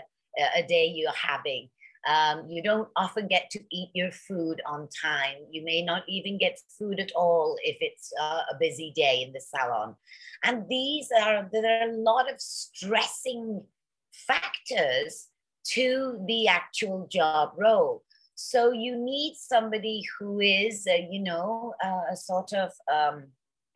a 0.59 0.65
day 0.65 0.86
you're 0.88 1.11
having. 1.11 1.69
Um, 2.07 2.47
you 2.49 2.63
don't 2.63 2.89
often 2.95 3.27
get 3.27 3.49
to 3.51 3.59
eat 3.71 3.89
your 3.93 4.11
food 4.11 4.61
on 4.65 4.89
time. 5.01 5.37
You 5.51 5.63
may 5.63 5.83
not 5.83 6.03
even 6.07 6.37
get 6.37 6.59
food 6.77 6.99
at 6.99 7.11
all 7.15 7.57
if 7.63 7.77
it's 7.79 8.11
uh, 8.19 8.41
a 8.51 8.55
busy 8.59 8.91
day 8.95 9.23
in 9.25 9.33
the 9.33 9.41
salon. 9.41 9.95
And 10.43 10.65
these 10.67 11.09
are, 11.19 11.47
there 11.51 11.81
are 11.81 11.89
a 11.89 11.93
lot 11.93 12.31
of 12.31 12.41
stressing 12.41 13.63
factors 14.11 15.27
to 15.63 16.23
the 16.27 16.47
actual 16.47 17.07
job 17.11 17.51
role. 17.55 18.03
So 18.35 18.71
you 18.71 18.95
need 18.95 19.35
somebody 19.37 20.03
who 20.17 20.39
is, 20.39 20.87
uh, 20.89 20.95
you 21.09 21.21
know, 21.21 21.75
uh, 21.83 22.15
sort 22.15 22.53
of 22.53 22.71
um, 22.91 23.25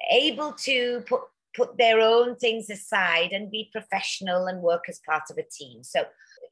able 0.10 0.54
to 0.54 1.04
put 1.08 1.22
put 1.56 1.78
their 1.78 2.02
own 2.02 2.36
things 2.36 2.70
aside 2.70 3.32
and 3.32 3.50
be 3.50 3.70
professional 3.72 4.48
and 4.48 4.62
work 4.62 4.84
as 4.90 5.00
part 5.08 5.24
of 5.30 5.38
a 5.38 5.44
team. 5.44 5.84
So, 5.84 6.04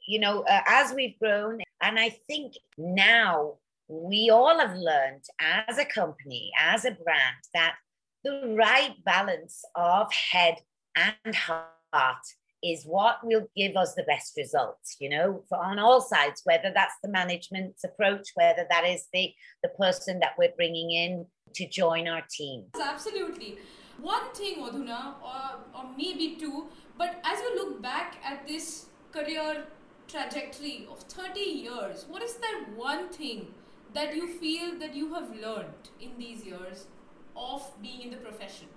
you 0.07 0.19
know, 0.19 0.41
uh, 0.41 0.61
as 0.67 0.93
we've 0.93 1.17
grown, 1.19 1.59
and 1.81 1.99
I 1.99 2.09
think 2.27 2.53
now 2.77 3.55
we 3.87 4.29
all 4.29 4.59
have 4.59 4.75
learned 4.75 5.23
as 5.39 5.77
a 5.77 5.85
company, 5.85 6.51
as 6.59 6.85
a 6.85 6.91
brand, 6.91 7.37
that 7.53 7.75
the 8.23 8.55
right 8.57 8.95
balance 9.05 9.63
of 9.75 10.11
head 10.13 10.55
and 10.95 11.35
heart 11.35 12.25
is 12.63 12.85
what 12.85 13.19
will 13.23 13.45
give 13.55 13.75
us 13.75 13.93
the 13.93 14.03
best 14.03 14.33
results 14.37 14.95
you 14.99 15.09
know 15.09 15.43
for 15.49 15.57
on 15.57 15.79
all 15.79 15.99
sides 15.99 16.41
whether 16.45 16.71
that's 16.73 16.93
the 17.03 17.09
management's 17.09 17.83
approach 17.83 18.29
whether 18.35 18.65
that 18.69 18.85
is 18.85 19.07
the 19.13 19.33
the 19.63 19.69
person 19.69 20.17
that 20.19 20.31
we're 20.37 20.55
bringing 20.55 20.91
in 20.91 21.25
to 21.53 21.67
join 21.67 22.07
our 22.07 22.23
team. 22.31 22.65
Absolutely. 22.81 23.57
One 24.01 24.33
thing 24.33 24.55
Adhuna 24.55 25.15
or, 25.21 25.59
or 25.75 25.85
maybe 25.97 26.35
two 26.39 26.67
but 26.97 27.19
as 27.23 27.39
you 27.39 27.55
look 27.55 27.81
back 27.81 28.17
at 28.23 28.47
this 28.47 28.87
career 29.11 29.65
trajectory 30.07 30.87
of 30.91 30.99
30 30.99 31.39
years 31.39 32.05
what 32.09 32.21
is 32.21 32.35
that 32.35 32.65
one 32.75 33.09
thing 33.09 33.47
that 33.93 34.15
you 34.15 34.27
feel 34.27 34.77
that 34.79 34.95
you 34.95 35.13
have 35.13 35.29
learned 35.35 35.89
in 36.01 36.17
these 36.17 36.45
years 36.45 36.87
of 37.35 37.71
being 37.81 38.01
in 38.01 38.11
the 38.11 38.17
profession? 38.17 38.67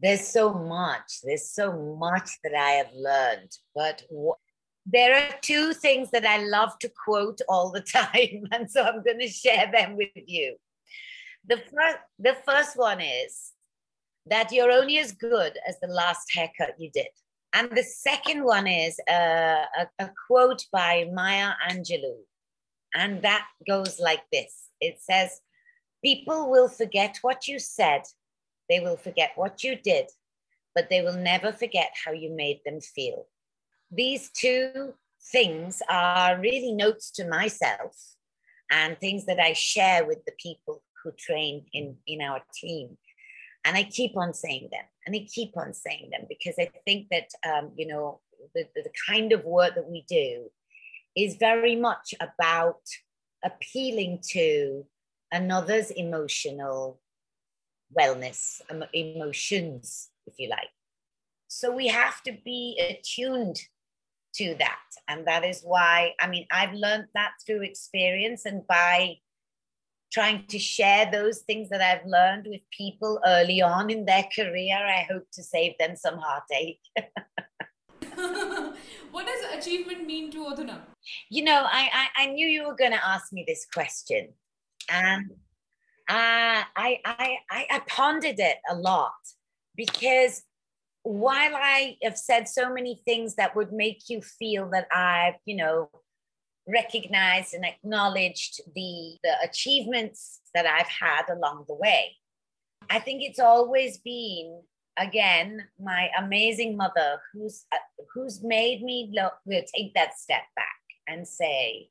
There's 0.00 0.26
so 0.26 0.52
much 0.52 1.20
there's 1.22 1.50
so 1.50 1.72
much 1.98 2.30
that 2.42 2.54
i 2.54 2.70
have 2.70 2.92
learned 2.94 3.52
but 3.74 4.02
there 4.84 5.14
are 5.14 5.38
two 5.42 5.72
things 5.74 6.10
that 6.10 6.26
i 6.26 6.38
love 6.38 6.76
to 6.80 6.90
quote 7.04 7.40
all 7.48 7.70
the 7.70 7.80
time 8.00 8.42
and 8.50 8.68
so 8.70 8.82
i'm 8.82 9.02
going 9.02 9.20
to 9.20 9.28
share 9.28 9.70
them 9.72 9.96
with 9.96 10.10
you. 10.26 10.56
The 11.48 11.56
first 11.56 11.98
the 12.18 12.36
first 12.46 12.76
one 12.76 13.00
is 13.00 13.52
that 14.26 14.52
you're 14.52 14.70
only 14.70 14.98
as 14.98 15.12
good 15.12 15.58
as 15.68 15.78
the 15.80 15.88
last 15.88 16.32
haircut 16.34 16.74
you 16.78 16.90
did 16.92 17.08
and 17.54 17.70
the 17.70 17.82
second 17.82 18.44
one 18.44 18.66
is 18.66 18.98
uh, 19.10 19.64
a, 19.80 19.86
a 19.98 20.10
quote 20.26 20.64
by 20.72 21.08
maya 21.12 21.52
angelou 21.70 22.18
and 22.94 23.22
that 23.22 23.46
goes 23.68 23.98
like 24.00 24.22
this 24.32 24.68
it 24.80 24.98
says 25.00 25.40
people 26.04 26.50
will 26.50 26.68
forget 26.68 27.18
what 27.22 27.48
you 27.48 27.58
said 27.58 28.02
they 28.72 28.80
will 28.80 28.96
forget 28.96 29.32
what 29.34 29.62
you 29.62 29.76
did, 29.76 30.06
but 30.74 30.88
they 30.88 31.02
will 31.02 31.16
never 31.16 31.52
forget 31.52 31.92
how 32.04 32.12
you 32.12 32.30
made 32.34 32.60
them 32.64 32.80
feel. 32.80 33.26
These 33.90 34.30
two 34.30 34.94
things 35.30 35.82
are 35.90 36.40
really 36.40 36.72
notes 36.72 37.10
to 37.12 37.28
myself 37.28 37.94
and 38.70 38.98
things 38.98 39.26
that 39.26 39.38
I 39.38 39.52
share 39.52 40.06
with 40.06 40.24
the 40.24 40.32
people 40.38 40.82
who 41.02 41.12
train 41.12 41.66
in, 41.74 41.96
in 42.06 42.22
our 42.22 42.40
team. 42.54 42.96
And 43.64 43.76
I 43.76 43.84
keep 43.84 44.16
on 44.16 44.34
saying 44.34 44.68
them 44.72 44.84
and 45.06 45.14
I 45.14 45.26
keep 45.32 45.56
on 45.56 45.72
saying 45.72 46.10
them 46.10 46.26
because 46.28 46.54
I 46.58 46.70
think 46.84 47.08
that, 47.10 47.28
um, 47.48 47.70
you 47.76 47.86
know, 47.86 48.20
the, 48.54 48.66
the 48.74 48.90
kind 49.08 49.32
of 49.32 49.44
work 49.44 49.74
that 49.76 49.88
we 49.88 50.04
do 50.08 50.50
is 51.16 51.36
very 51.36 51.76
much 51.76 52.14
about 52.20 52.80
appealing 53.44 54.20
to 54.30 54.84
another's 55.30 55.90
emotional 55.90 57.00
wellness, 57.96 58.60
emotions, 58.92 60.10
if 60.26 60.34
you 60.38 60.48
like. 60.48 60.70
So 61.48 61.70
we 61.70 61.88
have 61.88 62.22
to 62.22 62.32
be 62.44 62.80
attuned 62.80 63.60
to 64.36 64.54
that. 64.58 64.78
And 65.08 65.26
that 65.26 65.44
is 65.44 65.62
why, 65.62 66.14
I 66.20 66.28
mean, 66.28 66.46
I've 66.50 66.72
learned 66.72 67.06
that 67.14 67.32
through 67.44 67.62
experience 67.62 68.46
and 68.46 68.66
by 68.66 69.16
trying 70.12 70.46
to 70.46 70.58
share 70.58 71.10
those 71.10 71.40
things 71.40 71.68
that 71.70 71.80
I've 71.80 72.06
learned 72.06 72.46
with 72.46 72.60
people 72.76 73.18
early 73.26 73.62
on 73.62 73.90
in 73.90 74.04
their 74.04 74.26
career. 74.34 74.76
I 74.76 75.06
hope 75.10 75.24
to 75.32 75.42
save 75.42 75.72
them 75.78 75.96
some 75.96 76.18
heartache. 76.18 76.80
what 79.10 79.26
does 79.26 79.58
achievement 79.58 80.06
mean 80.06 80.30
to 80.32 80.44
Adhuna? 80.44 80.80
You 81.30 81.44
know, 81.44 81.64
I, 81.64 81.88
I, 81.92 82.24
I 82.24 82.26
knew 82.26 82.46
you 82.46 82.66
were 82.66 82.76
going 82.76 82.92
to 82.92 83.06
ask 83.06 83.32
me 83.32 83.44
this 83.46 83.66
question. 83.72 84.28
And 84.90 85.30
uh, 86.08 86.64
I, 86.76 86.98
I, 87.04 87.38
I 87.50 87.82
pondered 87.88 88.38
it 88.38 88.56
a 88.68 88.74
lot 88.74 89.12
because 89.76 90.42
while 91.02 91.54
I 91.54 91.96
have 92.02 92.18
said 92.18 92.48
so 92.48 92.72
many 92.72 93.00
things 93.04 93.36
that 93.36 93.56
would 93.56 93.72
make 93.72 94.08
you 94.08 94.20
feel 94.20 94.68
that 94.70 94.86
I've, 94.92 95.34
you 95.46 95.56
know, 95.56 95.90
recognized 96.66 97.54
and 97.54 97.64
acknowledged 97.64 98.60
the, 98.74 99.16
the 99.22 99.34
achievements 99.44 100.40
that 100.54 100.66
I've 100.66 100.86
had 100.88 101.28
along 101.30 101.64
the 101.68 101.74
way, 101.74 102.16
I 102.90 102.98
think 102.98 103.22
it's 103.22 103.40
always 103.40 103.98
been 103.98 104.62
again 104.98 105.64
my 105.80 106.10
amazing 106.18 106.76
mother 106.76 107.18
who's 107.32 107.64
uh, 107.72 107.78
who's 108.12 108.42
made 108.42 108.82
me 108.82 109.10
look, 109.14 109.32
take 109.74 109.94
that 109.94 110.18
step 110.18 110.42
back 110.54 110.66
and 111.08 111.26
say, 111.26 111.88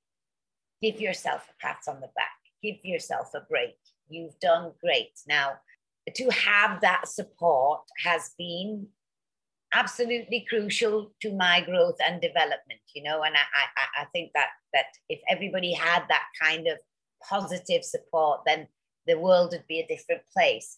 give 0.81 1.01
yourself 1.01 1.49
a 1.49 1.65
pat 1.65 1.79
on 1.87 2.01
the 2.01 2.09
back, 2.15 2.37
give 2.61 2.83
yourself 2.83 3.31
a 3.33 3.41
break, 3.49 3.75
You've 4.11 4.37
done 4.39 4.73
great. 4.81 5.13
Now, 5.27 5.53
to 6.13 6.29
have 6.29 6.81
that 6.81 7.07
support 7.07 7.81
has 8.03 8.31
been 8.37 8.87
absolutely 9.73 10.45
crucial 10.49 11.11
to 11.21 11.33
my 11.33 11.61
growth 11.61 11.97
and 12.05 12.21
development, 12.21 12.81
you 12.93 13.03
know, 13.03 13.23
and 13.23 13.35
I, 13.35 13.39
I, 13.39 14.03
I 14.03 14.05
think 14.13 14.31
that 14.33 14.49
that 14.73 14.85
if 15.09 15.19
everybody 15.29 15.73
had 15.73 16.03
that 16.09 16.23
kind 16.41 16.67
of 16.67 16.77
positive 17.27 17.83
support, 17.83 18.41
then 18.45 18.67
the 19.07 19.17
world 19.17 19.51
would 19.51 19.67
be 19.67 19.79
a 19.79 19.87
different 19.87 20.21
place. 20.33 20.75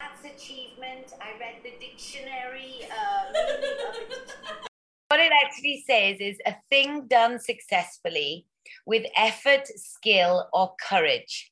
That's 0.00 0.24
achievement. 0.24 1.14
I 1.20 1.38
read 1.38 1.62
the 1.62 1.72
dictionary. 1.80 2.86
Uh, 2.90 3.32
what 5.08 5.20
it 5.20 5.32
actually 5.44 5.84
says 5.86 6.18
is 6.20 6.38
a 6.46 6.54
thing 6.70 7.06
done 7.06 7.38
successfully 7.38 8.46
with 8.84 9.06
effort, 9.16 9.66
skill, 9.66 10.48
or 10.52 10.74
courage. 10.88 11.50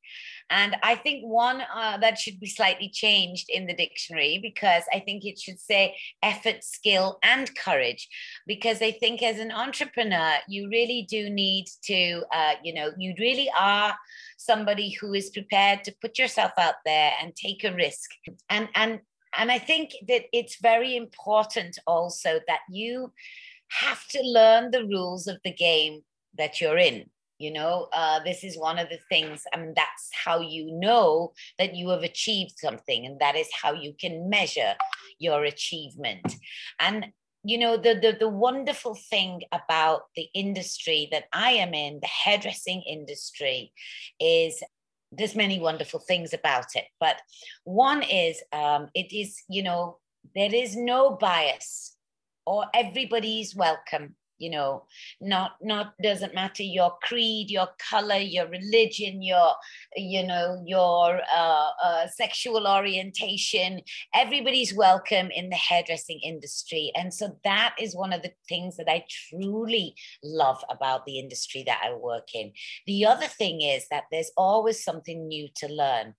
And 0.50 0.76
I 0.82 0.94
think 0.94 1.24
one 1.24 1.62
uh, 1.74 1.96
that 1.98 2.18
should 2.18 2.38
be 2.38 2.46
slightly 2.46 2.88
changed 2.88 3.48
in 3.48 3.66
the 3.66 3.74
dictionary 3.74 4.38
because 4.42 4.84
I 4.92 5.00
think 5.00 5.24
it 5.24 5.38
should 5.38 5.58
say 5.58 5.96
effort, 6.22 6.62
skill, 6.62 7.18
and 7.22 7.54
courage. 7.56 8.08
Because 8.46 8.82
I 8.82 8.92
think 8.92 9.22
as 9.22 9.38
an 9.38 9.50
entrepreneur, 9.50 10.34
you 10.48 10.68
really 10.68 11.06
do 11.08 11.30
need 11.30 11.66
to, 11.84 12.22
uh, 12.32 12.54
you 12.62 12.74
know, 12.74 12.90
you 12.98 13.14
really 13.18 13.50
are 13.58 13.94
somebody 14.36 14.90
who 14.90 15.14
is 15.14 15.30
prepared 15.30 15.84
to 15.84 15.94
put 16.00 16.18
yourself 16.18 16.52
out 16.58 16.76
there 16.84 17.12
and 17.20 17.34
take 17.34 17.64
a 17.64 17.74
risk. 17.74 18.10
And 18.48 18.68
and 18.74 19.00
and 19.36 19.50
I 19.50 19.58
think 19.58 19.92
that 20.08 20.24
it's 20.32 20.60
very 20.60 20.96
important 20.96 21.78
also 21.86 22.40
that 22.46 22.60
you 22.70 23.12
have 23.68 24.06
to 24.08 24.20
learn 24.22 24.70
the 24.70 24.84
rules 24.84 25.26
of 25.26 25.38
the 25.44 25.52
game 25.52 26.02
that 26.36 26.60
you're 26.60 26.78
in 26.78 27.10
you 27.38 27.52
know 27.52 27.88
uh, 27.92 28.20
this 28.24 28.44
is 28.44 28.58
one 28.58 28.78
of 28.78 28.88
the 28.88 28.98
things 29.08 29.42
I 29.52 29.58
mean, 29.58 29.72
that's 29.76 30.10
how 30.12 30.40
you 30.40 30.72
know 30.72 31.32
that 31.58 31.74
you 31.74 31.88
have 31.90 32.02
achieved 32.02 32.54
something 32.58 33.06
and 33.06 33.18
that 33.20 33.36
is 33.36 33.48
how 33.62 33.72
you 33.72 33.94
can 33.98 34.28
measure 34.28 34.74
your 35.18 35.44
achievement. 35.44 36.34
And 36.80 37.06
you 37.46 37.58
know 37.58 37.76
the, 37.76 37.94
the 37.94 38.16
the 38.18 38.28
wonderful 38.28 38.94
thing 38.94 39.42
about 39.52 40.04
the 40.16 40.28
industry 40.32 41.08
that 41.12 41.24
i 41.34 41.50
am 41.50 41.74
in 41.74 41.98
the 42.00 42.06
hairdressing 42.06 42.82
industry 42.88 43.70
is 44.18 44.62
there's 45.16 45.36
many 45.36 45.60
wonderful 45.60 46.00
things 46.00 46.32
about 46.32 46.66
it. 46.74 46.84
But 47.00 47.20
one 47.64 48.02
is 48.02 48.42
um, 48.52 48.88
it 48.94 49.12
is 49.12 49.42
you 49.48 49.62
know 49.62 49.98
there 50.34 50.54
is 50.54 50.76
no 50.76 51.16
bias 51.16 51.96
or 52.46 52.66
everybody's 52.74 53.54
welcome 53.54 54.16
you 54.44 54.50
know 54.50 54.84
not 55.20 55.52
not 55.62 55.94
doesn't 56.02 56.34
matter 56.34 56.62
your 56.62 56.92
creed 57.02 57.50
your 57.50 57.68
color 57.90 58.22
your 58.36 58.46
religion 58.48 59.22
your 59.22 59.52
you 59.96 60.26
know 60.26 60.62
your 60.66 61.20
uh, 61.34 61.68
uh, 61.82 62.06
sexual 62.08 62.66
orientation. 62.66 63.80
Everybody's 64.14 64.74
welcome 64.74 65.28
in 65.30 65.50
the 65.50 65.56
hairdressing 65.56 66.20
industry. 66.22 66.92
And 66.94 67.12
so 67.12 67.36
that 67.44 67.74
is 67.80 67.94
one 67.94 68.12
of 68.12 68.22
the 68.22 68.32
things 68.48 68.76
that 68.76 68.88
i 68.88 69.04
truly 69.28 69.94
love 70.22 70.62
about 70.70 71.06
the 71.06 71.18
industry 71.18 71.62
that 71.66 71.80
i 71.84 71.92
work 71.94 72.28
in. 72.34 72.52
The 72.86 73.06
other 73.06 73.26
thing 73.26 73.62
is 73.62 73.86
that 73.90 74.04
there's 74.10 74.32
always 74.36 74.82
something 74.82 75.28
new 75.28 75.48
to 75.56 75.68
learn. 75.68 76.14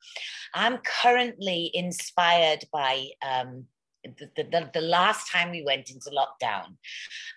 I'm 0.53 0.77
currently 0.79 1.71
inspired 1.73 2.65
by 2.71 3.07
um, 3.21 3.65
the, 4.03 4.29
the, 4.35 4.69
the, 4.73 4.81
last 4.81 5.31
time 5.31 5.51
we 5.51 5.63
went 5.63 5.89
into 5.89 6.11
lockdown, 6.11 6.75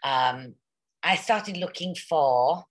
um, 0.05 0.55
I 1.03 1.17
started 1.17 1.57
looking 1.57 1.95
for 1.95 2.65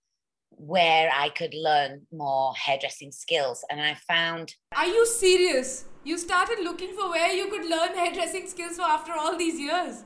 where 0.50 1.10
I 1.14 1.28
could 1.30 1.54
learn 1.54 2.06
more 2.12 2.52
hairdressing 2.54 3.12
skills. 3.12 3.64
And 3.70 3.80
I 3.80 3.94
found. 4.06 4.54
Are 4.76 4.86
you 4.86 5.06
serious? 5.06 5.84
You 6.04 6.18
started 6.18 6.58
looking 6.62 6.94
for 6.94 7.10
where 7.10 7.32
you 7.32 7.48
could 7.48 7.68
learn 7.68 7.94
hairdressing 7.94 8.48
skills 8.48 8.76
for 8.76 8.82
after 8.82 9.12
all 9.12 9.36
these 9.36 9.58
years? 9.58 10.04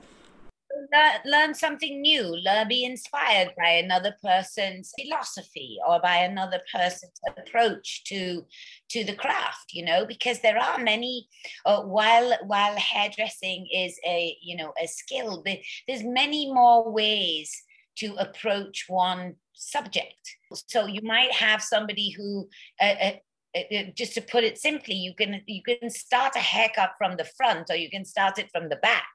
learn, 0.93 1.13
learn 1.25 1.55
something 1.55 2.01
new, 2.01 2.23
learn, 2.37 2.69
be 2.69 2.85
inspired 2.85 3.51
by 3.59 3.71
another 3.71 4.15
person's 4.23 4.93
philosophy 4.99 5.79
or 5.87 6.01
by 6.01 6.17
another 6.17 6.61
person's 6.73 7.21
approach 7.37 8.05
to 8.05 8.45
to 8.91 9.05
the 9.05 9.15
craft. 9.15 9.73
You 9.73 9.85
know, 9.85 10.07
because 10.07 10.41
there 10.41 10.59
are 10.59 10.79
many. 10.79 11.29
Uh, 11.65 11.83
while 11.83 12.37
while 12.47 12.77
hairdressing 12.77 13.69
is 13.73 13.99
a 14.07 14.37
you 14.43 14.57
know 14.57 14.73
a 14.83 14.87
skill, 14.87 15.43
there's 15.87 16.05
many 16.05 16.53
more 16.53 16.91
ways 16.91 17.63
to 17.97 18.15
approach 18.15 18.87
one 18.89 19.35
subject. 19.53 20.37
So 20.53 20.87
you 20.87 21.03
might 21.03 21.33
have 21.33 21.63
somebody 21.63 22.11
who 22.11 22.49
uh, 22.81 23.13
uh, 23.55 23.83
just 23.95 24.15
to 24.15 24.21
put 24.23 24.45
it 24.45 24.59
simply, 24.59 24.95
you 24.95 25.15
can 25.15 25.43
you 25.47 25.63
can 25.63 25.91
start 25.91 26.37
a 26.37 26.39
haircut 26.39 26.93
from 26.97 27.17
the 27.17 27.25
front 27.37 27.69
or 27.71 27.77
you 27.77 27.91
can 27.91 28.05
start 28.05 28.39
it 28.39 28.49
from 28.51 28.69
the 28.69 28.77
back, 28.77 29.13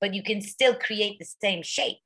but 0.00 0.14
you 0.14 0.22
can 0.22 0.40
still 0.40 0.74
create 0.74 1.18
the 1.18 1.26
same 1.42 1.62
shape. 1.62 1.98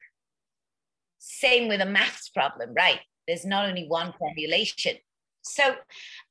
Same 1.18 1.68
with 1.68 1.80
a 1.80 1.86
maths 1.86 2.30
problem, 2.30 2.72
right? 2.74 3.00
There's 3.26 3.44
not 3.44 3.68
only 3.68 3.86
one 3.86 4.14
formulation. 4.18 4.96
So 5.44 5.74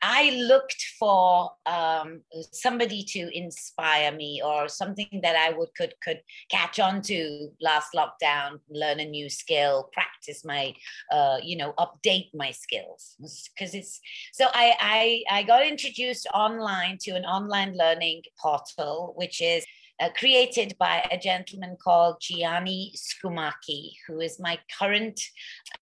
I 0.01 0.31
looked 0.31 0.83
for 0.97 1.51
um, 1.67 2.21
somebody 2.51 3.03
to 3.09 3.29
inspire 3.37 4.11
me 4.11 4.41
or 4.43 4.67
something 4.67 5.21
that 5.21 5.35
I 5.35 5.55
would 5.55 5.69
could 5.75 5.93
could 6.03 6.21
catch 6.49 6.79
on 6.79 7.01
to 7.03 7.49
last 7.61 7.93
lockdown, 7.95 8.59
learn 8.69 8.99
a 8.99 9.05
new 9.05 9.29
skill, 9.29 9.89
practice 9.93 10.43
my, 10.43 10.73
uh, 11.11 11.37
you 11.43 11.57
know, 11.57 11.73
update 11.77 12.31
my 12.33 12.51
skills. 12.51 13.15
Because 13.55 13.75
it's 13.75 13.99
so 14.33 14.45
I, 14.51 15.23
I 15.29 15.39
I 15.39 15.43
got 15.43 15.65
introduced 15.65 16.27
online 16.33 16.97
to 17.01 17.11
an 17.11 17.23
online 17.23 17.77
learning 17.77 18.23
portal 18.41 19.13
which 19.15 19.41
is 19.41 19.63
uh, 19.99 20.09
created 20.17 20.75
by 20.79 21.07
a 21.11 21.17
gentleman 21.17 21.77
called 21.81 22.17
Gianni 22.21 22.93
Scumaci, 22.95 23.91
who 24.07 24.19
is 24.19 24.39
my 24.39 24.59
current 24.79 25.19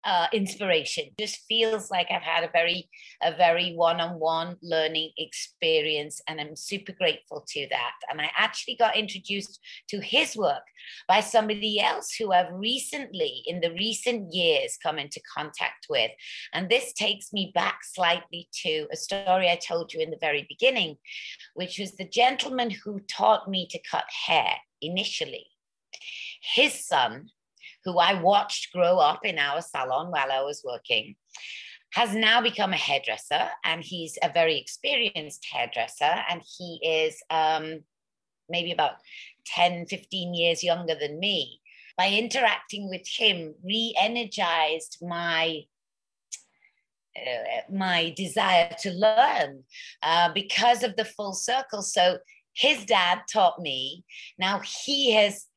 uh, 0.03 0.27
inspiration. 0.33 1.05
Just 1.19 1.39
feels 1.47 1.89
like 1.89 2.07
I've 2.11 2.21
had 2.21 2.43
a 2.43 2.51
very, 2.51 2.89
a 3.23 3.35
very 3.35 3.73
one-on-one 3.73 4.57
learning 4.61 5.11
experience, 5.17 6.21
and 6.27 6.39
I'm 6.41 6.55
super 6.55 6.91
grateful 6.91 7.45
to 7.49 7.67
that. 7.69 7.93
And 8.09 8.19
I 8.21 8.29
actually 8.37 8.75
got 8.75 8.97
introduced 8.97 9.59
to 9.89 9.99
his 10.01 10.35
work 10.35 10.63
by 11.07 11.21
somebody 11.21 11.79
else 11.79 12.13
who 12.13 12.31
I've 12.31 12.51
recently, 12.51 13.43
in 13.45 13.61
the 13.61 13.71
recent 13.71 14.33
years, 14.33 14.77
come 14.81 14.99
into 14.99 15.21
contact 15.33 15.87
with. 15.89 16.11
And 16.53 16.69
this 16.69 16.93
takes 16.93 17.31
me 17.31 17.51
back 17.53 17.79
slightly 17.83 18.49
to 18.63 18.87
a 18.91 18.97
story 18.97 19.49
I 19.49 19.55
told 19.55 19.93
you 19.93 20.01
in 20.01 20.11
the 20.11 20.17
very 20.19 20.45
beginning, 20.49 20.97
which 21.53 21.79
was 21.79 21.93
the 21.93 22.07
gentleman 22.07 22.71
who 22.71 22.99
taught 23.01 23.49
me 23.49 23.67
to 23.69 23.79
cut 23.89 24.00
hair 24.25 24.55
initially. 24.81 25.47
His 26.41 26.85
son, 26.85 27.29
who 27.83 27.99
I 27.99 28.21
watched 28.21 28.71
grow 28.71 28.97
up 28.97 29.25
in 29.25 29.37
our 29.37 29.61
salon 29.61 30.11
while 30.11 30.31
I 30.31 30.41
was 30.41 30.63
working, 30.65 31.15
has 31.93 32.15
now 32.15 32.41
become 32.41 32.73
a 32.73 32.77
hairdresser 32.77 33.49
and 33.65 33.83
he's 33.83 34.17
a 34.23 34.31
very 34.31 34.57
experienced 34.57 35.45
hairdresser 35.51 36.23
and 36.29 36.41
he 36.57 36.79
is 36.83 37.21
um, 37.29 37.79
maybe 38.49 38.71
about 38.71 38.93
10, 39.47 39.87
15 39.87 40.33
years 40.33 40.63
younger 40.63 40.95
than 40.95 41.19
me. 41.19 41.59
By 41.97 42.09
interacting 42.09 42.89
with 42.89 43.05
him, 43.07 43.53
re 43.63 43.93
energized 43.99 44.97
my 45.01 45.63
uh, 47.15 47.61
my 47.69 48.13
desire 48.15 48.73
to 48.79 48.91
learn 48.91 49.63
uh, 50.01 50.31
because 50.33 50.81
of 50.81 50.95
the 50.95 51.03
full 51.03 51.33
circle. 51.33 51.81
So 51.81 52.19
his 52.53 52.85
dad 52.85 53.21
taught 53.31 53.59
me. 53.59 54.05
Now 54.37 54.59
he 54.59 55.13
has 55.13 55.47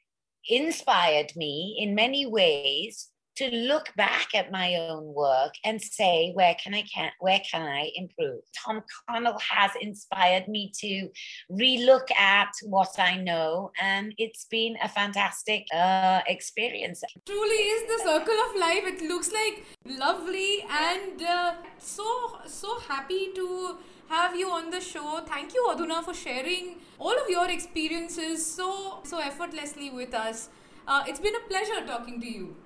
inspired 0.48 1.32
me 1.36 1.76
in 1.80 1.94
many 1.94 2.26
ways 2.26 3.08
to 3.36 3.50
look 3.50 3.92
back 3.96 4.28
at 4.34 4.52
my 4.52 4.76
own 4.76 5.12
work 5.12 5.52
and 5.64 5.80
say 5.82 6.30
where 6.34 6.54
can 6.62 6.72
i 6.72 6.82
can 6.82 7.10
where 7.20 7.40
can 7.50 7.62
i 7.62 7.90
improve? 7.96 8.42
Tom 8.64 8.82
connell 9.08 9.38
has 9.38 9.72
inspired 9.80 10.46
me 10.48 10.72
to 10.80 11.08
relook 11.50 12.10
at 12.16 12.52
what 12.62 12.94
i 12.98 13.16
know 13.16 13.70
and 13.80 14.14
it's 14.18 14.44
been 14.50 14.76
a 14.82 14.88
fantastic 14.88 15.66
uh, 15.74 16.20
experience. 16.28 17.02
Truly 17.26 17.62
is 17.74 17.82
the 17.88 18.04
circle 18.04 18.38
of 18.48 18.56
life. 18.56 18.84
It 18.84 19.02
looks 19.02 19.32
like 19.32 19.64
lovely 19.84 20.64
and 20.70 21.22
uh, 21.22 21.54
so 21.78 22.38
so 22.46 22.78
happy 22.80 23.32
to 23.34 23.78
have 24.08 24.36
you 24.36 24.50
on 24.50 24.70
the 24.70 24.80
show. 24.80 25.20
Thank 25.26 25.54
you, 25.54 25.66
Adhuna, 25.70 26.04
for 26.04 26.14
sharing 26.14 26.76
all 26.98 27.12
of 27.12 27.28
your 27.28 27.50
experiences 27.50 28.44
so 28.44 29.00
so 29.04 29.18
effortlessly 29.18 29.90
with 29.90 30.14
us. 30.14 30.48
Uh, 30.86 31.02
it's 31.06 31.20
been 31.20 31.34
a 31.34 31.48
pleasure 31.48 31.86
talking 31.86 32.20
to 32.20 32.26
you. 32.26 32.56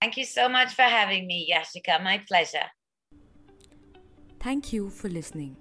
Thank 0.00 0.16
you 0.16 0.24
so 0.24 0.48
much 0.48 0.74
for 0.74 0.82
having 0.82 1.26
me, 1.26 1.52
Yashika. 1.54 2.02
My 2.02 2.18
pleasure. 2.26 2.68
Thank 4.40 4.72
you 4.72 4.90
for 4.90 5.08
listening. 5.08 5.56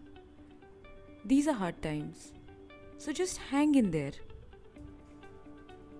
These 1.23 1.47
are 1.47 1.53
hard 1.53 1.81
times, 1.83 2.33
so 2.97 3.11
just 3.13 3.37
hang 3.37 3.75
in 3.75 3.91
there. 3.91 4.13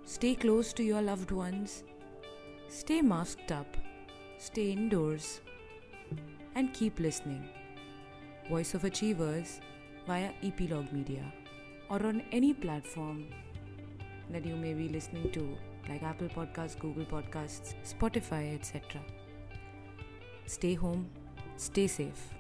Stay 0.04 0.34
close 0.34 0.74
to 0.74 0.84
your 0.84 1.02
loved 1.02 1.32
ones, 1.32 1.84
stay 2.70 3.02
masked 3.02 3.52
up, 3.52 3.78
stay 4.40 4.72
indoors, 4.72 5.42
and 6.56 6.74
keep 6.74 7.00
listening. 7.00 7.48
Voice 8.52 8.74
of 8.74 8.84
Achievers 8.84 9.62
via 10.06 10.32
Epilogue 10.44 10.92
Media 10.92 11.24
or 11.90 12.06
on 12.06 12.22
any 12.34 12.54
platform 12.54 13.28
that 14.30 14.46
you 14.46 14.58
may 14.58 14.74
be 14.74 14.90
listening 14.90 15.32
to, 15.32 15.58
like 15.88 16.04
Apple 16.04 16.28
Podcasts, 16.28 16.78
Google 16.78 17.06
Podcasts, 17.06 17.76
Spotify, 17.86 18.54
etc. 18.54 19.00
Stay 20.48 20.74
home, 20.74 21.10
stay 21.56 21.88
safe. 21.88 22.34